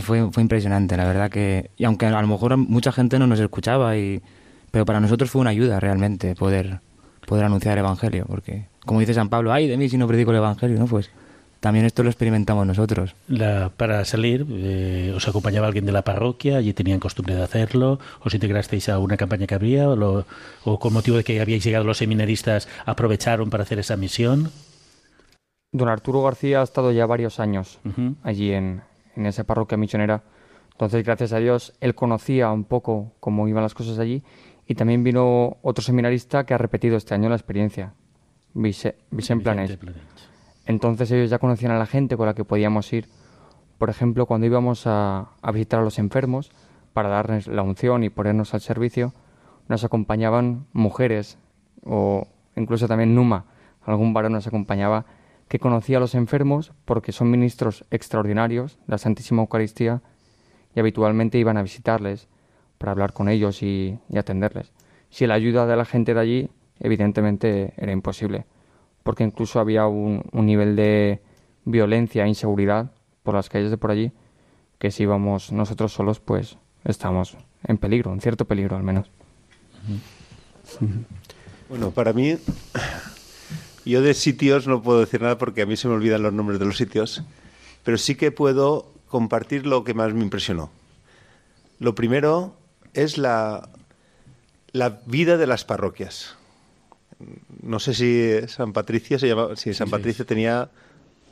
fue, 0.00 0.30
fue 0.32 0.42
impresionante, 0.42 0.96
la 0.96 1.04
verdad 1.04 1.30
que... 1.30 1.70
Y 1.76 1.84
aunque 1.84 2.06
a 2.06 2.20
lo 2.20 2.26
mejor 2.26 2.56
mucha 2.56 2.92
gente 2.92 3.18
no 3.18 3.26
nos 3.26 3.40
escuchaba, 3.40 3.96
y, 3.96 4.22
pero 4.70 4.84
para 4.84 5.00
nosotros 5.00 5.30
fue 5.30 5.40
una 5.40 5.50
ayuda 5.50 5.80
realmente 5.80 6.34
poder, 6.34 6.80
poder 7.26 7.44
anunciar 7.44 7.78
el 7.78 7.84
Evangelio, 7.84 8.24
porque 8.26 8.66
como 8.84 9.00
dice 9.00 9.14
San 9.14 9.28
Pablo, 9.28 9.52
ay 9.52 9.68
de 9.68 9.76
mí 9.76 9.88
si 9.88 9.98
no 9.98 10.06
predico 10.06 10.30
el 10.30 10.38
Evangelio, 10.38 10.78
¿no? 10.78 10.86
Pues 10.86 11.10
también 11.60 11.86
esto 11.86 12.02
lo 12.02 12.10
experimentamos 12.10 12.66
nosotros. 12.66 13.14
La, 13.28 13.70
para 13.76 14.04
salir, 14.04 14.46
eh, 14.50 15.12
¿os 15.16 15.26
acompañaba 15.26 15.66
alguien 15.66 15.86
de 15.86 15.92
la 15.92 16.02
parroquia? 16.02 16.58
¿Allí 16.58 16.72
tenían 16.72 17.00
costumbre 17.00 17.34
de 17.34 17.42
hacerlo? 17.42 17.98
¿Os 18.20 18.34
integrasteis 18.34 18.88
a 18.88 18.98
una 18.98 19.16
campaña 19.16 19.46
que 19.46 19.54
había? 19.54 19.88
¿O, 19.88 20.24
o 20.64 20.78
con 20.78 20.92
motivo 20.92 21.16
de 21.16 21.24
que 21.24 21.40
habíais 21.40 21.64
llegado 21.64 21.84
los 21.84 21.98
seminaristas 21.98 22.68
aprovecharon 22.84 23.50
para 23.50 23.62
hacer 23.64 23.78
esa 23.78 23.96
misión? 23.96 24.50
Don 25.72 25.88
Arturo 25.88 26.22
García 26.22 26.60
ha 26.60 26.64
estado 26.64 26.92
ya 26.92 27.06
varios 27.06 27.40
años 27.40 27.80
allí 28.22 28.52
en, 28.52 28.82
en 29.16 29.26
esa 29.26 29.44
parroquia 29.44 29.76
misionera. 29.76 30.22
Entonces, 30.72 31.04
gracias 31.04 31.32
a 31.32 31.38
Dios, 31.38 31.72
él 31.80 31.94
conocía 31.94 32.50
un 32.52 32.64
poco 32.64 33.12
cómo 33.18 33.48
iban 33.48 33.62
las 33.62 33.74
cosas 33.74 33.98
allí 33.98 34.22
y 34.66 34.74
también 34.74 35.04
vino 35.04 35.56
otro 35.62 35.82
seminarista 35.82 36.44
que 36.44 36.54
ha 36.54 36.58
repetido 36.58 36.96
este 36.96 37.14
año 37.14 37.28
la 37.28 37.36
experiencia, 37.36 37.94
Vicente 38.52 39.42
Planes. 39.42 39.78
Entonces 40.66 41.10
ellos 41.12 41.30
ya 41.30 41.38
conocían 41.38 41.72
a 41.72 41.78
la 41.78 41.86
gente 41.86 42.16
con 42.16 42.26
la 42.26 42.34
que 42.34 42.44
podíamos 42.44 42.92
ir. 42.92 43.08
Por 43.78 43.90
ejemplo, 43.90 44.26
cuando 44.26 44.46
íbamos 44.46 44.86
a, 44.86 45.30
a 45.40 45.52
visitar 45.52 45.80
a 45.80 45.84
los 45.84 45.98
enfermos 45.98 46.50
para 46.92 47.08
darles 47.08 47.46
la 47.46 47.62
unción 47.62 48.02
y 48.02 48.10
ponernos 48.10 48.54
al 48.54 48.60
servicio, 48.60 49.12
nos 49.68 49.84
acompañaban 49.84 50.66
mujeres 50.72 51.38
o 51.84 52.26
incluso 52.56 52.88
también 52.88 53.14
Numa, 53.14 53.44
algún 53.84 54.12
varón 54.12 54.32
nos 54.32 54.46
acompañaba 54.46 55.06
que 55.48 55.58
conocía 55.58 55.98
a 55.98 56.00
los 56.00 56.14
enfermos 56.14 56.72
porque 56.84 57.12
son 57.12 57.30
ministros 57.30 57.84
extraordinarios 57.90 58.78
de 58.78 58.84
la 58.92 58.98
Santísima 58.98 59.42
Eucaristía 59.42 60.02
y 60.74 60.80
habitualmente 60.80 61.38
iban 61.38 61.56
a 61.56 61.62
visitarles 61.62 62.28
para 62.78 62.92
hablar 62.92 63.12
con 63.12 63.28
ellos 63.28 63.62
y, 63.62 63.98
atenderles. 64.14 64.72
Si 65.10 65.26
la 65.26 65.34
ayuda 65.34 65.66
de 65.66 65.76
la 65.76 65.84
gente 65.84 66.14
de 66.14 66.20
allí, 66.20 66.50
evidentemente 66.80 67.72
era 67.76 67.92
imposible, 67.92 68.44
porque 69.02 69.24
incluso 69.24 69.60
había 69.60 69.86
un, 69.86 70.22
nivel 70.32 70.76
de 70.76 71.22
violencia 71.64 72.24
e 72.24 72.28
inseguridad 72.28 72.92
por 73.22 73.34
las 73.34 73.48
calles 73.48 73.70
de 73.70 73.78
por 73.78 73.90
allí, 73.90 74.12
que 74.78 74.90
si 74.90 75.04
íbamos 75.04 75.52
nosotros 75.52 75.92
solos, 75.92 76.20
pues 76.20 76.58
estamos 76.84 77.38
en 77.64 77.78
peligro, 77.78 78.12
en 78.12 78.20
cierto 78.20 78.44
peligro 78.44 78.76
al 78.76 78.82
menos. 78.82 79.10
Bueno, 81.68 81.90
para 81.90 82.12
mí, 82.12 82.36
yo 83.86 84.02
de 84.02 84.14
sitios 84.14 84.66
no 84.66 84.82
puedo 84.82 85.00
decir 85.00 85.22
nada 85.22 85.38
porque 85.38 85.62
a 85.62 85.66
mí 85.66 85.76
se 85.76 85.88
me 85.88 85.94
olvidan 85.94 86.22
los 86.22 86.32
nombres 86.32 86.58
de 86.58 86.66
los 86.66 86.76
sitios, 86.76 87.22
pero 87.84 87.98
sí 87.98 88.14
que 88.16 88.32
puedo 88.32 88.90
compartir 89.08 89.66
lo 89.66 89.84
que 89.84 89.94
más 89.94 90.12
me 90.12 90.22
impresionó. 90.22 90.70
Lo 91.78 91.94
primero 91.94 92.56
es 92.94 93.18
la, 93.18 93.68
la 94.72 95.00
vida 95.06 95.36
de 95.36 95.46
las 95.46 95.64
parroquias. 95.64 96.36
No 97.62 97.78
sé 97.80 97.94
si 97.94 98.48
San 98.48 98.72
Patricio 98.72 99.18
se 99.18 99.28
llama, 99.28 99.56
si 99.56 99.72
San 99.72 99.88
Patricio 99.88 100.26
tenía 100.26 100.68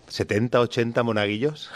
70, 0.09 0.61
80 0.61 1.03
monaguillos. 1.03 1.71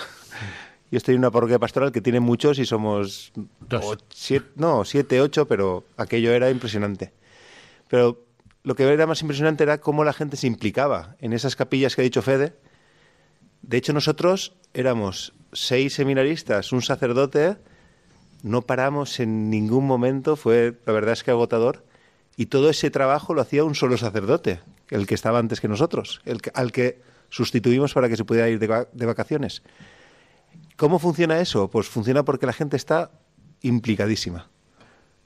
Yo 0.90 0.96
estoy 0.96 1.14
en 1.14 1.20
una 1.20 1.30
parroquia 1.30 1.58
pastoral 1.58 1.92
que 1.92 2.00
tiene 2.00 2.20
muchos 2.20 2.58
y 2.58 2.64
somos 2.64 3.32
Dos. 3.68 3.98
siete, 4.08 4.46
no, 4.56 4.84
siete, 4.86 5.20
ocho, 5.20 5.46
pero 5.46 5.84
aquello 5.98 6.32
era 6.32 6.50
impresionante. 6.50 7.12
Pero 7.88 8.27
lo 8.68 8.74
que 8.74 8.82
era 8.82 9.06
más 9.06 9.22
impresionante 9.22 9.64
era 9.64 9.80
cómo 9.80 10.04
la 10.04 10.12
gente 10.12 10.36
se 10.36 10.46
implicaba 10.46 11.16
en 11.20 11.32
esas 11.32 11.56
capillas 11.56 11.96
que 11.96 12.02
ha 12.02 12.04
dicho 12.04 12.20
Fede. 12.20 12.52
De 13.62 13.78
hecho, 13.78 13.94
nosotros 13.94 14.58
éramos 14.74 15.32
seis 15.54 15.94
seminaristas, 15.94 16.70
un 16.70 16.82
sacerdote, 16.82 17.56
no 18.42 18.60
paramos 18.60 19.20
en 19.20 19.48
ningún 19.48 19.86
momento, 19.86 20.36
fue 20.36 20.78
la 20.84 20.92
verdad 20.92 21.14
es 21.14 21.24
que 21.24 21.30
agotador, 21.30 21.86
y 22.36 22.46
todo 22.46 22.68
ese 22.68 22.90
trabajo 22.90 23.32
lo 23.32 23.40
hacía 23.40 23.64
un 23.64 23.74
solo 23.74 23.96
sacerdote, 23.96 24.60
el 24.90 25.06
que 25.06 25.14
estaba 25.14 25.38
antes 25.38 25.62
que 25.62 25.68
nosotros, 25.68 26.20
el 26.26 26.42
al 26.52 26.70
que 26.70 27.00
sustituimos 27.30 27.94
para 27.94 28.10
que 28.10 28.18
se 28.18 28.26
pudiera 28.26 28.50
ir 28.50 28.58
de, 28.58 28.86
de 28.92 29.06
vacaciones. 29.06 29.62
¿Cómo 30.76 30.98
funciona 30.98 31.40
eso? 31.40 31.70
Pues 31.70 31.88
funciona 31.88 32.22
porque 32.22 32.44
la 32.44 32.52
gente 32.52 32.76
está 32.76 33.12
implicadísima. 33.62 34.50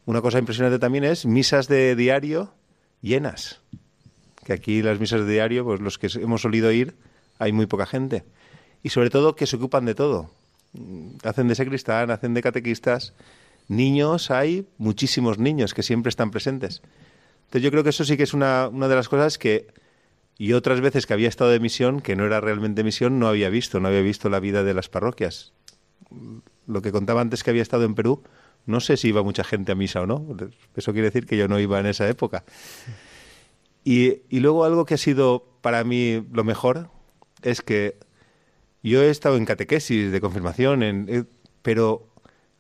Una 0.04 0.20
cosa 0.20 0.38
impresionante 0.38 0.78
también 0.78 1.02
es 1.02 1.26
misas 1.26 1.66
de 1.66 1.96
diario 1.96 2.54
llenas. 3.02 3.60
Que 4.44 4.52
aquí 4.52 4.82
las 4.82 4.98
misas 4.98 5.20
de 5.26 5.32
diario, 5.32 5.64
pues 5.64 5.80
los 5.80 5.98
que 5.98 6.08
hemos 6.14 6.42
solido 6.42 6.72
ir, 6.72 6.94
hay 7.38 7.52
muy 7.52 7.66
poca 7.66 7.86
gente. 7.86 8.24
Y 8.82 8.88
sobre 8.88 9.10
todo 9.10 9.36
que 9.36 9.46
se 9.46 9.56
ocupan 9.56 9.84
de 9.84 9.94
todo. 9.94 10.30
Hacen 11.22 11.48
de 11.48 11.54
sacristán, 11.54 12.10
hacen 12.10 12.34
de 12.34 12.42
catequistas. 12.42 13.12
Niños, 13.68 14.30
hay 14.30 14.66
muchísimos 14.78 15.38
niños 15.38 15.74
que 15.74 15.82
siempre 15.82 16.08
están 16.08 16.30
presentes. 16.30 16.82
Entonces 17.44 17.62
yo 17.62 17.70
creo 17.70 17.84
que 17.84 17.90
eso 17.90 18.04
sí 18.04 18.16
que 18.16 18.22
es 18.22 18.34
una, 18.34 18.68
una 18.68 18.88
de 18.88 18.96
las 18.96 19.08
cosas 19.08 19.38
que 19.38 19.68
y 20.38 20.54
otras 20.54 20.80
veces 20.80 21.06
que 21.06 21.12
había 21.12 21.28
estado 21.28 21.50
de 21.50 21.60
misión, 21.60 22.00
que 22.00 22.16
no 22.16 22.24
era 22.24 22.40
realmente 22.40 22.82
misión, 22.82 23.18
no 23.18 23.28
había 23.28 23.50
visto, 23.50 23.78
no 23.78 23.88
había 23.88 24.00
visto 24.00 24.28
la 24.28 24.40
vida 24.40 24.64
de 24.64 24.74
las 24.74 24.88
parroquias. 24.88 25.52
Lo 26.66 26.82
que 26.82 26.90
contaba 26.90 27.20
antes 27.20 27.44
que 27.44 27.50
había 27.50 27.62
estado 27.62 27.84
en 27.84 27.94
Perú, 27.94 28.22
no 28.66 28.80
sé 28.80 28.96
si 28.96 29.08
iba 29.08 29.22
mucha 29.22 29.44
gente 29.44 29.72
a 29.72 29.74
misa 29.74 30.02
o 30.02 30.06
no. 30.06 30.36
Eso 30.76 30.92
quiere 30.92 31.08
decir 31.08 31.26
que 31.26 31.36
yo 31.36 31.48
no 31.48 31.58
iba 31.58 31.80
en 31.80 31.86
esa 31.86 32.08
época. 32.08 32.44
Y, 33.84 34.22
luego 34.30 34.64
algo 34.64 34.84
que 34.84 34.94
ha 34.94 34.98
sido 34.98 35.44
para 35.60 35.82
mí 35.84 36.24
lo 36.32 36.44
mejor 36.44 36.90
es 37.42 37.62
que 37.62 37.98
yo 38.82 39.02
he 39.02 39.10
estado 39.10 39.36
en 39.36 39.44
catequesis 39.44 40.12
de 40.12 40.20
confirmación, 40.20 40.82
en, 40.82 41.06
eh, 41.08 41.24
pero 41.62 42.08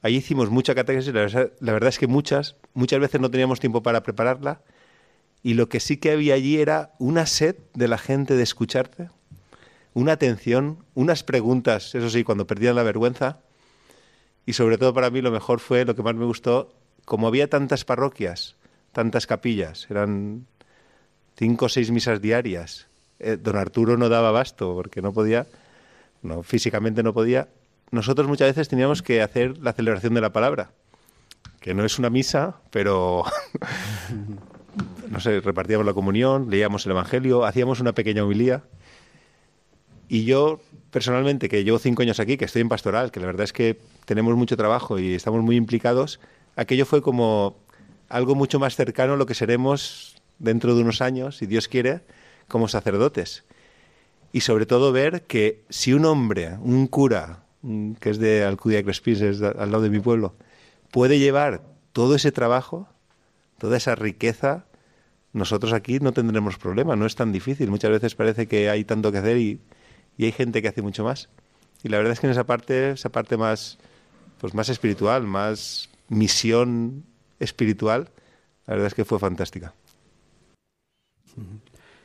ahí 0.02 0.16
hicimos 0.16 0.50
mucha 0.50 0.74
catequesis. 0.74 1.14
La 1.14 1.20
verdad, 1.20 1.52
la 1.60 1.72
verdad 1.72 1.88
es 1.88 1.98
que 1.98 2.06
muchas, 2.06 2.56
muchas 2.74 3.00
veces 3.00 3.20
no 3.20 3.30
teníamos 3.30 3.60
tiempo 3.60 3.82
para 3.82 4.02
prepararla. 4.02 4.62
Y 5.42 5.54
lo 5.54 5.68
que 5.68 5.80
sí 5.80 5.96
que 5.96 6.12
había 6.12 6.34
allí 6.34 6.58
era 6.58 6.92
una 6.98 7.26
sed 7.26 7.56
de 7.74 7.88
la 7.88 7.98
gente 7.98 8.36
de 8.36 8.44
escucharte, 8.44 9.10
una 9.94 10.12
atención, 10.12 10.84
unas 10.94 11.24
preguntas, 11.24 11.94
eso 11.94 12.10
sí, 12.10 12.22
cuando 12.24 12.46
perdían 12.46 12.76
la 12.76 12.84
vergüenza. 12.84 13.40
Y 14.46 14.54
sobre 14.54 14.78
todo 14.78 14.92
para 14.92 15.10
mí 15.10 15.20
lo 15.20 15.30
mejor 15.30 15.60
fue, 15.60 15.84
lo 15.84 15.94
que 15.94 16.02
más 16.02 16.14
me 16.14 16.24
gustó, 16.24 16.72
como 17.04 17.26
había 17.26 17.48
tantas 17.48 17.84
parroquias, 17.84 18.56
tantas 18.92 19.26
capillas, 19.26 19.86
eran 19.90 20.46
cinco 21.36 21.66
o 21.66 21.68
seis 21.68 21.90
misas 21.90 22.20
diarias. 22.20 22.88
Eh, 23.18 23.38
don 23.40 23.56
Arturo 23.56 23.96
no 23.96 24.08
daba 24.08 24.28
abasto 24.28 24.74
porque 24.74 25.00
no 25.00 25.12
podía, 25.12 25.46
no, 26.22 26.42
físicamente 26.42 27.02
no 27.02 27.14
podía. 27.14 27.48
Nosotros 27.90 28.26
muchas 28.26 28.48
veces 28.48 28.68
teníamos 28.68 29.02
que 29.02 29.22
hacer 29.22 29.58
la 29.58 29.72
celebración 29.72 30.14
de 30.14 30.20
la 30.20 30.32
palabra, 30.32 30.70
que 31.60 31.74
no 31.74 31.84
es 31.84 31.98
una 31.98 32.10
misa, 32.10 32.56
pero 32.70 33.24
no 35.08 35.20
sé, 35.20 35.40
repartíamos 35.40 35.86
la 35.86 35.92
comunión, 35.92 36.50
leíamos 36.50 36.86
el 36.86 36.92
Evangelio, 36.92 37.44
hacíamos 37.44 37.80
una 37.80 37.92
pequeña 37.92 38.24
homilía. 38.24 38.64
Y 40.08 40.24
yo, 40.24 40.60
personalmente, 40.90 41.48
que 41.48 41.64
llevo 41.64 41.78
cinco 41.78 42.02
años 42.02 42.20
aquí, 42.20 42.36
que 42.36 42.44
estoy 42.44 42.62
en 42.62 42.68
pastoral, 42.68 43.10
que 43.10 43.20
la 43.20 43.26
verdad 43.26 43.44
es 43.44 43.52
que 43.52 43.78
tenemos 44.04 44.34
mucho 44.36 44.56
trabajo 44.56 44.98
y 44.98 45.14
estamos 45.14 45.42
muy 45.42 45.56
implicados, 45.56 46.20
aquello 46.56 46.86
fue 46.86 47.02
como 47.02 47.56
algo 48.08 48.34
mucho 48.34 48.58
más 48.58 48.76
cercano 48.76 49.14
a 49.14 49.16
lo 49.16 49.26
que 49.26 49.34
seremos 49.34 50.16
dentro 50.38 50.74
de 50.74 50.82
unos 50.82 51.00
años, 51.00 51.38
si 51.38 51.46
Dios 51.46 51.68
quiere, 51.68 52.00
como 52.48 52.68
sacerdotes. 52.68 53.44
Y 54.32 54.40
sobre 54.40 54.66
todo 54.66 54.92
ver 54.92 55.22
que 55.22 55.64
si 55.68 55.92
un 55.92 56.04
hombre, 56.04 56.56
un 56.62 56.86
cura, 56.86 57.44
que 58.00 58.10
es 58.10 58.18
de 58.18 58.44
Alcudia 58.44 58.78
de 58.78 58.84
Crespís, 58.84 59.20
es 59.20 59.40
al 59.42 59.70
lado 59.70 59.82
de 59.82 59.90
mi 59.90 60.00
pueblo, 60.00 60.34
puede 60.90 61.18
llevar 61.18 61.62
todo 61.92 62.14
ese 62.14 62.32
trabajo, 62.32 62.88
toda 63.58 63.76
esa 63.76 63.94
riqueza, 63.94 64.66
nosotros 65.32 65.72
aquí 65.72 65.98
no 66.00 66.12
tendremos 66.12 66.58
problema, 66.58 66.96
no 66.96 67.06
es 67.06 67.14
tan 67.14 67.32
difícil. 67.32 67.70
Muchas 67.70 67.90
veces 67.90 68.14
parece 68.14 68.46
que 68.46 68.68
hay 68.68 68.84
tanto 68.84 69.12
que 69.12 69.18
hacer 69.18 69.38
y, 69.38 69.60
y 70.18 70.24
hay 70.24 70.32
gente 70.32 70.60
que 70.60 70.68
hace 70.68 70.82
mucho 70.82 71.04
más. 71.04 71.28
Y 71.82 71.88
la 71.88 71.96
verdad 71.98 72.12
es 72.12 72.20
que 72.20 72.26
en 72.26 72.32
esa 72.32 72.44
parte, 72.44 72.90
esa 72.92 73.10
parte 73.10 73.36
más, 73.36 73.78
pues 74.42 74.54
más 74.54 74.68
espiritual, 74.68 75.22
más 75.22 75.88
misión 76.08 77.04
espiritual, 77.38 78.10
la 78.66 78.74
verdad 78.74 78.88
es 78.88 78.94
que 78.94 79.04
fue 79.04 79.20
fantástica. 79.20 79.72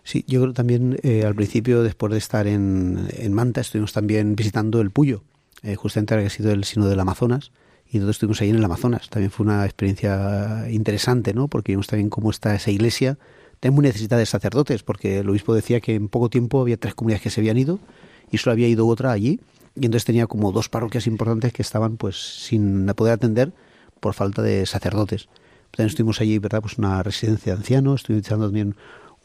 Sí, 0.04 0.24
yo 0.28 0.42
creo 0.42 0.54
también 0.54 1.00
eh, 1.02 1.26
al 1.26 1.34
principio, 1.34 1.82
después 1.82 2.12
de 2.12 2.20
estar 2.20 2.46
en, 2.46 3.34
Manta, 3.34 3.62
estuvimos 3.62 3.92
también 3.92 4.36
visitando 4.36 4.82
el 4.82 4.92
Puyo, 4.92 5.24
eh, 5.64 5.74
justamente 5.74 6.14
ahora 6.14 6.22
que 6.22 6.28
ha 6.28 6.30
sido 6.30 6.52
el 6.52 6.64
sino 6.64 6.88
del 6.88 7.00
Amazonas, 7.00 7.52
y 7.90 7.98
nosotros 7.98 8.18
estuvimos 8.18 8.42
ahí 8.42 8.52
en 8.52 8.58
el 8.58 8.64
Amazonas. 8.64 9.10
También 9.10 9.32
fue 9.32 9.48
una 9.48 9.66
experiencia 9.66 10.68
interesante, 10.70 11.34
¿no? 11.34 11.48
Porque 11.48 11.72
vimos 11.72 11.88
también 11.88 12.12
cómo 12.12 12.30
está 12.30 12.54
esa 12.54 12.70
iglesia. 12.70 13.18
También 13.60 13.92
muy 13.92 13.92
de 13.92 14.26
sacerdotes, 14.28 14.84
porque 14.84 15.20
el 15.20 15.30
obispo 15.30 15.56
decía 15.56 15.80
que 15.80 15.96
en 15.96 16.08
poco 16.08 16.30
tiempo 16.30 16.62
había 16.62 16.78
tres 16.78 16.94
comunidades 16.94 17.24
que 17.24 17.30
se 17.32 17.42
habían 17.42 17.58
ido 17.58 17.80
y 18.30 18.38
solo 18.38 18.52
había 18.52 18.68
ido 18.68 18.86
otra 18.86 19.12
allí. 19.12 19.40
Y 19.80 19.86
entonces 19.86 20.06
tenía 20.06 20.28
como 20.28 20.52
dos 20.52 20.70
parroquias 20.70 21.08
importantes 21.08 21.54
que 21.54 21.62
estaban 21.62 21.98
pues 21.98 22.46
sin 22.46 22.88
poder 22.96 23.14
atender 23.14 23.54
por 24.00 24.14
falta 24.14 24.42
de 24.42 24.66
sacerdotes. 24.66 25.30
También 25.72 25.90
estuvimos 25.90 26.22
allí, 26.22 26.40
¿verdad? 26.40 26.62
Pues 26.62 26.78
una 26.78 27.04
residencia 27.04 27.54
de 27.54 27.60
ancianos, 27.60 28.02
estuvimos 28.02 28.22
visitando 28.22 28.46
también 28.48 28.76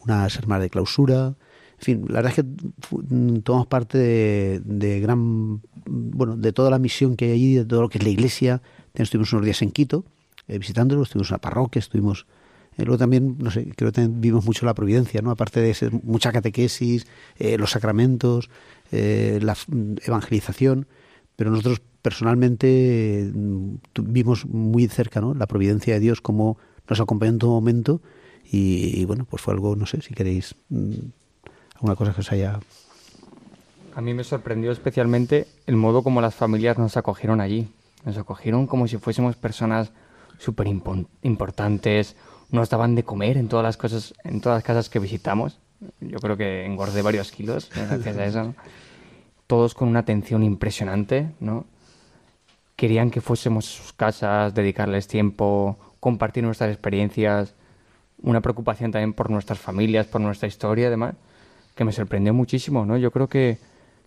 unas 0.04 0.36
hermanas 0.36 0.64
de 0.64 0.70
clausura. 0.70 1.34
En 1.78 1.84
fin, 1.84 2.04
la 2.08 2.22
verdad 2.22 2.32
es 2.36 2.44
que 2.44 3.40
tomamos 3.42 3.66
parte 3.66 3.98
de, 3.98 5.00
gran, 5.00 5.60
bueno, 5.86 6.36
de 6.36 6.52
toda 6.52 6.70
la 6.70 6.78
misión 6.78 7.16
que 7.16 7.26
hay 7.26 7.32
allí, 7.32 7.54
de 7.54 7.64
todo 7.64 7.82
lo 7.82 7.88
que 7.88 7.98
es 7.98 8.04
la 8.04 8.10
iglesia. 8.10 8.58
También 8.92 9.04
estuvimos 9.04 9.32
unos 9.32 9.44
días 9.44 9.62
en 9.62 9.70
Quito, 9.70 10.04
eh, 10.48 10.58
visitándolo, 10.58 11.02
estuvimos 11.02 11.30
en 11.30 11.34
la 11.34 11.40
parroquia, 11.40 11.80
estuvimos... 11.80 12.26
Eh, 12.76 12.84
luego 12.84 12.98
también, 12.98 13.36
no 13.38 13.50
sé, 13.50 13.70
creo 13.76 13.92
que 13.92 14.06
vimos 14.08 14.44
mucho 14.44 14.64
la 14.64 14.74
providencia, 14.74 15.20
¿no? 15.22 15.30
Aparte 15.30 15.60
de 15.60 15.74
ser 15.74 15.92
mucha 16.04 16.32
catequesis, 16.32 17.06
eh, 17.36 17.58
los 17.58 17.72
sacramentos, 17.72 18.48
eh, 18.92 19.40
la 19.42 19.56
evangelización, 20.04 20.86
pero 21.36 21.50
nosotros 21.50 21.82
personalmente 22.02 23.30
vimos 24.00 24.46
muy 24.46 24.86
cerca, 24.88 25.20
¿no? 25.20 25.34
La 25.34 25.46
providencia 25.46 25.94
de 25.94 26.00
Dios, 26.00 26.20
como 26.20 26.58
nos 26.88 27.00
acompañó 27.00 27.32
en 27.32 27.38
todo 27.38 27.50
momento 27.50 28.02
y, 28.44 29.00
y, 29.00 29.04
bueno, 29.04 29.26
pues 29.28 29.42
fue 29.42 29.54
algo, 29.54 29.76
no 29.76 29.86
sé, 29.86 30.02
si 30.02 30.14
queréis 30.14 30.54
alguna 31.74 31.96
cosa 31.96 32.12
que 32.12 32.20
os 32.20 32.32
haya... 32.32 32.60
A 33.94 34.00
mí 34.00 34.14
me 34.14 34.24
sorprendió 34.24 34.72
especialmente 34.72 35.46
el 35.66 35.76
modo 35.76 36.02
como 36.02 36.20
las 36.20 36.34
familias 36.34 36.78
nos 36.78 36.96
acogieron 36.96 37.40
allí. 37.40 37.68
Nos 38.04 38.16
acogieron 38.16 38.66
como 38.66 38.88
si 38.88 38.96
fuésemos 38.98 39.36
personas 39.36 39.92
súper 40.38 40.66
importantes, 40.66 42.16
nos 42.50 42.68
daban 42.68 42.94
de 42.94 43.04
comer 43.04 43.36
en 43.36 43.48
todas 43.48 43.62
las 43.62 43.76
cosas, 43.76 44.14
en 44.24 44.40
todas 44.40 44.56
las 44.56 44.64
casas 44.64 44.88
que 44.88 44.98
visitamos. 44.98 45.58
Yo 46.00 46.18
creo 46.18 46.36
que 46.36 46.64
engordé 46.64 47.02
varios 47.02 47.30
kilos 47.30 47.70
gracias 47.74 48.16
a 48.16 48.26
eso. 48.26 48.54
Todos 49.52 49.74
con 49.74 49.88
una 49.88 49.98
atención 49.98 50.42
impresionante, 50.42 51.28
¿no? 51.38 51.66
Querían 52.74 53.10
que 53.10 53.20
fuésemos 53.20 53.68
a 53.68 53.82
sus 53.82 53.92
casas, 53.92 54.54
dedicarles 54.54 55.08
tiempo, 55.08 55.76
compartir 56.00 56.42
nuestras 56.42 56.72
experiencias, 56.72 57.54
una 58.22 58.40
preocupación 58.40 58.92
también 58.92 59.12
por 59.12 59.28
nuestras 59.28 59.58
familias, 59.58 60.06
por 60.06 60.22
nuestra 60.22 60.48
historia, 60.48 60.86
además, 60.86 61.16
que 61.74 61.84
me 61.84 61.92
sorprendió 61.92 62.32
muchísimo, 62.32 62.86
¿no? 62.86 62.96
Yo 62.96 63.10
creo 63.10 63.28
que, 63.28 63.58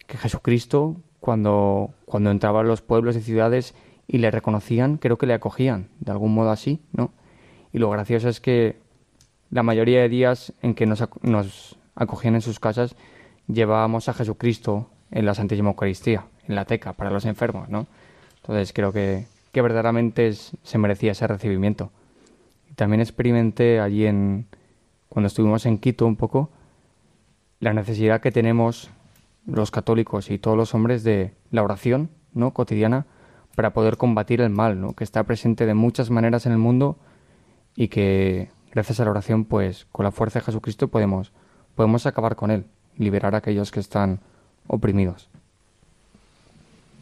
que 0.08 0.18
Jesucristo, 0.18 0.96
cuando, 1.20 1.92
cuando 2.06 2.32
entraba 2.32 2.62
a 2.62 2.64
los 2.64 2.82
pueblos 2.82 3.16
y 3.16 3.22
ciudades 3.22 3.76
y 4.08 4.18
le 4.18 4.32
reconocían, 4.32 4.98
creo 4.98 5.20
que 5.20 5.28
le 5.28 5.36
acogían, 5.36 5.90
de 6.00 6.12
algún 6.12 6.34
modo 6.34 6.50
así, 6.50 6.82
¿no? 6.92 7.12
Y 7.72 7.78
lo 7.78 7.92
gracioso 7.92 8.30
es 8.30 8.42
que 8.42 8.80
la 9.52 9.62
mayoría 9.62 10.02
de 10.02 10.10
días 10.10 10.54
en 10.64 10.74
que 10.74 10.88
nos, 10.88 11.08
nos 11.22 11.78
acogían 11.94 12.34
en 12.34 12.42
sus 12.42 12.60
casas, 12.60 12.96
llevábamos 13.48 14.10
a 14.10 14.16
Jesucristo 14.16 14.90
en 15.12 15.26
la 15.26 15.34
Santísima 15.34 15.70
Eucaristía, 15.70 16.26
en 16.48 16.56
la 16.56 16.66
teca, 16.66 16.94
para 16.94 17.12
los 17.12 17.26
enfermos, 17.26 17.70
¿no? 17.70 17.88
Entonces 18.38 18.74
creo 18.74 18.92
que, 18.92 19.26
que 19.52 19.62
verdaderamente 19.62 20.34
se 20.34 20.78
merecía 20.78 21.14
ese 21.14 21.28
recibimiento. 21.28 21.92
Y 22.70 22.74
también 22.74 23.02
experimenté 23.02 23.80
allí 23.80 24.06
en, 24.06 24.48
cuando 25.10 25.28
estuvimos 25.28 25.66
en 25.66 25.78
Quito 25.78 26.06
un 26.06 26.16
poco, 26.16 26.50
la 27.60 27.74
necesidad 27.74 28.22
que 28.22 28.32
tenemos 28.32 28.90
los 29.46 29.72
católicos 29.72 30.30
y 30.30 30.38
todos 30.38 30.58
los 30.58 30.74
hombres 30.74 31.04
de 31.04 31.34
la 31.52 31.64
oración, 31.64 32.10
¿no? 32.34 32.52
cotidiana 32.52 33.06
para 33.56 33.74
poder 33.74 33.98
combatir 33.98 34.42
el 34.42 34.50
mal, 34.50 34.82
¿no? 34.82 34.94
que 34.94 35.04
está 35.04 35.24
presente 35.24 35.66
de 35.66 35.74
muchas 35.74 36.10
maneras 36.10 36.46
en 36.46 36.52
el 36.52 36.58
mundo 36.58 36.98
y 37.76 37.88
que 37.88 38.50
gracias 38.72 39.00
a 39.00 39.06
la 39.06 39.12
oración, 39.12 39.46
pues 39.46 39.88
con 39.92 40.04
la 40.04 40.12
fuerza 40.12 40.40
de 40.40 40.46
Jesucristo 40.46 40.90
podemos, 40.90 41.32
podemos 41.76 42.06
acabar 42.06 42.36
con 42.36 42.52
él, 42.52 42.66
liberar 42.98 43.36
a 43.36 43.38
aquellos 43.38 43.72
que 43.72 43.80
están 43.80 44.20
oprimidos. 44.68 45.28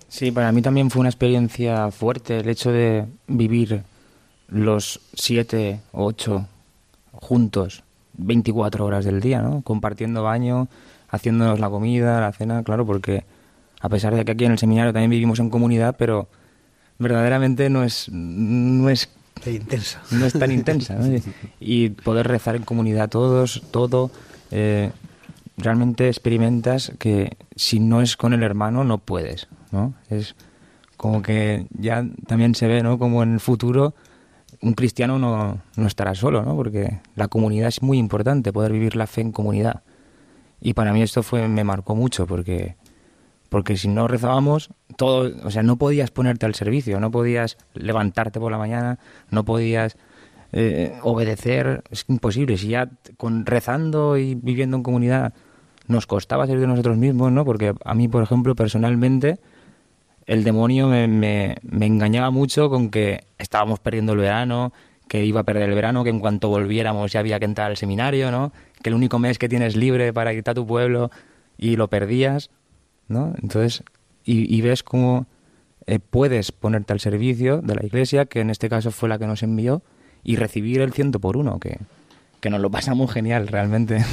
Sí, 0.09 0.32
para 0.32 0.51
mí 0.51 0.61
también 0.61 0.91
fue 0.91 0.99
una 0.99 1.09
experiencia 1.09 1.89
fuerte 1.91 2.39
el 2.39 2.49
hecho 2.49 2.72
de 2.72 3.05
vivir 3.28 3.84
los 4.47 4.99
siete 5.14 5.80
o 5.91 6.05
ocho 6.05 6.47
juntos, 7.14 7.84
24 8.14 8.86
horas 8.86 9.05
del 9.05 9.22
día, 9.22 9.41
¿no? 9.41 9.61
Compartiendo 9.61 10.22
baño, 10.22 10.68
haciéndonos 11.09 11.59
la 11.59 11.70
comida, 11.70 12.22
la 12.22 12.32
cena, 12.32 12.64
claro, 12.64 12.86
porque 12.86 13.24
a 13.82 13.89
pesar 13.89 14.16
de 14.16 14.24
que 14.24 14.32
aquí 14.32 14.45
en 14.45 14.51
el 14.51 14.59
seminario 14.59 14.93
también 14.93 15.09
vivimos 15.09 15.39
en 15.39 15.49
comunidad, 15.49 15.95
pero 15.97 16.28
verdaderamente 16.99 17.70
no 17.70 17.84
es, 17.84 18.07
no 18.11 18.89
es 18.89 19.09
intensa. 19.45 20.01
No 20.11 20.26
es 20.26 20.34
tan 20.34 20.51
intensa. 20.51 20.97
Y 21.59 21.89
poder 21.89 22.28
rezar 22.28 22.55
en 22.55 22.64
comunidad 22.64 23.09
todos, 23.09 23.64
todo, 23.72 24.11
eh, 24.51 24.91
realmente 25.58 26.08
experimentas 26.08 26.93
que 26.99 27.38
si 27.56 27.80
no 27.80 28.01
es 28.01 28.18
con 28.18 28.34
el 28.34 28.43
hermano 28.43 28.84
no 28.84 28.97
puedes, 28.97 29.47
¿no? 29.72 29.93
Es 30.10 30.36
como 30.97 31.22
que 31.22 31.68
ya 31.78 32.06
también 32.28 32.56
se 32.56 32.68
ve, 32.68 32.82
¿no? 32.84 32.97
Como 32.97 33.24
en 33.24 33.34
el 33.34 33.39
futuro 33.39 33.93
un 34.62 34.74
cristiano 34.74 35.20
no, 35.20 35.60
no 35.76 35.88
estará 35.88 36.16
solo, 36.16 36.43
¿no? 36.43 36.56
Porque 36.56 36.99
la 37.16 37.28
comunidad 37.28 37.68
es 37.68 37.82
muy 37.82 37.97
importante, 37.97 38.54
poder 38.54 38.72
vivir 38.72 38.95
la 38.95 39.08
fe 39.08 39.22
en 39.22 39.32
comunidad. 39.32 39.84
Y 40.62 40.74
para 40.74 40.93
mí 40.93 41.01
esto 41.01 41.24
fue 41.24 41.47
me 41.47 41.64
marcó 41.64 41.95
mucho 41.95 42.26
porque 42.26 42.78
porque 43.49 43.78
si 43.78 43.88
no 43.88 44.08
rezábamos, 44.08 44.72
todo, 44.97 45.32
o 45.43 45.51
sea, 45.51 45.62
no 45.62 45.76
podías 45.76 46.10
ponerte 46.10 46.47
al 46.47 46.56
servicio, 46.56 46.99
no 46.99 47.12
podías 47.12 47.58
levantarte 47.76 48.39
por 48.39 48.51
la 48.51 48.58
mañana, 48.58 48.97
no 49.30 49.45
podías 49.45 49.95
eh, 50.54 50.97
obedecer, 51.01 51.84
es 51.91 52.06
imposible. 52.08 52.58
Si 52.58 52.70
ya 52.70 52.89
con 53.18 53.45
rezando 53.45 54.18
y 54.18 54.36
viviendo 54.36 54.78
en 54.78 54.84
comunidad 54.84 55.34
nos 55.88 56.08
costaba 56.08 56.47
ser 56.47 56.60
de 56.60 56.68
nosotros 56.68 56.97
mismos, 56.97 57.32
¿no? 57.32 57.43
Porque 57.43 57.74
a 57.84 57.93
mí, 57.93 58.08
por 58.08 58.24
ejemplo, 58.24 58.56
personalmente, 58.56 59.39
el 60.26 60.45
demonio 60.45 60.88
me, 60.88 61.08
me, 61.08 61.86
engañaba 61.86 62.32
mucho 62.32 62.70
con 62.70 62.89
que 62.89 63.26
estábamos 63.38 63.80
perdiendo 63.80 64.14
el 64.14 64.20
verano, 64.20 64.72
que 65.10 65.26
iba 65.26 65.41
a 65.41 65.43
perder 65.43 65.70
el 65.70 65.76
verano, 65.76 66.06
que 66.06 66.10
en 66.10 66.22
cuanto 66.22 66.47
volviéramos 66.47 67.12
ya 67.12 67.20
había 67.20 67.39
que 67.39 67.45
entrar 67.45 67.70
al 67.70 67.76
seminario, 67.76 68.32
¿no? 68.32 68.54
Que 68.82 68.89
el 68.89 68.95
único 68.95 69.20
mes 69.20 69.38
que 69.38 69.49
tienes 69.49 69.76
libre 69.76 70.14
para 70.14 70.32
irte 70.32 70.51
a 70.51 70.54
tu 70.54 70.66
pueblo 70.66 71.12
y 71.58 71.76
lo 71.76 71.89
perdías. 71.89 72.49
¿no? 73.08 73.34
Entonces, 73.41 73.84
y, 74.26 74.62
ves 74.62 74.84
cómo 74.84 75.26
eh, 75.86 75.99
puedes 75.99 76.51
ponerte 76.51 76.93
al 76.93 76.99
servicio 76.99 77.62
de 77.62 77.76
la 77.76 77.86
iglesia, 77.86 78.26
que 78.26 78.39
en 78.39 78.49
este 78.49 78.70
caso 78.70 78.91
fue 78.91 79.10
la 79.10 79.20
que 79.20 79.28
nos 79.28 79.43
envió, 79.43 79.82
y 80.24 80.36
recibir 80.36 80.82
el 80.82 80.93
ciento 80.93 81.19
por 81.19 81.38
uno, 81.38 81.59
que, 81.59 81.80
que 82.39 82.49
nos 82.49 82.61
lo 82.61 82.69
pasamos 82.69 83.11
genial 83.11 83.47
realmente. 83.47 84.03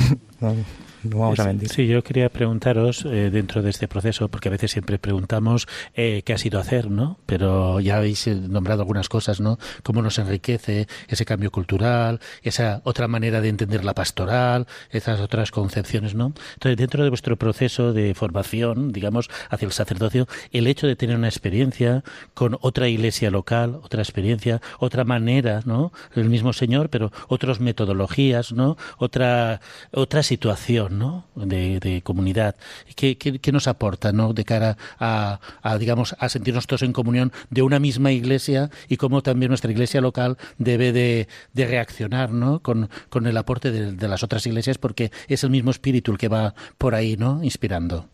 No 1.02 1.18
vamos 1.18 1.40
a 1.40 1.44
mentir. 1.44 1.68
Sí, 1.70 1.86
yo 1.86 2.02
quería 2.02 2.28
preguntaros 2.28 3.04
eh, 3.06 3.30
dentro 3.30 3.62
de 3.62 3.70
este 3.70 3.88
proceso, 3.88 4.28
porque 4.28 4.48
a 4.48 4.52
veces 4.52 4.70
siempre 4.72 4.98
preguntamos 4.98 5.66
eh, 5.94 6.22
qué 6.24 6.34
ha 6.34 6.38
sido 6.38 6.60
hacer, 6.60 6.90
¿no? 6.90 7.18
Pero 7.26 7.80
ya 7.80 7.96
habéis 7.96 8.26
eh, 8.26 8.34
nombrado 8.34 8.82
algunas 8.82 9.08
cosas, 9.08 9.40
¿no? 9.40 9.58
Cómo 9.82 10.02
nos 10.02 10.18
enriquece 10.18 10.88
ese 11.08 11.24
cambio 11.24 11.50
cultural, 11.50 12.20
esa 12.42 12.82
otra 12.84 13.08
manera 13.08 13.40
de 13.40 13.48
entender 13.48 13.84
la 13.84 13.94
pastoral, 13.94 14.66
esas 14.90 15.20
otras 15.20 15.50
concepciones, 15.50 16.14
¿no? 16.14 16.34
Entonces, 16.54 16.76
dentro 16.76 17.02
de 17.02 17.08
vuestro 17.08 17.36
proceso 17.36 17.92
de 17.92 18.14
formación, 18.14 18.92
digamos, 18.92 19.30
hacia 19.48 19.66
el 19.66 19.72
sacerdocio, 19.72 20.26
el 20.52 20.66
hecho 20.66 20.86
de 20.86 20.96
tener 20.96 21.16
una 21.16 21.28
experiencia 21.28 22.04
con 22.34 22.58
otra 22.60 22.88
iglesia 22.88 23.30
local, 23.30 23.80
otra 23.82 24.02
experiencia, 24.02 24.60
otra 24.78 25.04
manera, 25.04 25.62
¿no? 25.64 25.92
El 26.14 26.28
mismo 26.28 26.52
Señor, 26.52 26.90
pero 26.90 27.10
otras 27.28 27.60
metodologías, 27.60 28.52
¿no? 28.52 28.76
Otra, 28.98 29.60
otra 29.92 30.22
situación 30.22 30.89
de, 31.36 32.02
comunidad. 32.04 32.56
¿Qué, 32.94 33.16
¿Qué, 33.16 33.52
nos 33.52 33.68
aporta 33.68 34.12
¿no? 34.12 34.32
de 34.32 34.44
cara 34.44 34.76
a, 34.98 35.40
digamos, 35.78 36.14
a 36.18 36.28
sentirnos 36.28 36.66
todos 36.66 36.82
en 36.82 36.92
comunión 36.92 37.32
de 37.50 37.62
una 37.62 37.78
misma 37.78 38.12
iglesia 38.12 38.70
y 38.88 38.96
cómo 38.96 39.22
también 39.22 39.50
nuestra 39.50 39.70
iglesia 39.70 40.00
local 40.00 40.36
debe 40.58 40.92
de, 40.92 41.28
reaccionar 41.54 42.32
¿no? 42.32 42.60
con, 42.60 42.90
con 43.08 43.26
el 43.26 43.36
aporte 43.36 43.70
de, 43.70 43.92
de, 43.92 44.08
las 44.08 44.22
otras 44.22 44.46
iglesias 44.46 44.78
porque 44.78 45.10
es 45.28 45.44
el 45.44 45.50
mismo 45.50 45.70
espíritu 45.70 46.12
el 46.12 46.18
que 46.18 46.28
va 46.28 46.54
por 46.78 46.94
ahí 46.94 47.16
¿no? 47.16 47.42
inspirando? 47.42 48.06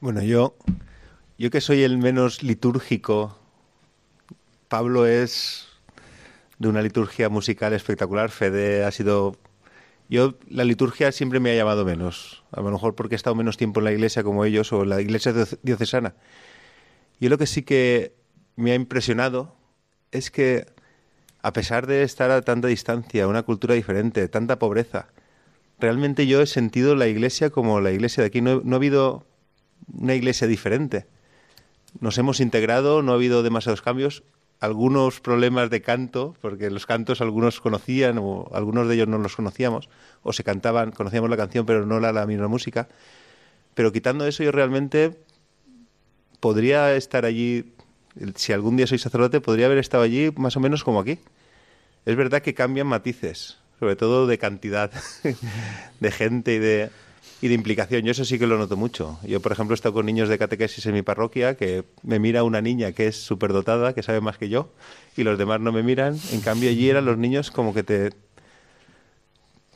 Bueno, 0.00 0.22
yo, 0.22 0.56
yo 1.38 1.50
que 1.50 1.60
soy 1.60 1.82
el 1.82 1.98
menos 1.98 2.42
litúrgico, 2.42 3.38
Pablo 4.68 5.06
es 5.06 5.68
de 6.58 6.68
una 6.68 6.82
liturgia 6.82 7.28
musical 7.28 7.72
espectacular. 7.72 8.30
Fede 8.30 8.84
ha 8.84 8.90
sido 8.90 9.36
yo, 10.08 10.34
la 10.48 10.64
liturgia 10.64 11.12
siempre 11.12 11.38
me 11.38 11.50
ha 11.50 11.54
llamado 11.54 11.84
menos. 11.84 12.42
A 12.52 12.62
lo 12.62 12.70
mejor 12.70 12.94
porque 12.94 13.14
he 13.14 13.16
estado 13.16 13.36
menos 13.36 13.58
tiempo 13.58 13.80
en 13.80 13.84
la 13.84 13.92
iglesia 13.92 14.22
como 14.22 14.44
ellos 14.44 14.72
o 14.72 14.82
en 14.82 14.88
la 14.88 15.00
iglesia 15.00 15.34
diocesana. 15.62 16.14
Yo 17.20 17.28
lo 17.28 17.36
que 17.36 17.46
sí 17.46 17.62
que 17.62 18.14
me 18.56 18.72
ha 18.72 18.74
impresionado 18.74 19.54
es 20.10 20.30
que, 20.30 20.66
a 21.42 21.52
pesar 21.52 21.86
de 21.86 22.02
estar 22.04 22.30
a 22.30 22.40
tanta 22.40 22.68
distancia, 22.68 23.28
una 23.28 23.42
cultura 23.42 23.74
diferente, 23.74 24.28
tanta 24.28 24.58
pobreza, 24.58 25.08
realmente 25.78 26.26
yo 26.26 26.40
he 26.40 26.46
sentido 26.46 26.94
la 26.94 27.06
iglesia 27.06 27.50
como 27.50 27.80
la 27.80 27.90
iglesia 27.90 28.22
de 28.22 28.28
aquí. 28.28 28.40
No, 28.40 28.62
no 28.64 28.76
ha 28.76 28.78
habido 28.78 29.26
una 29.92 30.14
iglesia 30.14 30.46
diferente. 30.46 31.06
Nos 32.00 32.16
hemos 32.16 32.40
integrado, 32.40 33.02
no 33.02 33.12
ha 33.12 33.16
habido 33.16 33.42
demasiados 33.42 33.82
cambios 33.82 34.22
algunos 34.60 35.20
problemas 35.20 35.70
de 35.70 35.82
canto, 35.82 36.34
porque 36.40 36.70
los 36.70 36.86
cantos 36.86 37.20
algunos 37.20 37.60
conocían 37.60 38.18
o 38.18 38.50
algunos 38.52 38.88
de 38.88 38.94
ellos 38.94 39.08
no 39.08 39.18
los 39.18 39.36
conocíamos, 39.36 39.88
o 40.22 40.32
se 40.32 40.44
cantaban, 40.44 40.90
conocíamos 40.90 41.30
la 41.30 41.36
canción 41.36 41.64
pero 41.64 41.86
no 41.86 42.00
la, 42.00 42.12
la 42.12 42.26
misma 42.26 42.48
música. 42.48 42.88
Pero 43.74 43.92
quitando 43.92 44.26
eso 44.26 44.42
yo 44.42 44.50
realmente 44.50 45.16
podría 46.40 46.94
estar 46.94 47.24
allí, 47.24 47.72
si 48.34 48.52
algún 48.52 48.76
día 48.76 48.86
soy 48.86 48.98
sacerdote, 48.98 49.40
podría 49.40 49.66
haber 49.66 49.78
estado 49.78 50.02
allí 50.02 50.32
más 50.36 50.56
o 50.56 50.60
menos 50.60 50.82
como 50.82 51.00
aquí. 51.00 51.18
Es 52.04 52.16
verdad 52.16 52.42
que 52.42 52.54
cambian 52.54 52.86
matices, 52.86 53.58
sobre 53.78 53.94
todo 53.94 54.26
de 54.26 54.38
cantidad 54.38 54.90
de 56.00 56.10
gente 56.10 56.54
y 56.54 56.58
de 56.58 56.90
y 57.40 57.48
de 57.48 57.54
implicación. 57.54 58.02
Yo 58.02 58.10
eso 58.10 58.24
sí 58.24 58.38
que 58.38 58.46
lo 58.46 58.58
noto 58.58 58.76
mucho. 58.76 59.18
Yo, 59.22 59.40
por 59.40 59.52
ejemplo, 59.52 59.74
he 59.74 59.76
estado 59.76 59.94
con 59.94 60.06
niños 60.06 60.28
de 60.28 60.38
catequesis 60.38 60.84
en 60.86 60.94
mi 60.94 61.02
parroquia 61.02 61.56
que 61.56 61.84
me 62.02 62.18
mira 62.18 62.42
una 62.42 62.60
niña 62.60 62.92
que 62.92 63.06
es 63.06 63.16
superdotada, 63.16 63.94
que 63.94 64.02
sabe 64.02 64.20
más 64.20 64.38
que 64.38 64.48
yo, 64.48 64.70
y 65.16 65.22
los 65.22 65.38
demás 65.38 65.60
no 65.60 65.72
me 65.72 65.82
miran. 65.82 66.18
En 66.32 66.40
cambio, 66.40 66.70
allí 66.70 66.88
eran 66.90 67.04
los 67.04 67.18
niños 67.18 67.50
como 67.50 67.74
que 67.74 67.82
te... 67.82 68.10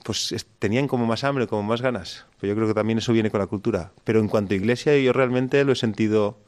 Pues 0.05 0.35
tenían 0.59 0.89
como 0.89 1.07
más 1.07 1.23
hambre, 1.23 1.47
como 1.47 1.63
más 1.63 1.81
ganas. 1.81 2.27
Pues 2.41 2.51
yo 2.51 2.57
creo 2.57 2.67
que 2.67 2.75
también 2.75 2.99
eso 2.99 3.13
viene 3.13 3.31
con 3.31 3.39
la 3.39 3.47
cultura. 3.47 3.93
Pero 4.03 4.19
en 4.19 4.27
cuanto 4.27 4.55
a 4.55 4.57
iglesia, 4.57 4.99
yo 4.99 5.13
realmente 5.13 5.63
lo 5.65 5.73
he 5.73 5.77
sentido... 5.77 6.41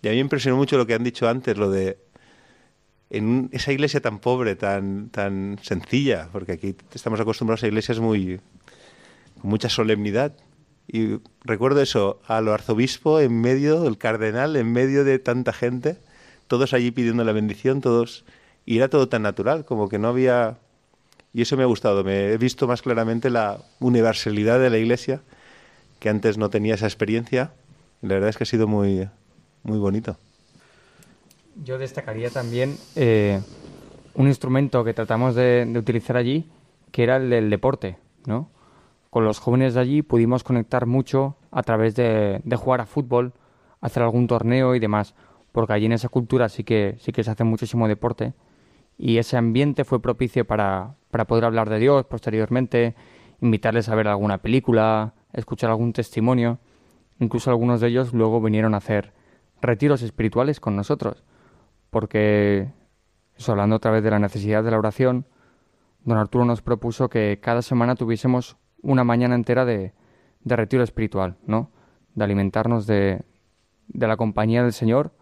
Y 0.00 0.06
a 0.06 0.10
mí 0.12 0.16
me 0.18 0.20
impresionó 0.20 0.56
mucho 0.56 0.76
lo 0.76 0.86
que 0.86 0.94
han 0.94 1.02
dicho 1.02 1.28
antes, 1.28 1.56
lo 1.56 1.70
de 1.70 1.98
en 3.10 3.48
esa 3.52 3.72
iglesia 3.72 4.00
tan 4.00 4.18
pobre, 4.18 4.54
tan, 4.54 5.08
tan 5.08 5.58
sencilla, 5.62 6.28
porque 6.30 6.52
aquí 6.52 6.76
estamos 6.92 7.18
acostumbrados 7.18 7.62
a 7.64 7.66
iglesias 7.66 7.98
muy, 8.00 8.40
con 9.40 9.50
mucha 9.50 9.68
solemnidad. 9.68 10.34
Y 10.86 11.20
recuerdo 11.42 11.82
eso, 11.82 12.20
a 12.26 12.40
lo 12.40 12.54
arzobispo 12.54 13.20
en 13.20 13.40
medio, 13.40 13.86
el 13.86 13.98
cardenal 13.98 14.56
en 14.56 14.72
medio 14.72 15.04
de 15.04 15.18
tanta 15.18 15.52
gente, 15.52 15.98
todos 16.46 16.72
allí 16.72 16.90
pidiendo 16.90 17.24
la 17.24 17.32
bendición, 17.32 17.80
todos, 17.80 18.24
y 18.64 18.78
era 18.78 18.88
todo 18.88 19.08
tan 19.08 19.22
natural, 19.22 19.64
como 19.64 19.88
que 19.88 19.98
no 19.98 20.08
había... 20.08 20.58
Y 21.34 21.42
eso 21.42 21.56
me 21.56 21.62
ha 21.62 21.66
gustado. 21.66 22.04
Me 22.04 22.32
he 22.32 22.38
visto 22.38 22.66
más 22.66 22.80
claramente 22.80 23.28
la 23.28 23.58
universalidad 23.80 24.58
de 24.58 24.70
la 24.70 24.78
Iglesia, 24.78 25.20
que 25.98 26.08
antes 26.08 26.38
no 26.38 26.48
tenía 26.48 26.74
esa 26.74 26.86
experiencia. 26.86 27.52
Y 28.02 28.06
la 28.06 28.14
verdad 28.14 28.30
es 28.30 28.38
que 28.38 28.44
ha 28.44 28.46
sido 28.46 28.66
muy, 28.66 29.08
muy 29.62 29.78
bonito. 29.78 30.16
Yo 31.64 31.78
destacaría 31.78 32.30
también 32.30 32.76
eh, 32.96 33.40
un 34.14 34.28
instrumento 34.28 34.84
que 34.84 34.94
tratamos 34.94 35.34
de, 35.34 35.72
utilizar 35.76 36.16
allí, 36.16 36.48
que 36.92 37.02
era 37.02 37.16
el 37.16 37.30
del 37.30 37.50
deporte, 37.50 37.98
¿no? 38.26 38.50
Con 39.10 39.24
los 39.24 39.38
jóvenes 39.38 39.74
de 39.74 39.80
allí 39.80 40.02
pudimos 40.02 40.44
conectar 40.44 40.86
mucho 40.86 41.36
a 41.50 41.62
través 41.62 41.94
de, 41.94 42.42
jugar 42.56 42.80
a 42.80 42.86
fútbol, 42.86 43.32
hacer 43.80 44.02
algún 44.02 44.26
torneo 44.26 44.74
y 44.74 44.80
demás, 44.80 45.14
porque 45.52 45.72
allí 45.72 45.86
en 45.86 45.92
esa 45.92 46.08
cultura 46.08 46.48
sí 46.48 46.64
que, 46.64 46.96
sí 47.00 47.12
que 47.12 47.24
se 47.24 47.30
hace 47.30 47.44
muchísimo 47.44 47.88
deporte 47.88 48.34
y 48.98 49.18
ese 49.18 49.36
ambiente 49.36 49.84
fue 49.84 50.02
propicio 50.02 50.44
para, 50.44 50.96
para 51.10 51.26
poder 51.26 51.44
hablar 51.44 51.70
de 51.70 51.78
Dios 51.78 52.04
posteriormente, 52.04 52.96
invitarles 53.40 53.88
a 53.88 53.94
ver 53.94 54.08
alguna 54.08 54.38
película, 54.38 55.14
escuchar 55.32 55.70
algún 55.70 55.92
testimonio. 55.92 56.58
Incluso 57.20 57.50
algunos 57.50 57.80
de 57.80 57.88
ellos 57.88 58.12
luego 58.12 58.40
vinieron 58.40 58.74
a 58.74 58.78
hacer 58.78 59.12
retiros 59.62 60.02
espirituales 60.02 60.60
con 60.60 60.76
nosotros, 60.76 61.24
porque, 61.90 62.70
hablando 63.46 63.76
otra 63.76 63.90
vez 63.90 64.02
de 64.02 64.10
la 64.10 64.18
necesidad 64.18 64.62
de 64.62 64.70
la 64.70 64.78
oración, 64.78 65.26
don 66.04 66.18
Arturo 66.18 66.44
nos 66.44 66.62
propuso 66.62 67.08
que 67.08 67.38
cada 67.40 67.62
semana 67.62 67.94
tuviésemos 67.94 68.56
una 68.82 69.04
mañana 69.04 69.34
entera 69.34 69.64
de, 69.64 69.92
de 70.44 70.56
retiro 70.56 70.82
espiritual, 70.82 71.36
¿no? 71.46 71.70
De 72.14 72.24
alimentarnos 72.24 72.86
de, 72.86 73.22
de 73.88 74.06
la 74.06 74.16
compañía 74.16 74.62
del 74.62 74.72
Señor 74.72 75.12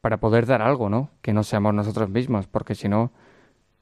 para 0.00 0.18
poder 0.18 0.46
dar 0.46 0.62
algo, 0.62 0.90
¿no? 0.90 1.10
Que 1.22 1.32
no 1.32 1.42
seamos 1.44 1.74
nosotros 1.74 2.10
mismos, 2.10 2.46
porque 2.46 2.74
si 2.74 2.88
no, 2.88 3.12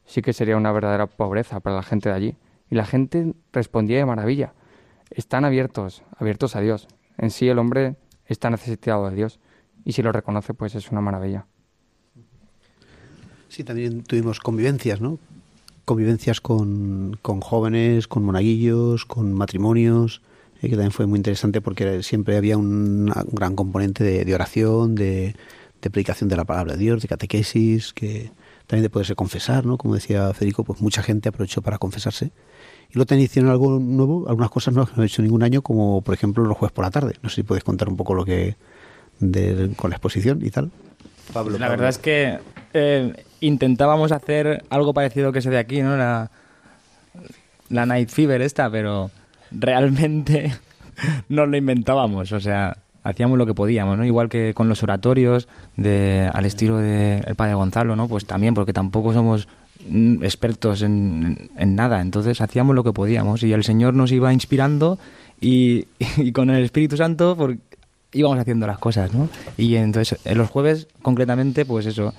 sí 0.05 0.23
que 0.23 0.33
sería 0.33 0.57
una 0.57 0.73
verdadera 0.73 1.07
pobreza 1.07 1.61
para 1.61 1.77
la 1.77 1.83
gente 1.83 2.09
de 2.09 2.15
allí. 2.15 2.37
Y 2.71 2.75
la 2.75 2.87
gente 2.87 3.35
respondía 3.53 3.99
de 3.99 4.07
maravilla. 4.07 4.55
Están 5.11 5.45
abiertos, 5.45 6.03
abiertos 6.17 6.57
a 6.57 6.61
Dios. 6.61 6.89
En 7.19 7.31
sí 7.31 7.49
el 7.49 7.59
hombre 7.59 7.97
está 8.27 8.51
necesitado 8.51 9.11
de 9.11 9.17
Dios. 9.17 9.41
Y 9.85 9.93
si 9.93 10.03
lo 10.03 10.13
reconoce, 10.13 10.55
pues 10.55 10.75
es 10.75 10.91
una 10.91 11.01
maravilla. 11.01 11.47
Sí, 13.49 13.65
también 13.65 14.03
tuvimos 14.05 14.41
convivencias, 14.41 15.01
¿no? 15.01 15.19
Convivencias 15.85 16.41
con, 16.41 17.19
con 17.23 17.41
jóvenes, 17.41 18.07
con 18.07 18.25
monaguillos, 18.25 19.05
con 19.05 19.33
matrimonios, 19.33 20.23
eh, 20.63 20.69
que 20.69 20.77
también 20.77 20.93
fue 20.93 21.07
muy 21.07 21.19
interesante 21.19 21.61
porque 21.61 22.03
siempre 22.03 22.37
había 22.37 22.57
un, 22.57 23.13
gran 23.33 23.57
componente 23.57 24.25
de 24.25 24.35
oración, 24.35 24.95
de, 24.95 25.35
de 25.83 25.91
predicación 25.91 26.29
de 26.29 26.37
la 26.37 26.45
palabra 26.45 26.75
de 26.75 26.79
Dios, 26.79 27.03
de 27.03 27.09
catequesis, 27.09 27.93
que 27.93 28.31
también 28.67 28.85
de 28.85 28.91
poderse 28.91 29.17
confesar, 29.17 29.67
¿no? 29.67 29.77
Como 29.77 29.95
decía 29.95 30.33
Federico, 30.33 30.65
pues 30.65 30.81
mucha 30.81 31.03
gente 31.03 31.29
aprovechó 31.29 31.61
para 31.61 31.79
confesarse. 31.79 32.27
Y 32.89 32.95
luego 32.95 33.07
también 33.07 33.27
hicieron 33.27 33.51
algo 33.51 33.79
nuevo, 33.81 34.29
algunas 34.29 34.51
cosas 34.51 34.73
nuevas 34.73 34.93
que 34.93 34.97
no 34.97 35.03
he 35.03 35.07
hecho 35.07 35.23
ningún 35.23 35.43
año, 35.43 35.61
como 35.63 36.01
por 36.03 36.15
ejemplo 36.15 36.45
los 36.45 36.57
jueves 36.57 36.73
por 36.73 36.85
la 36.85 36.91
tarde. 36.91 37.17
No 37.21 37.29
sé 37.29 37.37
si 37.37 37.43
puedes 37.43 37.65
contar 37.65 37.89
un 37.89 37.97
poco 37.97 38.15
lo 38.15 38.25
que 38.25 38.57
con 39.77 39.91
la 39.91 39.97
exposición 39.97 40.45
y 40.45 40.51
tal. 40.51 40.71
Pablo, 41.33 41.59
la 41.59 41.69
verdad 41.69 41.89
es 41.89 41.99
que 41.99 42.39
eh, 42.73 43.13
intentábamos 43.43 44.13
hacer 44.13 44.65
algo 44.71 44.95
parecido 44.95 45.33
que 45.33 45.43
se 45.43 45.51
de 45.51 45.59
aquí, 45.59 45.83
¿no? 45.83 45.97
La, 45.97 46.31
la 47.69 47.87
Night 47.87 48.09
Fever 48.09 48.41
esta, 48.41 48.71
pero 48.71 49.11
realmente 49.51 50.53
no 51.29 51.47
lo 51.47 51.57
inventábamos. 51.57 52.33
O 52.33 52.41
sea, 52.41 52.77
hacíamos 53.03 53.39
lo 53.39 53.47
que 53.47 53.55
podíamos, 53.55 53.99
¿no? 53.99 54.05
Igual 54.05 54.29
que 54.29 54.55
con 54.55 54.69
los 54.69 54.83
oratorios 54.83 55.49
de, 55.77 56.31
al 56.33 56.45
estilo 56.45 56.79
del 56.79 57.23
el 57.27 57.35
padre 57.35 57.55
Gonzalo, 57.55 57.97
¿no? 57.97 58.09
Pues 58.09 58.25
también, 58.25 58.55
porque 58.55 58.73
tampoco 58.73 59.13
somos 59.13 59.49
mm, 59.89 60.23
expertos 60.23 60.83
en, 60.83 61.51
en, 61.57 61.75
nada, 61.75 62.01
entonces 62.01 62.41
hacíamos 62.41 62.75
lo 62.75 62.85
que 62.85 62.93
podíamos 62.93 63.43
y 63.43 63.53
el 63.53 63.65
Señor 63.65 63.95
nos 63.95 64.13
iba 64.13 64.33
inspirando 64.33 64.99
y, 65.41 65.87
con 66.33 66.51
el 66.51 66.63
Espíritu 66.65 66.97
Santo 66.97 67.37
por, 67.37 67.57
íbamos 68.13 68.39
haciendo 68.39 68.67
las 68.67 68.79
cosas, 68.79 69.13
¿no? 69.13 69.29
Y 69.57 69.75
entonces 69.75 70.21
en 70.25 70.39
los 70.39 70.51
jueves 70.51 70.87
concretamente, 71.03 71.65
pues 71.65 71.87
eso, 71.87 72.15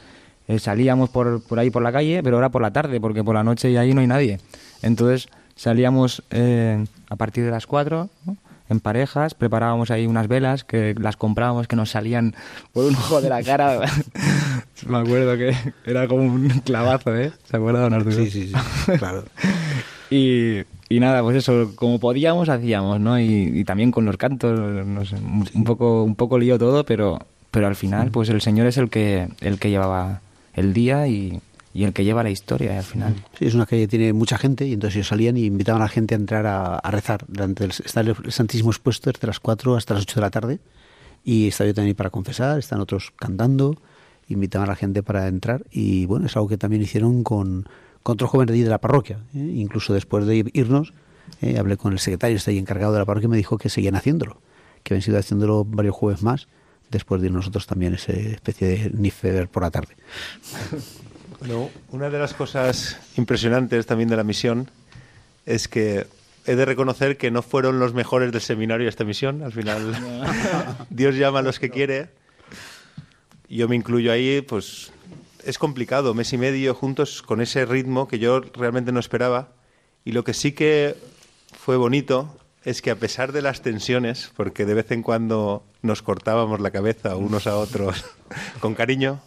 eh, 0.47 0.59
salíamos 0.59 1.09
por, 1.09 1.41
por 1.41 1.59
ahí 1.59 1.69
por 1.69 1.83
la 1.83 1.91
calle, 1.91 2.21
pero 2.23 2.37
ahora 2.37 2.49
por 2.49 2.61
la 2.61 2.71
tarde, 2.71 2.99
porque 2.99 3.23
por 3.23 3.35
la 3.35 3.43
noche 3.43 3.71
y 3.71 3.77
ahí 3.77 3.93
no 3.93 4.01
hay 4.01 4.07
nadie. 4.07 4.39
Entonces 4.81 5.29
salíamos 5.55 6.23
eh, 6.31 6.83
a 7.09 7.15
partir 7.15 7.45
de 7.45 7.51
las 7.51 7.67
4, 7.67 8.09
¿no? 8.25 8.37
en 8.69 8.79
parejas, 8.79 9.33
preparábamos 9.33 9.91
ahí 9.91 10.05
unas 10.05 10.27
velas 10.27 10.63
que 10.63 10.95
las 10.99 11.17
comprábamos 11.17 11.67
que 11.67 11.75
nos 11.75 11.91
salían 11.91 12.35
por 12.71 12.85
un 12.85 12.95
ojo 12.95 13.21
de 13.21 13.29
la 13.29 13.43
cara. 13.43 13.81
Me 14.87 14.97
acuerdo 14.97 15.37
que 15.37 15.55
era 15.85 16.07
como 16.07 16.23
un 16.23 16.49
clavazo, 16.65 17.15
¿eh? 17.15 17.31
¿Se 17.49 17.57
acuerda, 17.57 17.81
don 17.81 17.93
Arturo? 17.93 18.15
Sí, 18.15 18.29
sí, 18.29 18.47
sí, 18.47 18.91
claro. 18.97 19.23
y, 20.09 20.61
y 20.89 20.99
nada, 20.99 21.21
pues 21.21 21.37
eso, 21.37 21.71
como 21.75 21.99
podíamos 21.99 22.49
hacíamos, 22.49 22.99
¿no? 22.99 23.19
Y, 23.19 23.63
también 23.65 23.91
con 23.91 24.05
los 24.05 24.17
cantos, 24.17 24.59
no 24.59 25.05
sé, 25.05 25.15
un 25.15 25.63
poco, 25.63 26.03
un 26.03 26.15
poco 26.15 26.37
lío 26.37 26.57
todo, 26.57 26.83
pero, 26.83 27.19
pero 27.51 27.67
al 27.67 27.75
final, 27.75 28.11
pues 28.11 28.29
el 28.29 28.41
Señor 28.41 28.67
es 28.67 28.77
el 28.77 28.89
que, 28.89 29.27
el 29.41 29.59
que 29.59 29.69
llevaba 29.69 30.21
el 30.53 30.73
día 30.73 31.07
y, 31.07 31.41
el 31.73 31.93
que 31.93 32.03
lleva 32.03 32.23
la 32.23 32.29
historia 32.29 32.77
al 32.77 32.83
final. 32.83 33.15
Sí, 33.37 33.45
es 33.45 33.55
una 33.55 33.65
calle 33.65 33.83
que 33.83 33.87
tiene 33.87 34.13
mucha 34.13 34.37
gente 34.37 34.67
y 34.67 34.73
entonces 34.73 34.97
ellos 34.97 35.07
salían 35.07 35.37
y 35.37 35.45
invitaban 35.45 35.81
a 35.81 35.85
la 35.85 35.89
gente 35.89 36.13
a 36.13 36.17
entrar 36.17 36.45
a, 36.45 36.79
rezar. 36.91 37.25
Durante 37.27 37.65
el, 37.65 37.71
está 37.71 38.01
el 38.01 38.15
Santísimo 38.31 38.69
expuesto 38.69 39.11
desde 39.11 39.25
las 39.27 39.39
4 39.39 39.75
hasta 39.75 39.95
las 39.95 40.03
8 40.03 40.15
de 40.15 40.21
la 40.21 40.29
tarde 40.29 40.59
y 41.23 41.47
está 41.47 41.65
yo 41.65 41.73
también 41.73 41.95
para 41.95 42.09
confesar, 42.09 42.59
están 42.59 42.79
otros 42.79 43.11
cantando, 43.15 43.77
invitaban 44.27 44.69
a 44.69 44.73
la 44.73 44.75
gente 44.75 45.01
para 45.01 45.27
entrar 45.27 45.65
y 45.71 46.05
bueno, 46.05 46.27
es 46.27 46.35
algo 46.35 46.47
que 46.47 46.57
también 46.57 46.81
hicieron 46.83 47.23
con, 47.23 47.67
con 48.03 48.13
otros 48.13 48.29
jóvenes 48.29 48.55
de, 48.55 48.63
de 48.63 48.69
la 48.69 48.79
parroquia. 48.79 49.17
¿eh? 49.33 49.39
Incluso 49.39 49.93
después 49.93 50.27
de 50.27 50.51
irnos, 50.53 50.93
eh, 51.41 51.57
hablé 51.57 51.77
con 51.77 51.93
el 51.93 51.99
secretario, 51.99 52.37
está 52.37 52.51
ahí 52.51 52.59
encargado 52.59 52.93
de 52.93 52.99
la 52.99 53.05
parroquia 53.05 53.25
y 53.25 53.31
me 53.31 53.37
dijo 53.37 53.57
que 53.57 53.69
seguían 53.69 53.95
haciéndolo, 53.95 54.41
que 54.83 54.93
habían 54.93 55.01
sido 55.01 55.17
haciéndolo 55.17 55.65
varios 55.65 55.95
jueves 55.95 56.21
más 56.21 56.47
después 56.97 57.21
de 57.21 57.29
nosotros 57.29 57.67
también 57.67 57.93
esa 57.93 58.13
especie 58.13 58.67
de 58.67 58.89
nifeber 58.91 59.47
por 59.47 59.63
la 59.63 59.71
tarde. 59.71 59.95
una 61.91 62.09
de 62.09 62.19
las 62.19 62.33
cosas 62.33 62.97
impresionantes 63.17 63.85
también 63.85 64.09
de 64.09 64.15
la 64.15 64.23
misión 64.23 64.69
es 65.45 65.67
que 65.67 66.07
he 66.45 66.55
de 66.55 66.65
reconocer 66.65 67.17
que 67.17 67.31
no 67.31 67.41
fueron 67.41 67.79
los 67.79 67.93
mejores 67.93 68.31
del 68.31 68.41
seminario 68.41 68.87
esta 68.87 69.03
misión. 69.03 69.43
Al 69.43 69.51
final, 69.51 69.93
Dios 70.89 71.15
llama 71.15 71.39
a 71.39 71.41
los 71.41 71.59
que 71.59 71.69
quiere. 71.69 72.09
Yo 73.49 73.67
me 73.67 73.75
incluyo 73.75 74.11
ahí, 74.11 74.41
pues 74.41 74.91
es 75.43 75.57
complicado, 75.57 76.13
mes 76.13 76.31
y 76.33 76.37
medio 76.37 76.73
juntos 76.73 77.21
con 77.21 77.41
ese 77.41 77.65
ritmo 77.65 78.07
que 78.07 78.19
yo 78.19 78.39
realmente 78.39 78.91
no 78.91 78.99
esperaba. 78.99 79.49
Y 80.05 80.11
lo 80.11 80.23
que 80.23 80.33
sí 80.33 80.53
que 80.53 80.95
fue 81.57 81.77
bonito 81.77 82.37
es 82.63 82.81
que 82.81 82.91
a 82.91 82.95
pesar 82.95 83.31
de 83.31 83.41
las 83.41 83.61
tensiones, 83.61 84.31
porque 84.35 84.65
de 84.65 84.73
vez 84.73 84.91
en 84.91 85.03
cuando 85.03 85.65
nos 85.81 86.01
cortábamos 86.01 86.61
la 86.61 86.71
cabeza 86.71 87.15
unos 87.15 87.47
a 87.47 87.57
otros 87.57 88.05
con 88.59 88.73
cariño, 88.73 89.21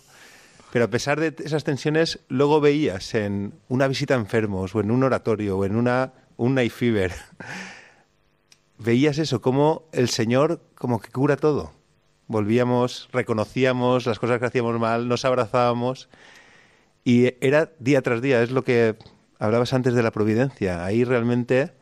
pero 0.73 0.87
a 0.87 0.91
pesar 0.91 1.21
de 1.21 1.35
esas 1.45 1.65
tensiones, 1.65 2.21
luego 2.29 2.61
veías 2.61 3.15
en 3.15 3.55
una 3.69 3.89
visita 3.89 4.15
a 4.15 4.19
enfermos 4.19 4.75
o 4.75 4.81
en 4.81 4.91
un 4.91 5.05
oratorio 5.05 5.59
o 5.59 5.65
en 5.65 5.77
una, 5.77 6.13
un 6.37 6.55
night 6.55 6.73
fever, 6.73 7.13
veías 8.79 9.19
eso, 9.19 9.41
como 9.41 9.89
el 9.93 10.09
Señor 10.09 10.61
como 10.75 11.01
que 11.01 11.11
cura 11.11 11.37
todo. 11.37 11.73
Volvíamos, 12.29 13.09
reconocíamos 13.13 14.07
las 14.07 14.19
cosas 14.19 14.41
que 14.41 14.47
hacíamos 14.47 14.81
mal, 14.81 15.09
nos 15.09 15.25
abrazábamos 15.25 16.09
y 17.05 17.35
era 17.41 17.71
día 17.79 18.03
tras 18.03 18.21
día, 18.21 18.43
es 18.43 18.51
lo 18.51 18.65
que 18.65 18.97
hablabas 19.39 19.73
antes 19.73 19.95
de 19.95 20.03
la 20.03 20.11
providencia. 20.11 20.85
Ahí 20.85 21.05
realmente 21.05 21.73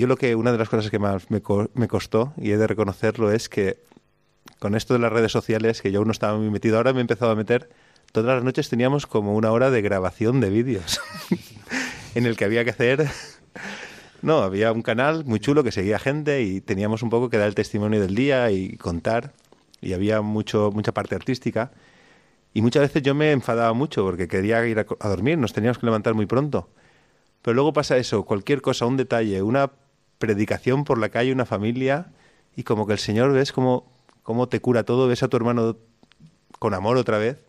yo 0.00 0.06
lo 0.06 0.16
que 0.16 0.34
una 0.34 0.52
de 0.52 0.58
las 0.58 0.68
cosas 0.68 0.90
que 0.90 0.98
más 0.98 1.30
me, 1.30 1.40
me 1.74 1.88
costó 1.88 2.32
y 2.36 2.50
he 2.50 2.56
de 2.56 2.66
reconocerlo 2.66 3.30
es 3.30 3.48
que 3.48 3.78
con 4.58 4.74
esto 4.74 4.94
de 4.94 5.00
las 5.00 5.12
redes 5.12 5.32
sociales, 5.32 5.82
que 5.82 5.92
yo 5.92 6.00
aún 6.00 6.08
no 6.08 6.12
estaba 6.12 6.38
muy 6.38 6.50
metido, 6.50 6.76
ahora 6.76 6.92
me 6.92 6.98
he 6.98 7.02
empezado 7.02 7.30
a 7.30 7.36
meter, 7.36 7.70
todas 8.12 8.36
las 8.36 8.44
noches 8.44 8.68
teníamos 8.68 9.06
como 9.06 9.34
una 9.34 9.52
hora 9.52 9.70
de 9.70 9.82
grabación 9.82 10.40
de 10.40 10.50
vídeos, 10.50 11.00
en 12.14 12.26
el 12.26 12.36
que 12.36 12.44
había 12.44 12.64
que 12.64 12.70
hacer... 12.70 13.08
No, 14.22 14.38
había 14.38 14.72
un 14.72 14.80
canal 14.80 15.26
muy 15.26 15.38
chulo 15.38 15.62
que 15.62 15.70
seguía 15.70 15.98
gente 15.98 16.40
y 16.42 16.62
teníamos 16.62 17.02
un 17.02 17.10
poco 17.10 17.28
que 17.28 17.36
dar 17.36 17.46
el 17.46 17.54
testimonio 17.54 18.00
del 18.00 18.14
día 18.14 18.50
y 18.50 18.78
contar, 18.78 19.34
y 19.82 19.92
había 19.92 20.22
mucho, 20.22 20.70
mucha 20.72 20.94
parte 20.94 21.14
artística. 21.14 21.72
Y 22.54 22.62
muchas 22.62 22.84
veces 22.84 23.02
yo 23.02 23.14
me 23.14 23.32
enfadaba 23.32 23.74
mucho 23.74 24.02
porque 24.02 24.26
quería 24.26 24.66
ir 24.66 24.78
a, 24.78 24.86
a 24.98 25.08
dormir, 25.10 25.36
nos 25.36 25.52
teníamos 25.52 25.76
que 25.76 25.84
levantar 25.84 26.14
muy 26.14 26.24
pronto. 26.24 26.70
Pero 27.42 27.54
luego 27.54 27.74
pasa 27.74 27.98
eso, 27.98 28.24
cualquier 28.24 28.62
cosa, 28.62 28.86
un 28.86 28.96
detalle, 28.96 29.42
una 29.42 29.72
predicación 30.18 30.84
por 30.84 30.98
la 30.98 31.08
calle, 31.08 31.32
una 31.32 31.46
familia, 31.46 32.12
y 32.56 32.62
como 32.62 32.86
que 32.86 32.92
el 32.92 32.98
Señor 32.98 33.32
ves 33.32 33.52
como 33.52 33.92
cómo 34.22 34.48
te 34.48 34.60
cura 34.60 34.84
todo, 34.84 35.06
ves 35.06 35.22
a 35.22 35.28
tu 35.28 35.36
hermano 35.36 35.76
con 36.58 36.74
amor 36.74 36.96
otra 36.96 37.18
vez. 37.18 37.44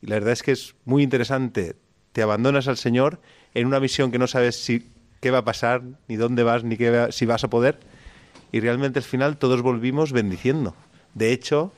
Y 0.00 0.06
la 0.06 0.16
verdad 0.16 0.32
es 0.32 0.42
que 0.42 0.52
es 0.52 0.74
muy 0.84 1.02
interesante. 1.02 1.76
Te 2.12 2.22
abandonas 2.22 2.68
al 2.68 2.76
Señor 2.76 3.20
en 3.54 3.66
una 3.66 3.80
misión 3.80 4.10
que 4.10 4.18
no 4.18 4.26
sabes 4.26 4.56
si 4.56 4.88
qué 5.20 5.30
va 5.30 5.38
a 5.38 5.44
pasar, 5.44 5.82
ni 6.06 6.16
dónde 6.16 6.42
vas, 6.44 6.64
ni 6.64 6.76
qué 6.76 7.08
si 7.10 7.26
vas 7.26 7.44
a 7.44 7.50
poder. 7.50 7.80
Y 8.52 8.60
realmente 8.60 9.00
al 9.00 9.04
final 9.04 9.36
todos 9.36 9.60
volvimos 9.60 10.12
bendiciendo. 10.12 10.74
De 11.14 11.32
hecho, 11.32 11.72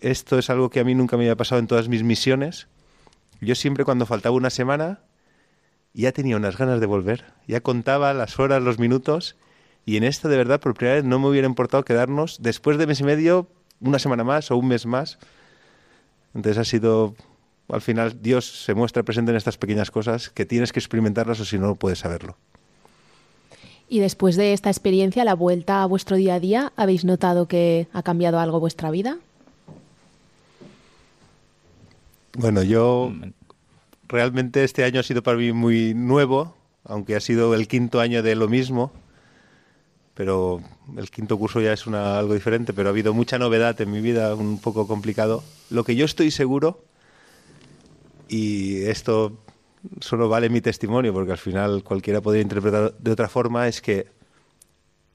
esto 0.00 0.38
es 0.38 0.50
algo 0.50 0.70
que 0.70 0.80
a 0.80 0.84
mí 0.84 0.94
nunca 0.94 1.16
me 1.16 1.24
había 1.24 1.36
pasado 1.36 1.58
en 1.60 1.66
todas 1.66 1.88
mis 1.88 2.02
misiones, 2.02 2.68
yo 3.40 3.54
siempre 3.54 3.84
cuando 3.84 4.06
faltaba 4.06 4.34
una 4.34 4.50
semana 4.50 5.00
ya 6.02 6.12
tenía 6.12 6.36
unas 6.36 6.58
ganas 6.58 6.80
de 6.80 6.86
volver, 6.86 7.24
ya 7.48 7.60
contaba 7.60 8.12
las 8.12 8.38
horas, 8.38 8.62
los 8.62 8.78
minutos, 8.78 9.36
y 9.86 9.96
en 9.96 10.04
esto 10.04 10.28
de 10.28 10.36
verdad 10.36 10.60
por 10.60 10.74
primera 10.74 10.96
vez 10.96 11.04
no 11.04 11.18
me 11.18 11.28
hubiera 11.28 11.46
importado 11.46 11.84
quedarnos 11.84 12.38
después 12.42 12.76
de 12.76 12.86
mes 12.86 13.00
y 13.00 13.04
medio, 13.04 13.48
una 13.80 13.98
semana 13.98 14.24
más 14.24 14.50
o 14.50 14.56
un 14.56 14.68
mes 14.68 14.84
más. 14.84 15.18
Entonces 16.34 16.58
ha 16.58 16.64
sido, 16.64 17.14
al 17.68 17.80
final 17.80 18.20
Dios 18.20 18.64
se 18.64 18.74
muestra 18.74 19.04
presente 19.04 19.30
en 19.30 19.36
estas 19.36 19.56
pequeñas 19.56 19.90
cosas 19.90 20.28
que 20.28 20.44
tienes 20.44 20.72
que 20.72 20.80
experimentarlas 20.80 21.40
o 21.40 21.44
si 21.44 21.58
no, 21.58 21.68
no 21.68 21.74
puedes 21.76 22.00
saberlo. 22.00 22.36
Y 23.88 24.00
después 24.00 24.36
de 24.36 24.52
esta 24.52 24.68
experiencia, 24.68 25.24
la 25.24 25.34
vuelta 25.34 25.82
a 25.82 25.86
vuestro 25.86 26.16
día 26.16 26.34
a 26.34 26.40
día, 26.40 26.72
¿habéis 26.76 27.04
notado 27.04 27.46
que 27.46 27.86
ha 27.92 28.02
cambiado 28.02 28.40
algo 28.40 28.58
vuestra 28.58 28.90
vida? 28.90 29.18
Bueno, 32.34 32.62
yo 32.62 33.12
realmente 34.08 34.64
este 34.64 34.84
año 34.84 35.00
ha 35.00 35.02
sido 35.02 35.22
para 35.22 35.38
mí 35.38 35.52
muy 35.52 35.94
nuevo, 35.94 36.54
aunque 36.84 37.16
ha 37.16 37.20
sido 37.20 37.54
el 37.54 37.68
quinto 37.68 38.00
año 38.00 38.22
de 38.22 38.34
lo 38.34 38.48
mismo, 38.48 38.92
pero 40.14 40.62
el 40.96 41.10
quinto 41.10 41.36
curso 41.36 41.60
ya 41.60 41.72
es 41.72 41.86
una, 41.86 42.18
algo 42.18 42.34
diferente, 42.34 42.72
pero 42.72 42.88
ha 42.88 42.92
habido 42.92 43.12
mucha 43.12 43.38
novedad 43.38 43.78
en 43.80 43.90
mi 43.90 44.00
vida, 44.00 44.34
un 44.34 44.60
poco 44.60 44.86
complicado. 44.86 45.42
Lo 45.70 45.84
que 45.84 45.96
yo 45.96 46.04
estoy 46.04 46.30
seguro, 46.30 46.84
y 48.28 48.82
esto 48.84 49.38
solo 50.00 50.28
vale 50.28 50.48
mi 50.48 50.60
testimonio, 50.60 51.12
porque 51.12 51.32
al 51.32 51.38
final 51.38 51.84
cualquiera 51.84 52.20
podría 52.20 52.42
interpretar 52.42 52.94
de 52.96 53.10
otra 53.10 53.28
forma, 53.28 53.68
es 53.68 53.80
que 53.82 54.06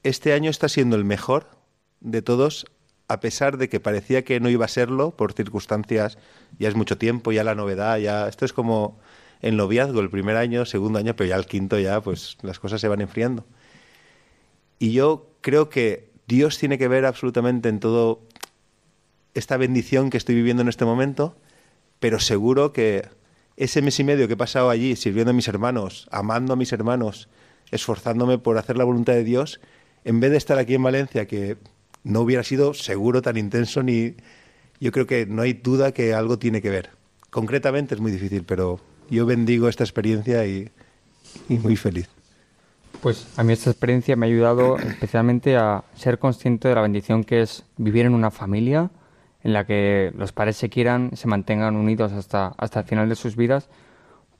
este 0.02 0.32
año 0.32 0.50
está 0.50 0.68
siendo 0.68 0.96
el 0.96 1.04
mejor 1.04 1.46
de 2.00 2.22
todos 2.22 2.66
a 3.12 3.20
pesar 3.20 3.58
de 3.58 3.68
que 3.68 3.78
parecía 3.78 4.24
que 4.24 4.40
no 4.40 4.48
iba 4.48 4.64
a 4.64 4.68
serlo 4.68 5.10
por 5.10 5.34
circunstancias, 5.34 6.18
ya 6.58 6.68
es 6.68 6.74
mucho 6.74 6.96
tiempo, 6.96 7.30
ya 7.32 7.44
la 7.44 7.54
novedad, 7.54 7.98
ya 7.98 8.26
esto 8.26 8.44
es 8.44 8.52
como 8.52 8.98
el 9.42 9.56
noviazgo, 9.56 10.00
el 10.00 10.08
primer 10.08 10.36
año, 10.36 10.64
segundo 10.64 10.98
año, 10.98 11.14
pero 11.14 11.28
ya 11.28 11.36
el 11.36 11.46
quinto 11.46 11.78
ya 11.78 12.00
pues 12.00 12.38
las 12.42 12.58
cosas 12.58 12.80
se 12.80 12.88
van 12.88 13.00
enfriando. 13.02 13.44
Y 14.78 14.92
yo 14.92 15.28
creo 15.42 15.68
que 15.68 16.10
Dios 16.26 16.58
tiene 16.58 16.78
que 16.78 16.88
ver 16.88 17.04
absolutamente 17.04 17.68
en 17.68 17.80
todo 17.80 18.20
esta 19.34 19.56
bendición 19.56 20.08
que 20.08 20.16
estoy 20.16 20.34
viviendo 20.34 20.62
en 20.62 20.68
este 20.68 20.84
momento, 20.84 21.36
pero 22.00 22.18
seguro 22.18 22.72
que 22.72 23.08
ese 23.56 23.82
mes 23.82 24.00
y 24.00 24.04
medio 24.04 24.26
que 24.26 24.34
he 24.34 24.36
pasado 24.38 24.70
allí 24.70 24.96
sirviendo 24.96 25.32
a 25.32 25.34
mis 25.34 25.48
hermanos, 25.48 26.08
amando 26.10 26.54
a 26.54 26.56
mis 26.56 26.72
hermanos, 26.72 27.28
esforzándome 27.70 28.38
por 28.38 28.56
hacer 28.58 28.76
la 28.76 28.84
voluntad 28.84 29.12
de 29.12 29.24
Dios, 29.24 29.60
en 30.04 30.20
vez 30.20 30.30
de 30.30 30.36
estar 30.38 30.58
aquí 30.58 30.74
en 30.74 30.82
Valencia, 30.82 31.26
que 31.26 31.58
no 32.04 32.20
hubiera 32.20 32.42
sido 32.42 32.74
seguro 32.74 33.22
tan 33.22 33.36
intenso 33.36 33.82
ni 33.82 34.14
yo 34.80 34.90
creo 34.90 35.06
que 35.06 35.26
no 35.26 35.42
hay 35.42 35.52
duda 35.52 35.92
que 35.92 36.14
algo 36.14 36.38
tiene 36.38 36.60
que 36.60 36.70
ver. 36.70 36.90
Concretamente 37.30 37.94
es 37.94 38.00
muy 38.00 38.10
difícil, 38.10 38.44
pero 38.44 38.80
yo 39.08 39.26
bendigo 39.26 39.68
esta 39.68 39.84
experiencia 39.84 40.44
y, 40.46 40.70
y 41.48 41.58
muy 41.58 41.76
feliz. 41.76 42.08
Pues 43.00 43.26
a 43.36 43.42
mí 43.42 43.52
esta 43.52 43.70
experiencia 43.70 44.16
me 44.16 44.26
ha 44.26 44.28
ayudado 44.28 44.76
especialmente 44.78 45.56
a 45.56 45.84
ser 45.94 46.18
consciente 46.18 46.68
de 46.68 46.74
la 46.74 46.82
bendición 46.82 47.24
que 47.24 47.42
es 47.42 47.64
vivir 47.76 48.06
en 48.06 48.14
una 48.14 48.30
familia 48.30 48.90
en 49.42 49.52
la 49.52 49.66
que 49.66 50.12
los 50.16 50.32
padres 50.32 50.56
se 50.56 50.68
quieran, 50.68 51.10
se 51.14 51.26
mantengan 51.26 51.76
unidos 51.76 52.12
hasta, 52.12 52.54
hasta 52.58 52.80
el 52.80 52.86
final 52.86 53.08
de 53.08 53.16
sus 53.16 53.34
vidas, 53.34 53.68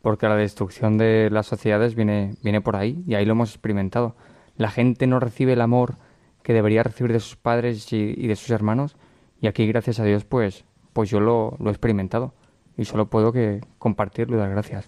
porque 0.00 0.28
la 0.28 0.36
destrucción 0.36 0.98
de 0.98 1.28
las 1.30 1.46
sociedades 1.46 1.94
viene, 1.94 2.34
viene 2.42 2.60
por 2.60 2.76
ahí 2.76 3.02
y 3.06 3.14
ahí 3.14 3.24
lo 3.24 3.32
hemos 3.32 3.50
experimentado. 3.50 4.14
La 4.56 4.70
gente 4.70 5.06
no 5.06 5.18
recibe 5.18 5.54
el 5.54 5.60
amor 5.60 5.96
que 6.42 6.52
debería 6.52 6.82
recibir 6.82 7.12
de 7.12 7.20
sus 7.20 7.36
padres 7.36 7.92
y, 7.92 8.26
de 8.26 8.36
sus 8.36 8.50
hermanos. 8.50 8.96
Y 9.40 9.46
aquí, 9.46 9.66
gracias 9.66 10.00
a 10.00 10.04
Dios, 10.04 10.24
pues, 10.24 10.64
pues 10.92 11.10
yo 11.10 11.20
lo, 11.20 11.56
he 11.64 11.70
experimentado. 11.70 12.32
Y 12.76 12.84
solo 12.84 13.06
puedo 13.06 13.32
que 13.32 13.60
compartirlo 13.78 14.36
y 14.36 14.40
dar 14.40 14.50
gracias. 14.50 14.86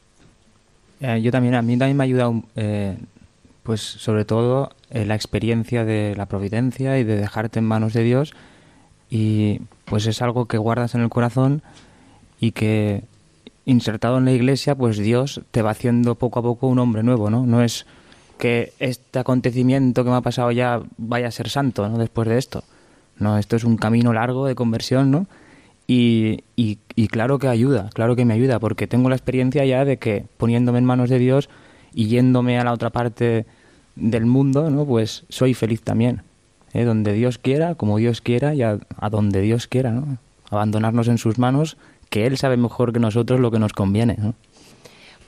Eh, 1.00 1.20
yo 1.22 1.30
también, 1.30 1.54
a 1.54 1.62
mí 1.62 1.76
también 1.76 1.96
me 1.96 2.04
ha 2.04 2.06
ayudado, 2.06 2.42
eh, 2.56 2.96
pues 3.62 3.80
sobre 3.80 4.24
todo, 4.24 4.70
eh, 4.90 5.04
la 5.04 5.14
experiencia 5.14 5.84
de 5.84 6.14
la 6.16 6.26
providencia 6.26 6.98
y 6.98 7.04
de 7.04 7.16
dejarte 7.16 7.58
en 7.58 7.66
manos 7.66 7.92
de 7.92 8.02
Dios. 8.02 8.34
Y 9.10 9.60
pues 9.84 10.06
es 10.06 10.22
algo 10.22 10.46
que 10.46 10.58
guardas 10.58 10.94
en 10.94 11.02
el 11.02 11.08
corazón 11.10 11.62
y 12.40 12.52
que 12.52 13.04
insertado 13.66 14.18
en 14.18 14.24
la 14.24 14.32
iglesia, 14.32 14.74
pues 14.74 14.98
Dios 14.98 15.42
te 15.50 15.62
va 15.62 15.70
haciendo 15.70 16.14
poco 16.16 16.40
a 16.40 16.42
poco 16.42 16.66
un 16.66 16.78
hombre 16.78 17.02
nuevo, 17.02 17.30
¿no? 17.30 17.46
No 17.46 17.62
es 17.62 17.86
que 18.38 18.72
este 18.78 19.18
acontecimiento 19.18 20.04
que 20.04 20.10
me 20.10 20.16
ha 20.16 20.20
pasado 20.20 20.50
ya 20.50 20.82
vaya 20.96 21.28
a 21.28 21.30
ser 21.30 21.48
santo, 21.48 21.88
¿no? 21.88 21.98
Después 21.98 22.28
de 22.28 22.38
esto. 22.38 22.64
No, 23.18 23.38
esto 23.38 23.56
es 23.56 23.64
un 23.64 23.76
camino 23.76 24.12
largo 24.12 24.46
de 24.46 24.54
conversión, 24.54 25.10
¿no? 25.10 25.26
Y, 25.86 26.40
y, 26.56 26.78
claro 27.08 27.38
que 27.38 27.48
ayuda, 27.48 27.90
claro 27.92 28.16
que 28.16 28.24
me 28.24 28.32
ayuda, 28.32 28.58
porque 28.58 28.86
tengo 28.86 29.10
la 29.10 29.16
experiencia 29.16 29.64
ya 29.66 29.84
de 29.84 29.98
que 29.98 30.24
poniéndome 30.38 30.78
en 30.78 30.86
manos 30.86 31.10
de 31.10 31.18
Dios 31.18 31.50
y 31.92 32.06
yéndome 32.06 32.58
a 32.58 32.64
la 32.64 32.72
otra 32.72 32.88
parte 32.88 33.44
del 33.94 34.24
mundo, 34.24 34.70
¿no? 34.70 34.86
Pues 34.86 35.24
soy 35.28 35.52
feliz 35.52 35.82
también. 35.82 36.22
¿eh? 36.72 36.84
Donde 36.84 37.12
Dios 37.12 37.38
quiera, 37.38 37.74
como 37.74 37.98
Dios 37.98 38.22
quiera 38.22 38.54
y 38.54 38.62
a, 38.62 38.78
a 38.96 39.10
donde 39.10 39.42
Dios 39.42 39.66
quiera, 39.66 39.90
¿no? 39.90 40.16
Abandonarnos 40.50 41.08
en 41.08 41.18
sus 41.18 41.38
manos, 41.38 41.76
que 42.08 42.26
Él 42.26 42.38
sabe 42.38 42.56
mejor 42.56 42.92
que 42.92 43.00
nosotros 43.00 43.40
lo 43.40 43.50
que 43.50 43.58
nos 43.58 43.72
conviene, 43.72 44.16
¿no? 44.18 44.34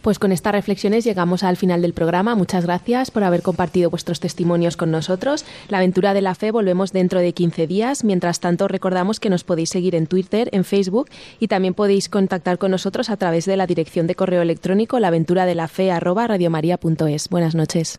Pues 0.07 0.19
con 0.21 0.31
estas 0.31 0.53
reflexiones 0.53 1.03
llegamos 1.03 1.43
al 1.43 1.57
final 1.57 1.83
del 1.83 1.93
programa. 1.93 2.37
Muchas 2.37 2.65
gracias 2.65 3.11
por 3.11 3.25
haber 3.25 3.43
compartido 3.43 3.91
vuestros 3.91 4.21
testimonios 4.21 4.77
con 4.77 4.93
nosotros. 4.93 5.45
La 5.69 5.79
aventura 5.79 6.15
de 6.15 6.23
la 6.23 6.37
fe 6.37 6.53
volvemos 6.53 6.93
dentro 6.93 7.19
de 7.19 7.33
15 7.33 7.67
días. 7.67 8.05
Mientras 8.05 8.39
tanto, 8.39 8.69
recordamos 8.69 9.19
que 9.19 9.31
nos 9.31 9.43
podéis 9.43 9.71
seguir 9.71 9.97
en 9.97 10.07
Twitter, 10.07 10.49
en 10.53 10.63
Facebook 10.63 11.11
y 11.41 11.49
también 11.49 11.75
podéis 11.75 12.09
contactar 12.09 12.59
con 12.59 12.71
nosotros 12.71 13.11
a 13.11 13.17
través 13.17 13.47
de 13.47 13.57
la 13.57 13.67
dirección 13.67 14.07
de 14.07 14.15
correo 14.15 14.43
electrónico 14.43 15.01
laventuradelafe@radiomaria.es. 15.01 17.29
Buenas 17.29 17.57
noches. 17.57 17.99